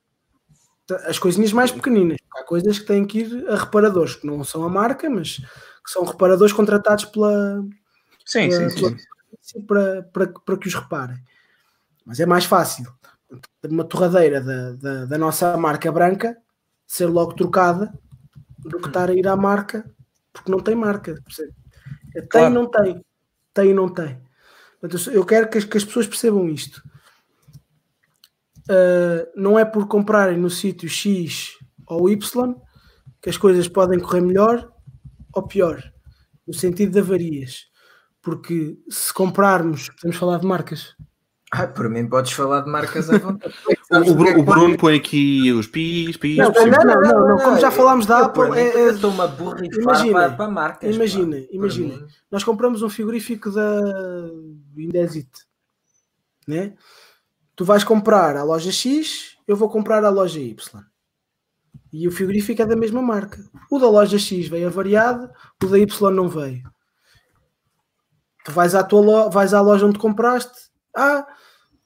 [1.06, 2.18] As coisinhas mais pequeninas.
[2.34, 5.90] Há coisas que têm que ir a reparadores, que não são a marca, mas que
[5.90, 7.64] são reparadores contratados pela,
[8.26, 8.96] Sim, sim, sim.
[9.40, 11.16] sim, para, para, para que os reparem.
[12.04, 12.92] Mas é mais fácil
[13.64, 16.36] uma torradeira da, da, da nossa marca branca
[16.86, 17.92] ser logo trocada
[18.58, 19.90] do que estar a ir à marca
[20.32, 21.12] porque não tem marca.
[22.14, 22.46] É, Tem Claro.
[22.46, 23.04] e não tem.
[23.54, 24.20] Tem e não tem.
[24.80, 26.82] Portanto, eu quero que as, que as pessoas percebam isto.
[28.70, 31.52] Uh, não é por comprarem no sítio X
[31.86, 32.54] ou Y
[33.20, 34.70] que as coisas podem correr melhor
[35.34, 35.82] ou pior,
[36.46, 37.66] no sentido de avarias.
[38.20, 40.94] Porque se comprarmos, podemos falar de marcas.
[41.54, 43.52] Ah, por mim podes falar de marcas à vontade.
[43.92, 46.38] O, o Bru- o Bruno põe aqui os pis, pis.
[46.38, 49.82] Não, não, não, não, como já falámos da Apple, é- é- eu estou-me a borrifar
[49.82, 50.94] Imagina, para, para marcas.
[50.96, 51.42] imagina, pá.
[51.48, 51.94] Por imagina.
[51.96, 53.82] mim, Nós compramos um frigorífico da
[54.78, 55.28] Indesit,
[56.48, 56.72] né?
[57.54, 60.56] Tu vais comprar à loja X, eu vou comprar à loja Y.
[61.92, 63.38] E o frigorífico é da mesma marca.
[63.70, 65.30] O da loja X veio avariado,
[65.62, 66.62] o da Y não veio.
[68.44, 71.26] Tu vais à, tua lo- vais à loja onde compraste, ah,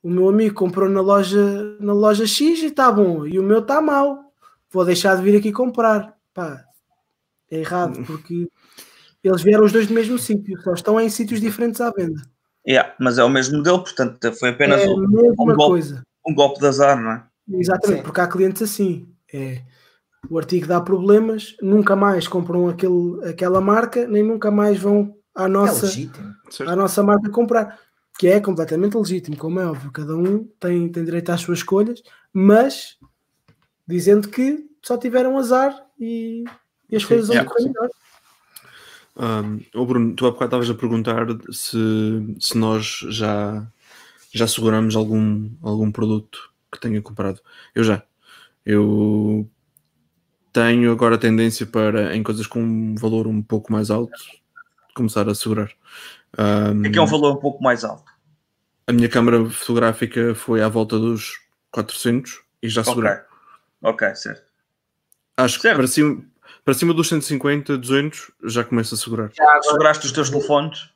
[0.03, 3.59] o meu amigo comprou na loja, na loja X e está bom, e o meu
[3.59, 4.33] está mau.
[4.71, 6.17] Vou deixar de vir aqui comprar.
[6.33, 6.65] Pá,
[7.51, 8.49] é errado, porque
[9.23, 12.23] eles vieram os dois do mesmo sítio, só estão em sítios diferentes à venda.
[12.69, 15.57] Yeah, mas é o mesmo modelo, portanto foi apenas É um, um golpe.
[15.67, 16.03] coisa.
[16.27, 17.25] um golpe de azar, não é?
[17.49, 18.05] Exatamente, Sim.
[18.05, 19.09] porque há clientes assim.
[19.33, 19.63] É,
[20.29, 25.45] o artigo dá problemas, nunca mais compram aquele, aquela marca, nem nunca mais vão à
[25.45, 25.87] É nossa.
[25.87, 26.69] Certo?
[26.69, 27.79] à nossa marca comprar.
[28.19, 29.93] Que é completamente legítimo, como é óbvio.
[29.93, 32.03] Cada um tem, tem direito às suas escolhas,
[32.33, 32.97] mas
[33.87, 36.43] dizendo que só tiveram azar e,
[36.91, 37.89] e as Sim, coisas vão yeah, correr melhor.
[39.17, 43.67] Um, ô Bruno, tu há bocado estavas a perguntar se, se nós já,
[44.33, 47.41] já seguramos algum, algum produto que tenha comprado.
[47.75, 48.03] Eu já.
[48.65, 49.49] Eu
[50.53, 54.13] tenho agora tendência para, em coisas com um valor um pouco mais alto,
[54.95, 55.71] começar a segurar.
[56.39, 58.11] Um, É que é um valor um pouco mais alto.
[58.87, 61.39] a minha câmara fotográfica foi à volta dos
[61.71, 63.13] 400 e já segurei.
[63.13, 63.23] Ok.
[63.83, 64.43] Ok, certo.
[65.37, 65.77] Acho que Certo.
[65.77, 66.25] para cima,
[66.67, 69.31] para cima dos 150, 200 já começa a segurar.
[69.63, 70.91] Seguraste os teus telefones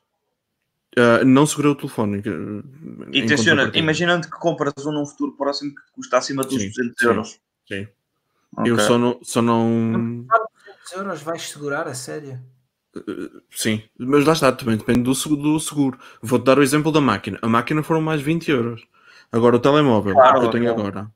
[0.97, 2.21] Ah, não segurei o telefone.
[2.21, 3.77] contrapartida.
[3.79, 7.29] imaginando que compras um num futuro próximo que custa acima dos Sim, 200 sim, euros.
[7.29, 7.37] sim.
[7.63, 7.93] Ok.
[8.65, 10.25] Eu só não, só não.
[10.65, 12.37] 200 euros vais segurar a sério?
[13.49, 15.97] Sim, mas lá está, também depende do, do seguro.
[16.21, 17.39] Vou-te dar o exemplo da máquina.
[17.41, 18.85] A máquina foram mais 20 euros.
[19.31, 21.09] Agora o telemóvel Claro, que eu tenho agora.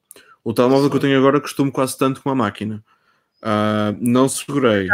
[0.45, 2.82] O telemóvel que eu tenho agora custou-me quase tanto como a máquina.
[3.48, 4.88] Ah, não segurei.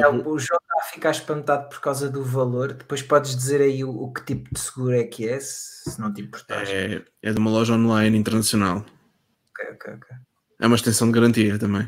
[0.00, 2.72] É, o o João está a ficar espantado por causa do valor.
[2.72, 6.00] Depois podes dizer aí o, o que tipo de seguro é que é, se, se
[6.00, 6.70] não te importares.
[6.70, 8.78] É, é de uma loja online internacional.
[8.78, 10.16] Ok, ok, ok.
[10.58, 11.82] É uma extensão de garantia também.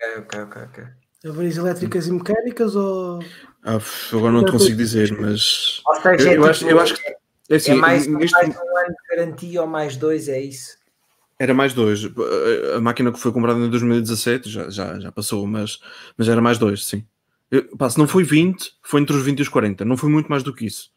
[0.00, 0.84] Ok, ok, ok, ok.
[1.30, 3.18] Avarias elétricas e mecânicas ou.
[3.62, 3.78] Ah,
[4.12, 5.82] agora não te consigo dizer, mas.
[5.86, 7.16] Ou seja, Eu, é eu acho, tipo- eu acho que.
[7.50, 10.78] É assim, é mais, neste- mais um ano de garantia ou mais dois, é isso?
[11.44, 12.02] Era mais dois.
[12.74, 15.78] A- máquina que foi comprada em 2017 já, já, já passou, mas,
[16.16, 17.04] mas era mais dois, sim.
[17.50, 19.84] Eu, pá, se não foi 20, foi entre os 20 e os 40.
[19.84, 20.90] Não foi muito mais do que isso.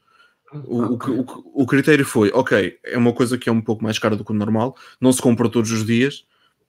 [0.54, 3.60] O, o que- o que- o critério foi, ok, é uma coisa que é um
[3.60, 6.26] pouco mais cara do que o normal, não se compra todos os dias,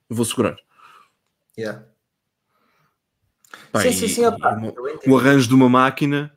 [0.09, 0.57] vou segurar.
[1.57, 1.85] Yeah.
[3.71, 4.61] Pá, sim, e- sim, sim, opa,
[5.07, 6.33] o arranjo de uma máquina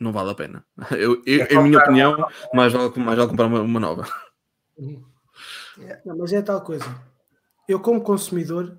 [0.00, 0.64] não vale a pena.
[0.90, 4.08] Eu, eu- É em minha comprar opinião, mais vale, mais vale comprar uma, uma nova.
[6.04, 6.84] Não, mas é tal coisa.
[7.68, 8.78] Eu, como consumidor,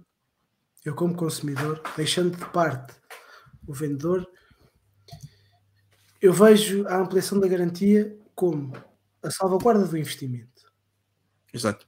[0.84, 2.94] eu, como consumidor, deixando de parte
[3.68, 4.28] o vendedor,
[6.22, 8.74] eu vejo a ampliação da garantia como
[9.24, 10.72] a salvaguarda do investimento.
[11.54, 11.88] Exato.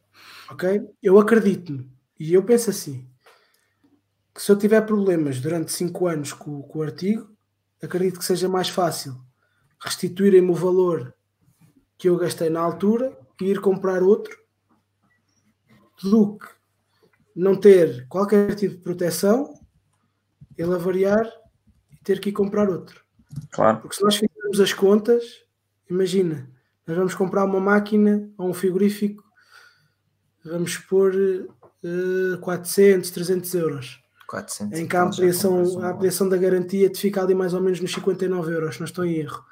[0.49, 0.81] Ok?
[1.01, 1.85] Eu acredito
[2.19, 3.09] e eu penso assim:
[4.33, 7.35] que se eu tiver problemas durante 5 anos com, com o artigo,
[7.81, 9.21] acredito que seja mais fácil
[9.79, 11.13] restituírem-me o valor
[11.97, 14.42] que eu gastei na altura e ir comprar outro
[16.03, 16.47] do que
[17.35, 19.53] não ter qualquer tipo de proteção,
[20.57, 21.25] ele avariar
[21.91, 23.01] e ter que ir comprar outro.
[23.51, 23.79] Claro.
[23.79, 25.23] Porque se nós fizermos as contas,
[25.89, 26.49] imagina,
[26.85, 29.23] nós vamos comprar uma máquina ou um frigorífico,
[30.45, 31.13] vamos pôr
[31.83, 34.03] eh, 400, 300 euros.
[34.27, 37.79] 400 Em que a ampliação, a ampliação da garantia te fica ali mais ou menos
[37.79, 39.43] nos 59 euros, se não estou em erro.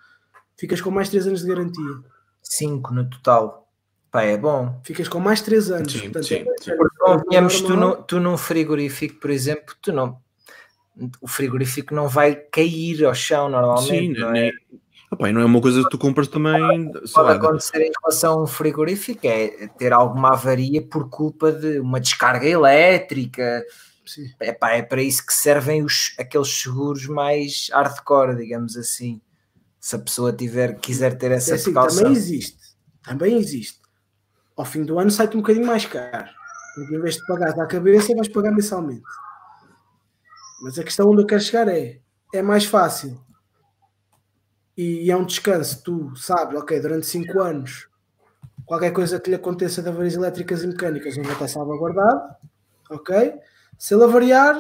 [0.58, 2.04] Ficas com mais 3 anos de garantia.
[2.44, 3.71] 5 no total.
[4.12, 4.80] Pá, é bom.
[4.84, 5.92] Ficas com mais 3 anos.
[5.94, 6.72] Sim, Portanto, sim, é- sim.
[7.00, 10.20] Convenhamos, tu, no, tu num frigorífico, por exemplo, tu não.
[11.22, 13.88] O frigorífico não vai cair ao chão normalmente.
[13.88, 14.34] Sim, não é?
[14.34, 14.52] nem,
[15.10, 16.92] Opa, e não é uma coisa que tu compras também.
[16.94, 21.52] sei pode lá, acontecer em relação a um frigorífico é ter alguma avaria por culpa
[21.52, 23.64] de uma descarga elétrica.
[24.06, 24.30] Sim.
[24.42, 29.22] Epá, é para isso que servem os, aqueles seguros mais hardcore, digamos assim.
[29.80, 32.04] Se a pessoa tiver, quiser ter essa É assim, precaução.
[32.04, 32.58] também existe.
[33.04, 33.81] Também existe.
[34.56, 36.30] Ao fim do ano sai-te um bocadinho mais caro.
[36.76, 39.04] Porque em vez de pagar à cabeça, vais pagar mensalmente.
[40.62, 42.00] Mas a questão onde eu quero chegar é:
[42.34, 43.20] é mais fácil
[44.78, 45.84] e é um descanso.
[45.84, 47.90] Tu sabes, ok, durante 5 anos,
[48.66, 52.36] qualquer coisa que lhe aconteça de avarias elétricas e mecânicas, ele vai estar salvaguardado.
[52.90, 53.34] Ok?
[53.78, 54.56] Se ele avariar,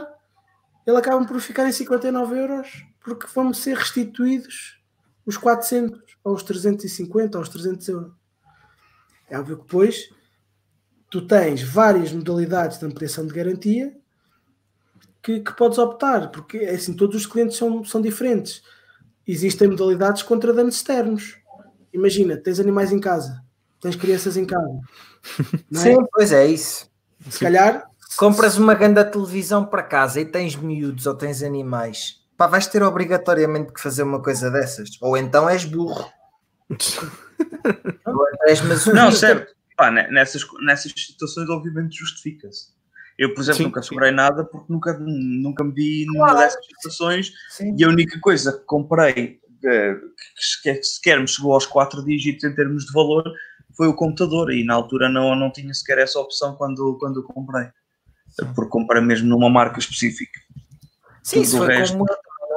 [0.85, 4.80] ele acaba por ficar em 59 euros porque vão ser restituídos
[5.26, 8.20] os 400 ou os 350 ou os 300 euros.
[9.32, 10.10] É óbvio que depois
[11.10, 13.98] tu tens várias modalidades de ampliação de garantia
[15.24, 18.62] que, que podes optar, porque é assim, todos os clientes são, são diferentes.
[19.28, 21.38] Existem modalidades contra danos externos.
[21.94, 23.44] Imagina, tens animais em casa,
[23.80, 24.80] tens crianças em casa.
[25.70, 25.84] não é?
[25.84, 26.90] Sim, pois é isso.
[27.30, 32.20] Se calhar Compras uma grande televisão para casa e tens miúdos ou tens animais.
[32.38, 34.90] Pá, vais ter obrigatoriamente que fazer uma coisa dessas.
[35.02, 36.06] Ou então és burro.
[38.93, 39.53] Não, certo.
[39.77, 42.69] Pá, ne- nessas, nessas situações, obviamente, justifica-se.
[43.18, 47.31] Eu, por exemplo, Sim, nunca segurei nada porque nunca, nunca me vi numa dessas situações
[47.49, 47.76] Sim.
[47.77, 52.85] e a única coisa que comprei que sequer, me chegou aos quatro dígitos em termos
[52.85, 53.23] de valor
[53.77, 57.68] foi o computador e na altura não, não tinha sequer essa opção quando, quando comprei.
[58.55, 60.39] Porque comprei mesmo numa marca específica.
[61.22, 61.97] Sim, Tudo isso foi resto.
[61.97, 62.05] como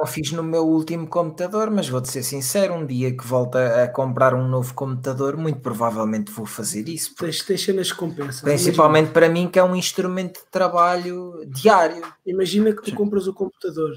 [0.05, 3.87] não fiz no meu último computador, mas vou-te ser sincero, um dia que volto a
[3.87, 7.09] comprar um novo computador, muito provavelmente vou fazer isso.
[7.09, 8.43] porque- tens, tens cenas que compensam.
[8.43, 12.03] Principalmente para mim, que é um instrumento de trabalho diário.
[12.25, 13.91] Imagina que tu compras o computador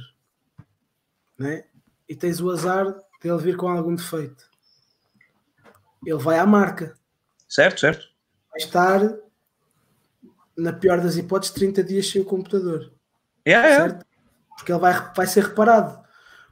[1.38, 1.64] né?
[2.08, 2.86] e tens o azar
[3.22, 4.48] de ele vir com algum defeito.
[6.06, 6.96] Ele vai à marca.
[7.46, 8.06] Certo, certo?
[8.50, 9.14] Vai estar,
[10.56, 12.92] na pior das hipóteses, 30 dias sem o computador.
[13.44, 13.76] É, é.
[13.76, 14.07] Certo?
[14.58, 15.98] Porque ele vai, vai ser reparado.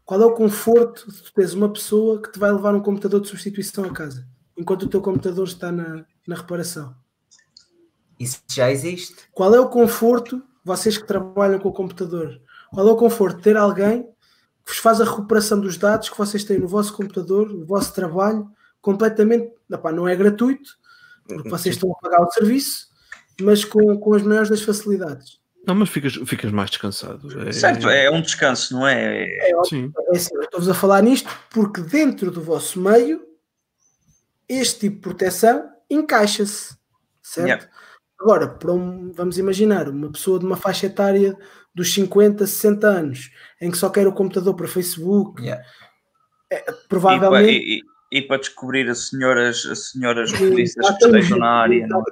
[0.04, 3.28] Qual é o conforto de teres uma pessoa que te vai levar um computador de
[3.28, 4.26] substituição a casa,
[4.56, 6.94] enquanto o teu computador está na, na reparação?
[8.18, 9.16] Isso já existe.
[9.32, 12.40] Qual é o conforto, vocês que trabalham com o computador,
[12.72, 14.04] qual é o conforto de ter alguém
[14.64, 17.92] que vos faz a recuperação dos dados que vocês têm no vosso computador, no vosso
[17.92, 18.48] trabalho,
[18.80, 19.52] completamente,
[19.92, 20.70] não é gratuito,
[21.26, 22.88] porque vocês estão a pagar o serviço,
[23.40, 25.40] mas com, com as maiores das facilidades.
[25.66, 27.48] Não, mas ficas, ficas mais descansado.
[27.48, 29.26] É, Certo, é um descanso, não é?
[29.68, 29.93] Sim.
[30.12, 33.20] É assim, eu estou-vos a falar nisto porque dentro do vosso meio
[34.48, 36.76] este tipo de proteção encaixa-se,
[37.22, 37.47] certo?
[37.48, 37.68] Yeah.
[38.20, 41.36] Agora, para um- vamos imaginar, uma pessoa de uma faixa etária
[41.74, 43.30] dos 50, 60 anos,
[43.60, 45.62] em que só quer o computador para Facebook, Yeah.
[46.51, 47.51] E, pa- provavelmente.
[47.52, 47.82] e-
[48.18, 51.86] e- para descobrir as senhoras, as senhoras polícias que estejam na área.
[51.86, 52.01] Não?
[52.01, 52.05] é?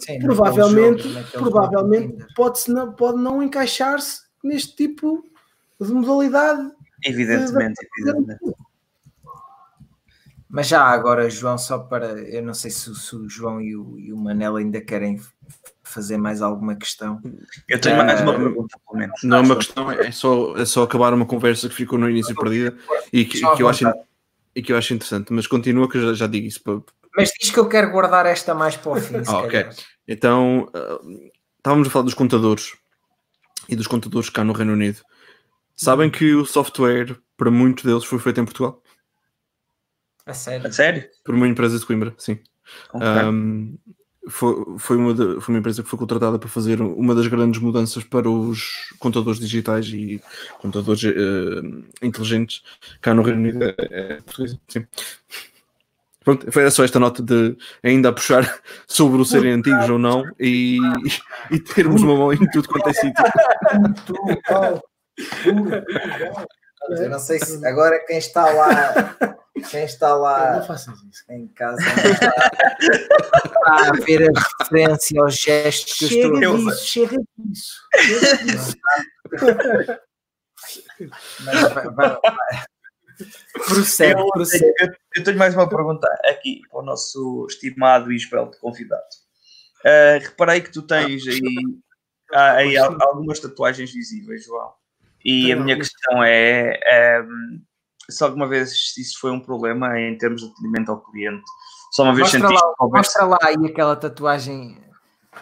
[0.00, 5.22] Sim, provavelmente, jogos, provavelmente pode, -se não, pode não encaixar-se neste tipo
[5.80, 6.70] de modalidade.
[7.04, 8.40] Evidentemente, evidentemente.
[10.48, 12.06] Mas já agora, João, só para.
[12.20, 15.18] Eu não sei se, o- se o João e o, e o Manel ainda querem
[15.82, 17.20] fazer mais alguma questão.
[17.68, 19.20] Eu tenho Eh, mais uma pergunta, pelo menos.
[19.22, 22.34] Não é uma questão, é só, é só acabar uma conversa que ficou no início
[22.34, 22.76] perdida
[23.12, 23.90] e que, que eu, acho.
[24.54, 25.32] E que eu acho interessante.
[25.32, 26.62] Mas continua que eu já, já digo isso.
[26.62, 26.80] para-
[27.16, 29.22] Mas diz que eu quero guardar esta mais para o fim.
[29.24, 29.66] se Ah, ok.
[30.08, 30.98] Então, ah,
[31.58, 32.72] estávamos a falar dos contadores
[33.68, 35.00] e dos contadores cá no Reino Unido.
[35.74, 38.82] Sabem que o software, para muitos deles, foi feito em Portugal?
[40.26, 40.66] A sério.
[40.66, 41.08] A sério?
[41.24, 42.38] Por uma empresa de Coimbra, sim.
[42.92, 43.06] Ok.
[43.08, 43.76] Um,
[44.28, 47.60] foi, foi, uma de- foi uma empresa que foi contratada para fazer uma das grandes
[47.60, 50.20] mudanças para os contadores digitais e
[50.60, 52.62] contadores eh, inteligentes
[53.00, 53.64] cá no Reino Unido.
[53.64, 54.86] É, é português, sim.
[56.24, 60.24] Pronto, foi só esta nota de ainda a puxar sobre o serem antigos ou não
[60.38, 60.78] e,
[61.50, 63.24] e termos uma mão em tudo quanto é sítio.
[66.90, 69.16] Eu não sei se agora quem está lá,
[69.70, 70.64] quem está lá
[71.30, 72.32] em casa está,
[73.66, 76.70] a ver a referência aos gestos que eu Chega estou a fazer.
[76.70, 77.72] disso, chega disso.
[77.96, 78.76] Chega disso.
[81.44, 82.18] Mas vai- vai- vai.
[83.66, 84.64] Prossegue, Eu, prossegue.
[84.80, 89.02] eu- eu tenho mais uma pergunta aqui para o nosso estimado e esbelto convidado.
[89.84, 91.40] Ah, reparei que tu tens aí,
[92.32, 94.72] aí al- algumas tatuagens visíveis, João.
[95.24, 97.22] E Tenho a minha questão é, é,
[98.10, 101.44] se alguma vez isso foi um problema em termos de atendimento ao cliente.
[101.92, 104.82] Só uma vez Mostra sentiste lá, mostra lá aí aquela tatuagem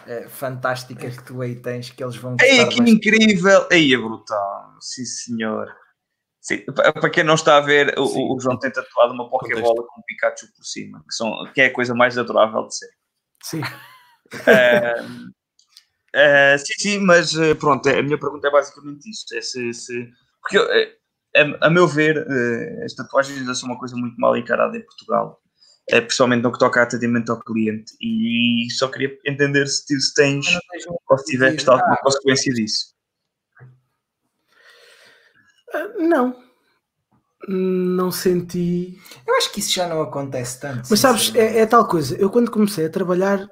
[0.05, 3.67] eh, fantástica que tu aí tens, que eles vão Ei, que incrível!
[3.71, 5.73] Aí é brutal, sim senhor.
[6.41, 9.85] Sim, pa- para quem não está a ver, o- o, João tem tatuado uma Pokébola
[9.87, 12.89] com um Pikachu por cima, que, são, que é a coisa mais adorável de ser.
[13.43, 13.61] Sim.
[14.47, 15.05] Ah,
[16.15, 19.25] ah, sim, sim, mas eh, pronto, a minha pergunta é basicamente isso.
[19.33, 20.09] É se, se-
[20.41, 20.95] porque, eu, eh,
[21.61, 24.81] a, a meu ver, eh, as tatuagens ainda são uma coisa muito mal encarada em
[24.85, 25.41] Portugal,
[25.89, 27.93] eh, principalmente no que toca a atendimento ao cliente.
[28.01, 30.45] E só queria entender se, tu- se tens
[31.09, 32.93] ou se tiveste alguma consequência disso.
[35.73, 36.35] Ah, Não.
[37.47, 38.99] Não senti.
[39.25, 40.87] Eu acho que isso já não acontece tanto.
[40.89, 42.15] Mas sabes, é, é tal coisa.
[42.17, 43.49] Eu quando comecei a trabalhar,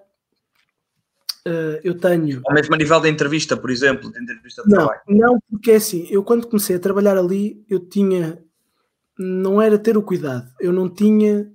[1.49, 2.41] ah, eu tenho.
[2.45, 5.01] Ou mesmo nível da entrevista, por exemplo, de entrevista de Não, trabalho.
[5.07, 8.43] não, porque é assim, eu quando comecei a trabalhar ali, eu tinha.
[9.17, 11.51] Não era ter o cuidado, eu não tinha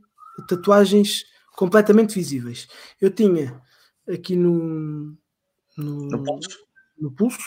[0.49, 1.25] tatuagens
[1.57, 2.69] completamente visíveis.
[3.01, 3.59] Eu tinha
[4.09, 5.17] aqui no.
[5.79, 6.59] No, No pulso.
[6.99, 7.39] no pulso,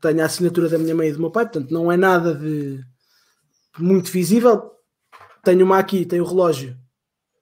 [0.00, 2.78] tenho a assinatura da minha mãe e do meu pai, portanto não é nada de
[3.78, 4.70] muito visível.
[5.42, 6.76] Tenho uma aqui, tenho o relógio,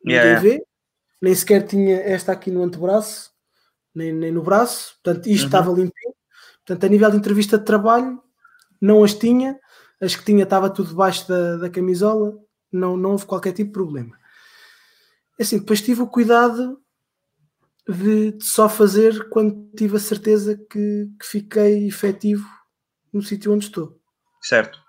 [0.05, 0.63] ninguém Yeah, vê,
[1.21, 3.32] nem sequer tinha esta aqui no antebraço,
[3.95, 5.47] nem, nem no braço, portanto isto Uhum.
[5.47, 6.15] estava limpinho.
[6.65, 8.23] Portanto, a nível de entrevista de trabalho,
[8.81, 9.59] não as tinha,
[10.01, 12.35] as que tinha estava tudo debaixo da, da camisola,
[12.71, 14.17] não, não houve qualquer tipo de problema.
[15.41, 16.81] Assim, depois tive o cuidado
[17.89, 22.47] de, de só fazer quando tive a certeza que, que fiquei efetivo
[23.13, 24.01] no sítio onde estou.
[24.41, 24.81] Certo.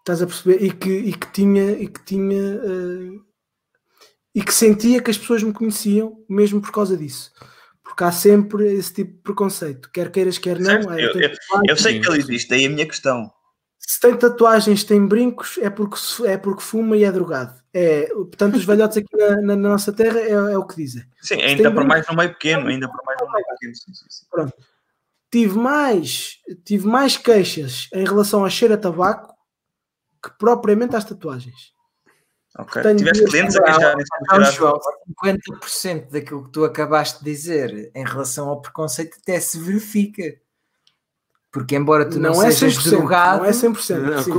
[0.00, 0.62] Estás a perceber?
[0.62, 3.18] E que, e que tinha, e que tinha eh,
[4.34, 7.32] e que sentia que as pessoas me conheciam mesmo por causa disso.
[7.98, 10.66] Porque há sempre esse tipo de preconceito, quer queiras, quer não.
[10.70, 11.68] Certo, Ah, eu- tatuagens.
[11.68, 13.28] Eu sei que ele existe, daí a minha questão.
[13.76, 17.60] Se tem tatuagens, tem brincos, é porque, é porque fuma e é drogado.
[17.74, 21.02] É, portanto, os velhotes aqui na, na- na nossa terra é, é o que dizem.
[21.20, 21.88] Sim, ainda para brinco.
[21.88, 23.74] mais no meio pequeno, ainda para mais no meio pequeno.
[23.74, 24.52] Sim, sim, sim.
[25.28, 29.34] Tive mais, tive mais queixas em relação ao cheiro a tabaco
[30.22, 31.72] que propriamente às tatuagens.
[32.56, 32.82] Ok.
[32.82, 33.70] Tenho Tiveste clientes a por
[34.22, 34.78] Então, João,
[35.24, 40.22] 50% daquilo que tu acabaste de dizer em relação ao preconceito até se verifica.
[41.50, 43.98] Porque embora tu não, não, é sejas 100%, drogado, não é 100%.
[43.98, 44.32] Não, sim.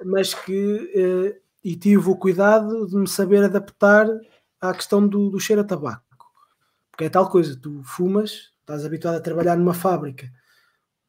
[0.04, 4.06] mas que eh, e tive o cuidado de me saber adaptar
[4.60, 6.04] à questão do, do cheiro a tabaco,
[6.90, 10.30] porque é tal coisa, tu fumas, estás habituado a trabalhar numa fábrica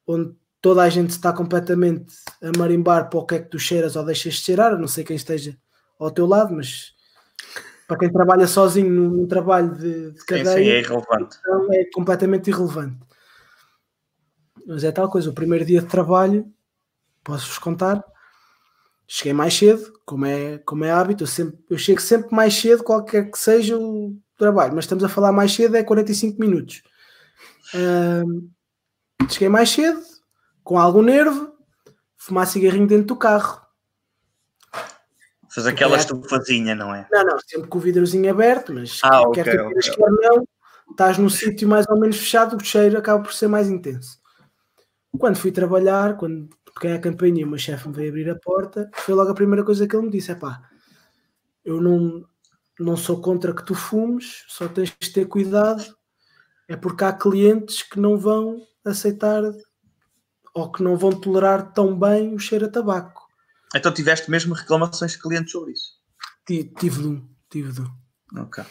[0.08, 3.96] onde toda a gente está completamente a marimbar para o que é que tu cheiras
[3.96, 5.58] ou deixas de cheirar, a não sei quem esteja
[6.00, 6.94] ao teu lado, mas
[7.88, 11.38] para quem trabalha sozinho num, trabalho de, de Sim, cadeia, sim, é irrelevante.
[11.40, 12.98] então é completamente irrelevante.
[14.66, 16.46] Mas é tal coisa, o primeiro dia de trabalho,
[17.24, 18.04] posso-vos contar,
[19.08, 22.84] cheguei mais cedo, como é, como é hábito, eu, sempre, eu chego sempre mais cedo,
[22.84, 26.84] qualquer que seja o, trabalho, mas estamos a falar mais cedo, é 45 minutos.
[27.74, 28.50] Ahm,
[29.30, 30.00] cheguei mais cedo,
[30.68, 31.56] com algum nervo,
[32.18, 33.62] fumar cigarrinho dentro do carro.
[35.50, 37.08] Faz aquela estufazinha, não é?
[37.10, 39.96] Não, não, sempre com o vidrozinho aberto, mas Ah, quer ok, tu queiras, ok.
[39.96, 40.48] quer não,
[40.92, 44.20] estás num sítio mais ou menos fechado, o cheiro acaba por ser mais intenso.
[45.18, 48.36] Quando fui trabalhar, quando toquei a campainha e o meu chefe me veio abrir a
[48.36, 50.64] porta, foi logo a primeira coisa que ele me disse: é pá,
[51.64, 52.26] eu não,
[52.78, 55.96] não sou contra que tu fumes, só tens de ter cuidado,
[56.68, 59.42] é porque há clientes que não vão aceitar
[60.58, 63.28] ou que não vão tolerar tão bem o cheiro a tabaco.
[63.76, 65.92] Então tiveste mesmo reclamações de clientes sobre isso.
[66.46, 68.42] Ti- Tive de um, tive de um.
[68.42, 68.64] Ok.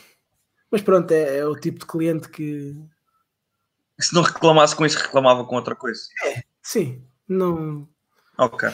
[0.71, 2.75] Mas pronto, é, é o tipo de cliente que,
[4.01, 6.01] Se não reclamasse com isso, reclamava com outra coisa.
[6.63, 7.89] sim, não.
[8.39, 8.69] Ok.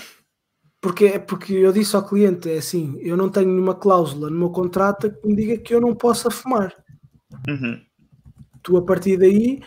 [0.80, 4.50] Porque, porque eu disse ao cliente: é assim, eu não tenho nenhuma cláusula no meu
[4.50, 6.74] contrato que me diga que eu não possa fumar.
[7.48, 7.84] Uhum.
[8.62, 9.62] Tu, a partir daí,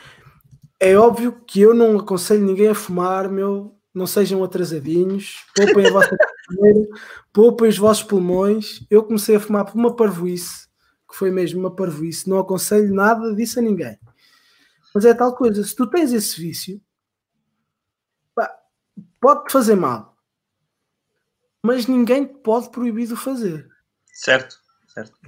[0.80, 3.72] é óbvio que eu não aconselho ninguém a fumar, meu.
[3.94, 6.18] Não sejam atrasadinhos, poupem a vossa
[6.50, 6.90] dinheiro,
[7.32, 8.86] poupem os vossos pulmões.
[8.90, 10.68] Eu comecei a fumar por uma parvoíce,
[11.10, 12.30] que foi mesmo uma parvoíce.
[12.30, 13.98] Não aconselho nada disso a ninguém.
[14.94, 16.82] Mas é tal coisa, se tu tens esse vício,
[19.20, 20.18] pode-te fazer mal,
[21.64, 23.68] mas ninguém te pode proibir de o fazer
[24.08, 24.58] Certo.
[24.88, 25.20] Certo.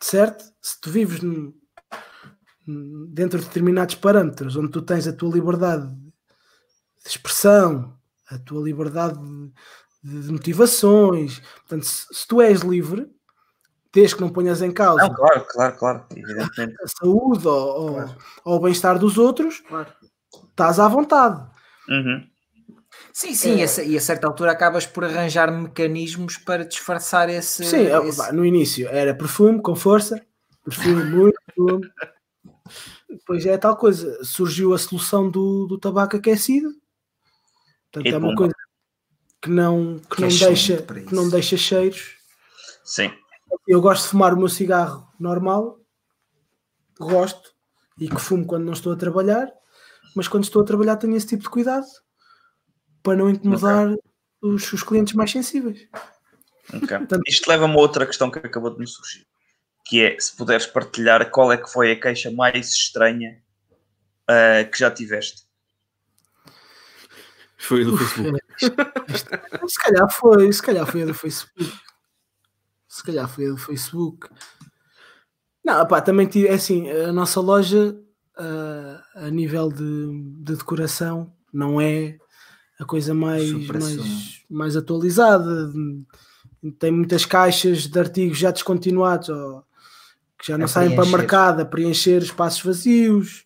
[0.00, 0.44] certo?
[0.62, 1.52] Se tu vives num-
[3.08, 7.96] dentro de determinados parâmetros, onde tu tens a tua liberdade de expressão,
[8.30, 9.18] a tua liberdade
[10.02, 13.08] de, de motivações, portanto, se, se tu és livre,
[13.92, 16.06] desde que não ponhas em causa Não, claro, claro, claro.
[16.84, 19.62] A saúde ou, ou- ou o bem-estar dos outros,
[20.50, 21.40] estás à vontade.
[21.88, 22.26] Uhum.
[23.12, 27.28] Sim, sim, e a ce- e a certa altura acabas por arranjar mecanismos para disfarçar
[27.30, 27.64] esse.
[27.64, 30.20] Sim, é, esse- no início era perfume com força,
[30.64, 31.90] perfume muito, perfume.
[33.08, 36.70] Depois é tal coisa, surgiu a solução do, do tabaco aquecido.
[37.92, 38.54] Portanto, E é uma coisa
[39.40, 42.16] que não, que Que não, é deixa, que não deixa cheiros.
[42.84, 43.10] Sim.
[43.66, 45.78] Eu gosto de fumar o meu cigarro normal,
[46.98, 47.52] gosto,
[47.98, 49.50] e que fumo quando não estou a trabalhar,
[50.14, 51.86] mas quando estou a trabalhar tenho esse tipo de cuidado
[53.02, 53.94] para não incomodar
[54.42, 55.88] os, os clientes mais sensíveis.
[56.72, 56.98] ok.
[56.98, 59.26] Portanto- Isto leva-me a outra questão que acabou de me surgir.
[59.88, 63.40] Que é, se puderes partilhar qual é que foi a queixa mais estranha
[64.28, 65.48] ah, que já tiveste.
[67.56, 68.40] Foi do Facebook.
[69.66, 71.72] se calhar foi, se calhar foi a do Facebook.
[72.86, 74.28] Se calhar foi a do Facebook.
[75.64, 77.98] Não, pá, também tive, é assim, a nossa loja
[78.36, 82.18] ah, a nível de, de decoração não é
[82.78, 85.72] a coisa mais, mais, mais atualizada.
[86.78, 89.64] Tem muitas caixas de artigos já descontinuados ou
[90.38, 93.44] que já não A saem para mercado a preencher espaços vazios.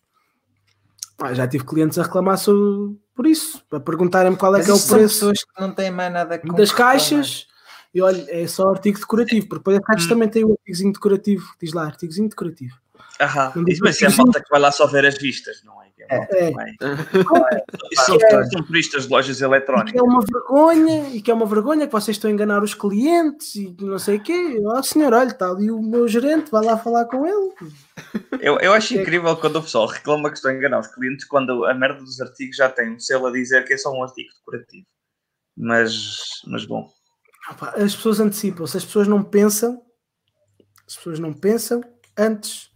[1.17, 4.71] Pá, já tive clientes a reclamar sobre, por isso, a perguntarem-me qual é Mas que
[4.71, 7.47] é o são preço pessoas que não têm mais nada com das caixas
[7.93, 11.45] e olha, é só artigo decorativo, porque depois as caixas também têm o artigozinho decorativo,
[11.61, 12.75] diz lá, artigozinho decorativo.
[13.21, 13.51] Aham.
[13.55, 15.81] Não diz Isso, mas é a malta que vai lá só ver as vistas, não
[15.82, 15.82] é?
[16.07, 16.53] Que é É.
[18.05, 18.45] são, É.
[18.45, 19.99] são turistas de lojas E que eletrónicas.
[19.99, 23.55] é uma vergonha, e que é uma vergonha que vocês estão a enganar os clientes
[23.55, 24.61] e não sei o quê.
[24.65, 27.53] Ó senhor, olha, está ali o meu gerente, vai lá falar com ele.
[28.41, 31.65] Eu, eu acho incrível quando o pessoal reclama que estou a enganar os clientes quando
[31.65, 34.29] a merda dos artigos já tem um selo a dizer que é só um artigo
[34.39, 34.85] decorativo.
[35.55, 36.17] Mas,
[36.47, 36.89] mas bom.
[37.49, 39.81] Ah, As pessoas antecipam-se, as pessoas não pensam,
[40.87, 41.81] as pessoas não pensam
[42.17, 42.69] antes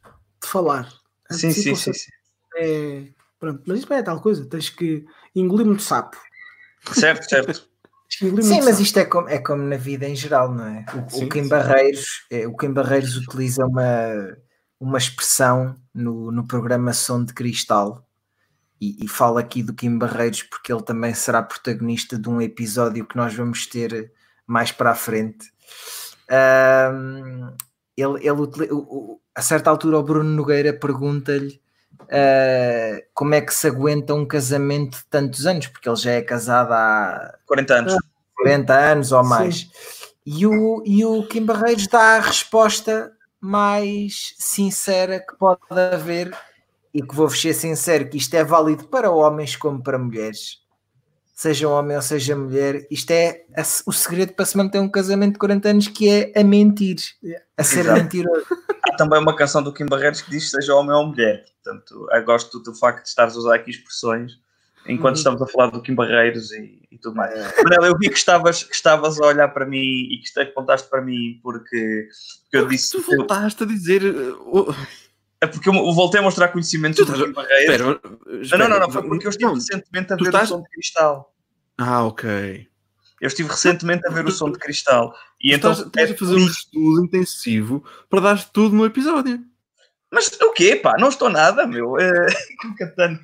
[0.44, 0.92] de falar.
[1.32, 1.94] Sim, sim, sim.
[1.94, 2.12] Sim.
[2.56, 3.04] É,
[3.40, 5.06] pronto, mas isso é tal coisa, tens que
[5.36, 6.18] engolir muito sapo.
[6.94, 7.68] Certo, certo.
[8.10, 8.32] Sim,
[8.62, 8.82] mas sapo.
[8.82, 10.86] isto é como, é como na vida em geral, não é?
[10.94, 11.50] O, Sim, o Kim sim.
[11.50, 14.38] Barreiros, é, o Kim Barreiros utiliza uma,
[14.80, 18.08] uma expressão no, no programa Som de Cristal
[18.80, 23.06] e, e fala aqui do Kim Barreiros porque ele também será protagonista de um episódio
[23.06, 24.14] que nós vamos ter
[24.48, 25.52] mais para a frente.
[26.30, 27.54] Ahm,
[27.96, 31.62] ele, ele utili- o- o- a certa altura o Bruno Nogueira pergunta-lhe
[32.12, 36.22] ah, como é que se aguenta um casamento de tantos anos, porque ele já é
[36.22, 37.96] casado há 40 anos.
[38.36, 39.30] 40 anos ou Sim.
[39.30, 39.70] mais.
[40.26, 45.60] E o, e o Kim Barreiros dá a resposta mais sincera que pode
[45.94, 46.36] haver,
[46.94, 50.60] e que vou ser sincero, que isto é válido para homens como para mulheres.
[51.34, 55.34] Seja homem ou seja mulher, isto é a- o segredo para se manter um casamento
[55.34, 56.98] de 40 anos, que é a mentir,
[57.56, 58.02] a ser Exato.
[58.02, 58.46] mentiroso.
[58.98, 61.46] Também uma canção do Kim Barreiros que diz seja homem ou mulher.
[61.64, 64.34] Portanto, eu gosto do facto de estares a usar aqui expressões
[64.88, 65.20] enquanto Uhum.
[65.20, 67.34] estamos a falar do Kim Barreiros e, e tudo mais.
[67.64, 71.02] Manel, eu vi que estavas, que estavas a olhar para mim e que apontaste para
[71.02, 72.08] mim porque,
[72.44, 72.92] porque eu disse.
[72.92, 74.02] Tu voltaste a dizer.
[74.04, 74.74] uh,
[75.42, 77.76] É porque eu voltei a mostrar conhecimento Tu sobre o estás- Kim Barreiros.
[78.00, 79.54] Espera, espera, não, não, não, foi porque eu estive não.
[79.56, 81.34] recentemente a ver estás- o som de cristal.
[81.78, 82.68] Ah, ok.
[83.20, 85.16] Eu estive recentemente a ver o som de cristal.
[85.42, 85.72] E então.
[85.72, 89.40] estás, estás é a fazer um estudo intensivo para dar tudo no episódio.
[90.12, 90.96] Mas o quê, pá?
[91.00, 92.00] Não estou nada, meu.
[92.00, 92.12] É...
[92.62, 93.20] que catano.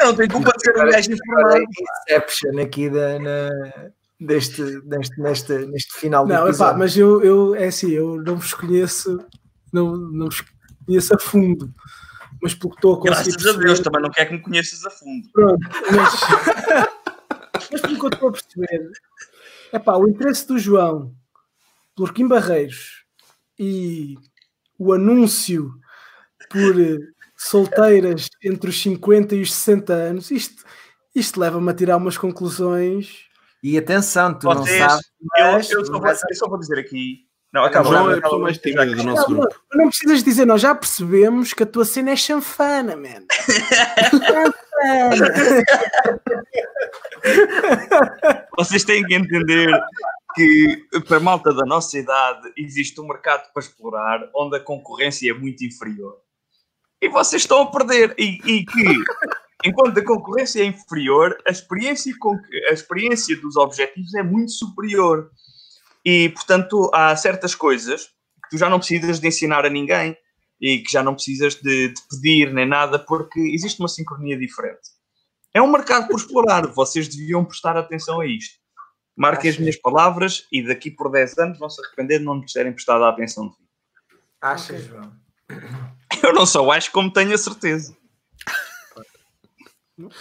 [0.00, 1.64] Eu não tenho culpa de ser um gajo informado.
[2.08, 3.90] Inception aqui da, na-
[4.20, 6.78] deste, neste, neste, neste final do Não, epá, episódio.
[6.78, 9.24] mas eu, eu, é assim, eu não vos conheço,
[9.72, 10.42] não, não vos
[10.86, 11.72] conheço a fundo,
[12.40, 14.84] mas pelo que estou a conseguir Graças a Deus, também não quer que me conheças
[14.84, 15.28] a fundo.
[15.32, 16.88] Pronto, mas,
[17.70, 18.90] mas pelo que eu estou a perceber,
[19.72, 21.14] é pá, o interesse do João
[21.94, 23.04] por Kim Barreiros
[23.58, 24.14] e
[24.78, 25.70] o anúncio
[26.50, 26.98] por eh,
[27.36, 30.64] solteiras entre os 50 e os 60 anos, isto,
[31.14, 33.26] isto leva-me a tirar umas conclusões.
[33.62, 35.06] E atenção, tu não Vocês- sabes,
[35.38, 37.26] Eu, mas eu, só vou, mas- eu só vou dizer aqui.
[37.52, 37.88] Não, acaba.
[37.90, 39.54] João é a pessoa mais tímida do nosso grupo.
[39.74, 43.26] não, não precisas dizer, nós já percebemos que a tua cena é chanfana, man.
[44.10, 44.52] chanfana.
[48.56, 49.70] Vocês têm que entender
[50.34, 55.30] que para a malta da nossa idade existe um mercado para explorar onde a concorrência
[55.30, 56.16] é muito inferior.
[57.00, 58.14] E vocês estão a perder.
[58.18, 58.94] E, e que,
[59.64, 64.52] enquanto a concorrência é inferior, a experiência, com que- a experiência dos objetivos é muito
[64.52, 65.30] superior.
[66.04, 68.06] E, portanto, há certas coisas
[68.44, 70.16] que tu já não precisas de ensinar a ninguém
[70.60, 74.90] e que já não precisas de, de pedir nem nada, porque existe uma sincronia diferente.
[75.54, 76.66] É um mercado por explorar.
[76.68, 78.62] Vocês deviam prestar atenção a isto.
[79.16, 82.46] Marquem as minhas palavras e daqui por 10 anos vão se arrepender de não me
[82.46, 83.56] terem prestado a atenção de
[84.42, 85.12] achas, João?
[86.22, 87.96] Eu não só acho como tenho a certeza.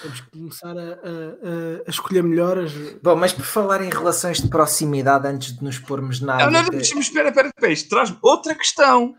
[0.01, 2.71] Temos que começar a, a- a- a escolher melhor as.
[3.01, 6.45] Bom, mas por falar em relações de proximidade, antes de nos pormos na Não, não,
[6.45, 9.15] área não, de- deixa-me espera, espera, espera, isto traz outra questão.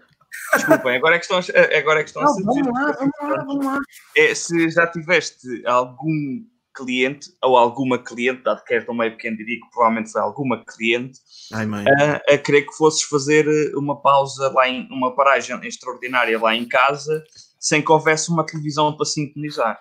[0.54, 2.62] Desculpem, agora é que estão, a- agora é que estão a Não, seduzir.
[2.64, 3.78] vamos lá, vamos lá, vamos lá.
[4.16, 6.42] É, se já tiveste algum
[6.74, 10.64] cliente ou alguma cliente, dado que és do meio pequeno, diria que provavelmente foi alguma
[10.64, 11.18] cliente,
[11.52, 11.84] Ai, mãe.
[11.86, 16.54] a, a querer que fosses fazer eh, uma pausa lá em uma paragem extraordinária lá
[16.56, 17.22] em casa,
[17.60, 19.78] sem que houvesse uma televisão para sintonizar.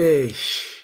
[0.00, 0.80] Eish.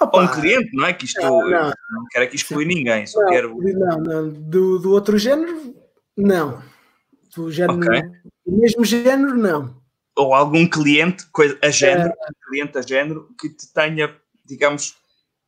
[0.00, 0.92] Opa, um cliente, não é?
[0.92, 1.66] Que isto Não, não.
[1.68, 3.56] não quero aqui excluir ninguém, só não, quero.
[3.58, 4.28] não, não.
[4.30, 5.74] Do, do outro género,
[6.16, 6.62] não.
[7.34, 8.02] Do género, Ok.
[8.46, 9.76] do mesmo género, não.
[10.16, 12.12] Ou algum cliente, coisa, a género,
[12.48, 14.96] cliente a género, que te tenha, digamos,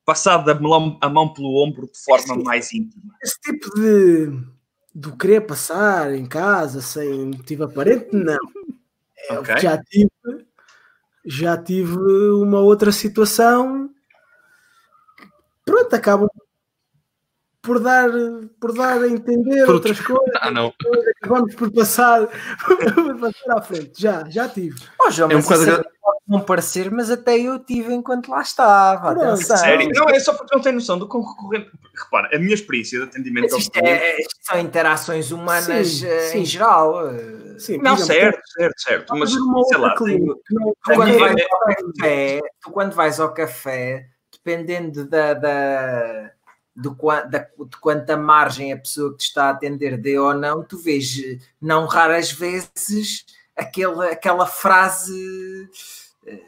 [0.05, 2.43] passado a mão, a mão pelo ombro de forma Sim.
[2.43, 3.15] mais íntima.
[3.23, 4.33] Esse tipo de
[4.93, 8.39] do querer passar em casa sem motivo aparente, não.
[9.29, 9.59] É, Ok.
[9.59, 10.11] Já tive,
[11.25, 13.91] já tive uma outra situação.
[15.65, 16.29] Pronto, acabam
[17.63, 18.09] por dar,
[18.59, 20.35] por dar a entender Por- outras coisas.
[20.41, 20.73] Ah, não.
[21.23, 22.27] Acabamos por passar,
[22.95, 24.01] por passar à frente.
[24.01, 24.81] Já, já tive.
[25.01, 28.29] Oh, João, É um mas bocado até pode não parecer, mas até eu tive enquanto
[28.31, 29.11] lá estava.
[29.13, 29.59] Atenção.
[29.59, 29.91] Sério?
[29.95, 31.71] Não, é só porque não tem noção do concorrente.
[31.95, 33.91] Repara, a minha experiência de atendimento Mas ao isto, cliente.
[33.91, 36.39] é, são interações humanas Sim, eh, sim.
[36.39, 37.11] em geral.
[37.61, 39.17] Sim, Não, exemplo, certo, certo, certo.
[39.17, 44.09] Mas, sei lá, não- Tu quando, vais é- ao café, tu quando vais ao café,
[44.33, 46.33] dependendo da, da,
[46.75, 46.97] do,
[47.29, 47.39] da-
[47.69, 51.21] de quanta margem a pessoa que te está a atender dê ou não, tu vês,
[51.23, 55.69] eh, não raras vezes, aquele, aquela frase
[56.27, 56.41] eh,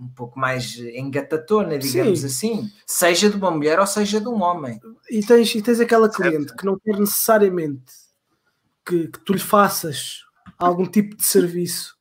[0.00, 2.26] um pouco mais engatatona, digamos Sim.
[2.26, 4.80] assim, seja de uma mulher ou seja de um homem.
[5.10, 6.22] e tens, e tens aquela Certo.
[6.30, 7.92] cliente que não quer necessariamente
[8.84, 10.24] que, que tu lhe faças
[10.58, 11.96] algum tipo de serviço.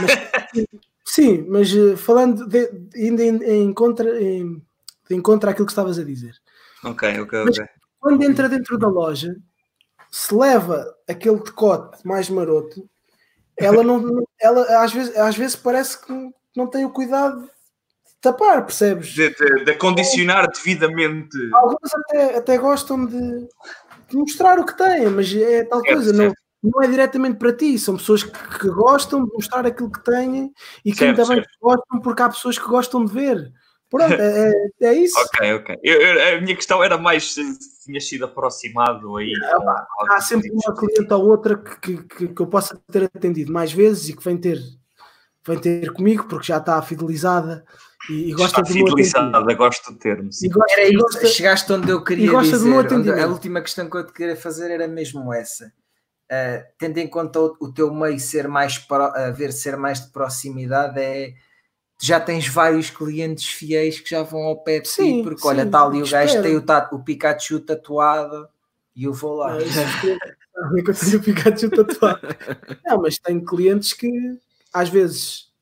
[0.00, 0.66] Mas-
[1.04, 4.62] sim, mas eh, falando de, indo em, contra em,
[5.08, 6.34] de encontro àquilo que estavas a dizer.
[6.84, 7.68] Ok, ok, Mas- ok.
[7.98, 9.34] Quando entra dentro da loja,
[10.10, 12.86] se leva aquele decote mais maroto,
[13.56, 16.12] ela não, ela às vezes, às vezes parece que
[16.54, 17.50] não tem o cuidado de
[18.20, 19.08] tapar, percebes?
[19.08, 21.36] De, de- de acondicionar devidamente.
[21.54, 23.48] Alguns até, até gostam de,
[24.08, 26.28] de mostrar o que têm, mas é tal Certo, coisa, certo.
[26.28, 26.43] não
[26.82, 30.52] é diretamente para ti, são pessoas que, que gostam de mostrar aquilo que têm
[30.84, 31.48] e que Certo, ainda bem certo.
[31.50, 33.52] que gostam porque há pessoas que gostam de ver.
[33.90, 34.50] Pronto, é,
[34.80, 35.16] é, é isso.
[35.20, 35.78] Ok, ok.
[35.82, 37.42] Eu- eu- a minha questão era mais se
[37.84, 39.30] tinha sido aproximado aí.
[39.96, 43.52] com Há sempre de- uma cliente ou outra que, que, que eu possa ter atendido
[43.52, 44.58] mais vezes e que vem ter,
[45.46, 47.64] vem ter comigo porque já está fidelizada
[48.10, 50.32] e, e gosta Está fidelizada, gosto do termo.
[50.32, 50.46] sim.
[50.46, 52.94] E gosta, Era e isso, gosta- chegaste onde eu queria gosta do meu dizer.
[52.96, 53.28] onde- atendimento.
[53.28, 55.72] a última questão que eu te queria fazer era mesmo essa.
[56.30, 60.10] Uh, tendo em conta o, o teu meio ser mais pro- haver ser mais de
[60.10, 61.34] proximidade, é
[62.00, 65.60] já tens vários clientes fiéis que já vão ao pé de Sim, ti, porque olha,
[65.62, 68.48] sim, está ali o gajo tem o, ta- o Pikachu tatuado
[68.96, 69.56] e eu vou lá.
[69.62, 70.18] Isso é que-
[70.84, 72.20] que eu tenho o Pikachu tatuado.
[72.84, 74.10] Não, mas tenho clientes que
[74.72, 75.52] às vezes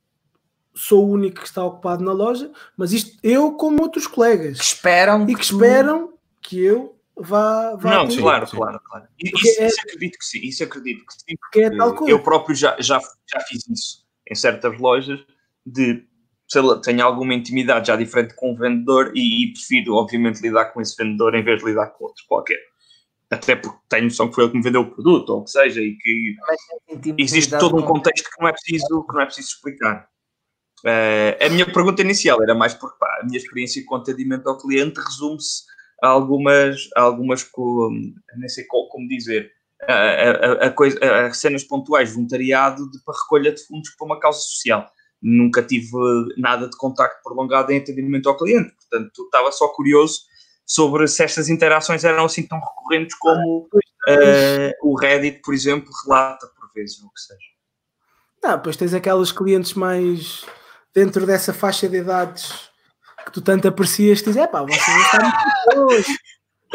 [0.75, 4.65] sou o único que está ocupado na loja, mas isto eu como outros colegas Que
[4.65, 9.07] esperam e que tu- esperam que eu vá, vá Não, claro, claro, claro.
[9.19, 11.37] Isso, é- isso acredito que sim, isso acredito que sim.
[11.41, 12.13] porque é tal coisa.
[12.13, 15.21] Eu próprio já, já, já fiz isso em certas lojas,
[15.65, 16.07] de
[16.49, 20.67] sei lá, tenho alguma intimidade já diferente com o vendedor e, e prefiro, obviamente, lidar
[20.67, 22.61] com esse vendedor em vez de lidar com outro qualquer.
[23.31, 25.51] Até porque tenho noção que foi ele que me vendeu o produto, ou o que
[25.51, 26.37] seja, e que
[27.17, 30.07] existe todo um contexto que não é preciso, que não é preciso explicar.
[30.85, 34.59] Eh, a minha pergunta inicial era mais porque pá, a minha experiência com atendimento ao
[34.59, 35.63] cliente resume-se
[36.03, 37.49] a algumas, a algumas
[38.37, 39.51] nem sei qual, como dizer,
[39.89, 44.19] a, a- a coisa, a cenas pontuais, voluntariado de, para recolha de fundos para uma
[44.21, 44.91] causa social.
[45.21, 45.91] Nunca tive
[46.37, 50.21] nada de contacto prolongado em atendimento ao cliente, portanto estava só curioso
[50.67, 53.69] sobre se estas interações eram assim tão recorrentes como
[54.09, 57.41] eh, o Reddit, por exemplo, relata por vezes, ou o que seja.
[58.43, 60.45] Não, depois tens aquelas clientes mais
[60.93, 62.72] dentro dessa faixa de idades
[63.25, 66.07] que tu tanto aprecias que dizem, é pá, vocês estão muito bons.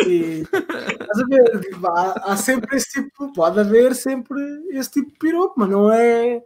[0.05, 4.39] E estás a ver, tipo, há, há sempre esse tipo, pode haver sempre
[4.71, 6.41] esse tipo de piropo, mas não é,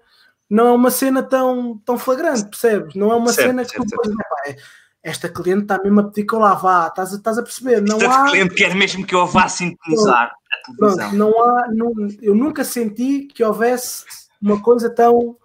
[0.50, 2.96] não é uma cena tão, tão flagrante, percebes?
[2.96, 4.56] Não é uma Certo, cena que certo, tu pá, é-
[5.04, 7.82] esta cliente está mesmo a pedir que eu lá vá, estás a, estás a perceber?
[7.82, 11.14] Não há, cliente quer mesmo que eu vá sintonizar a pronto, televisão.
[11.14, 11.92] não há, não,
[12.22, 14.06] eu nunca senti que houvesse
[14.42, 15.36] uma coisa tão,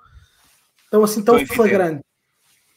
[0.91, 2.03] tão assim, tão Tão evidente.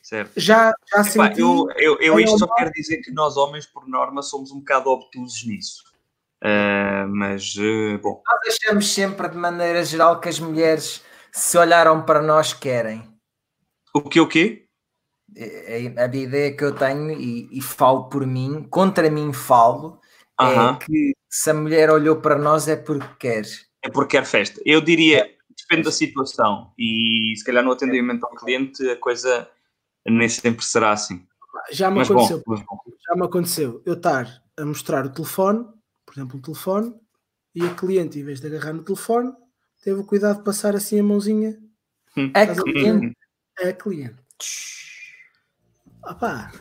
[0.10, 0.32] Certo.
[0.38, 1.40] Já, já Epá, senti.
[1.40, 4.58] eu, eu, eu é isto só quero dizer que nós homens, por norma, somos um
[4.58, 5.84] bocado obtusos nisso.
[6.42, 12.02] Ah, mas, eh, bom, Nós achamos sempre, de maneira geral, que as mulheres, se olharam
[12.02, 13.08] para nós, querem.
[13.94, 14.66] o que o quê?
[15.36, 20.02] É- é A ideia que eu tenho, e, e falo por mim, contra mim falo,
[20.40, 20.76] Aham.
[20.82, 23.44] é que se a mulher olhou para nós é porque quer.
[23.84, 24.60] É porque quer festa.
[24.66, 26.74] Eu diria, depende da situação.
[26.80, 29.48] E se calhar no atendimento ao cliente a coisa
[30.06, 31.26] nem sempre será assim.
[31.72, 32.42] Já me Mas aconteceu.
[32.46, 32.80] bom, bom.
[33.08, 35.66] Já me aconteceu eu estar a mostrar o telefone,
[36.06, 36.94] por exemplo, o telefone,
[37.54, 39.34] e a cliente, em vez de agarrar no telefone,
[39.84, 41.58] teve o cuidado de passar assim a mãozinha
[42.16, 43.18] A Estás a cliente
[43.62, 44.16] a cliente.
[46.04, 46.52] Opá,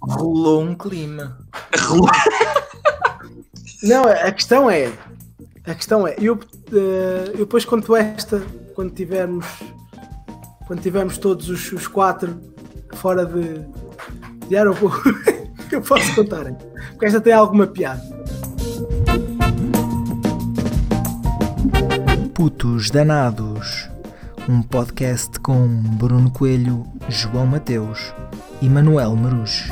[0.00, 1.38] rolou um clima.
[3.82, 4.92] Não, a questão é.
[5.66, 6.38] A questão é, eu,
[6.72, 8.40] eh, eu depois quando esta,
[8.74, 9.46] quando tivermos
[10.70, 12.40] quando tivermos todos os, os quatro
[12.94, 13.60] fora de,
[14.46, 15.12] de aeroporto,
[15.72, 16.44] eu posso contar,
[16.92, 18.00] porque esta tem alguma piada.
[22.32, 23.90] Putos Danados,
[24.48, 28.14] um podcast com Bruno Coelho, João Mateus
[28.62, 29.64] e Manuel Marujo.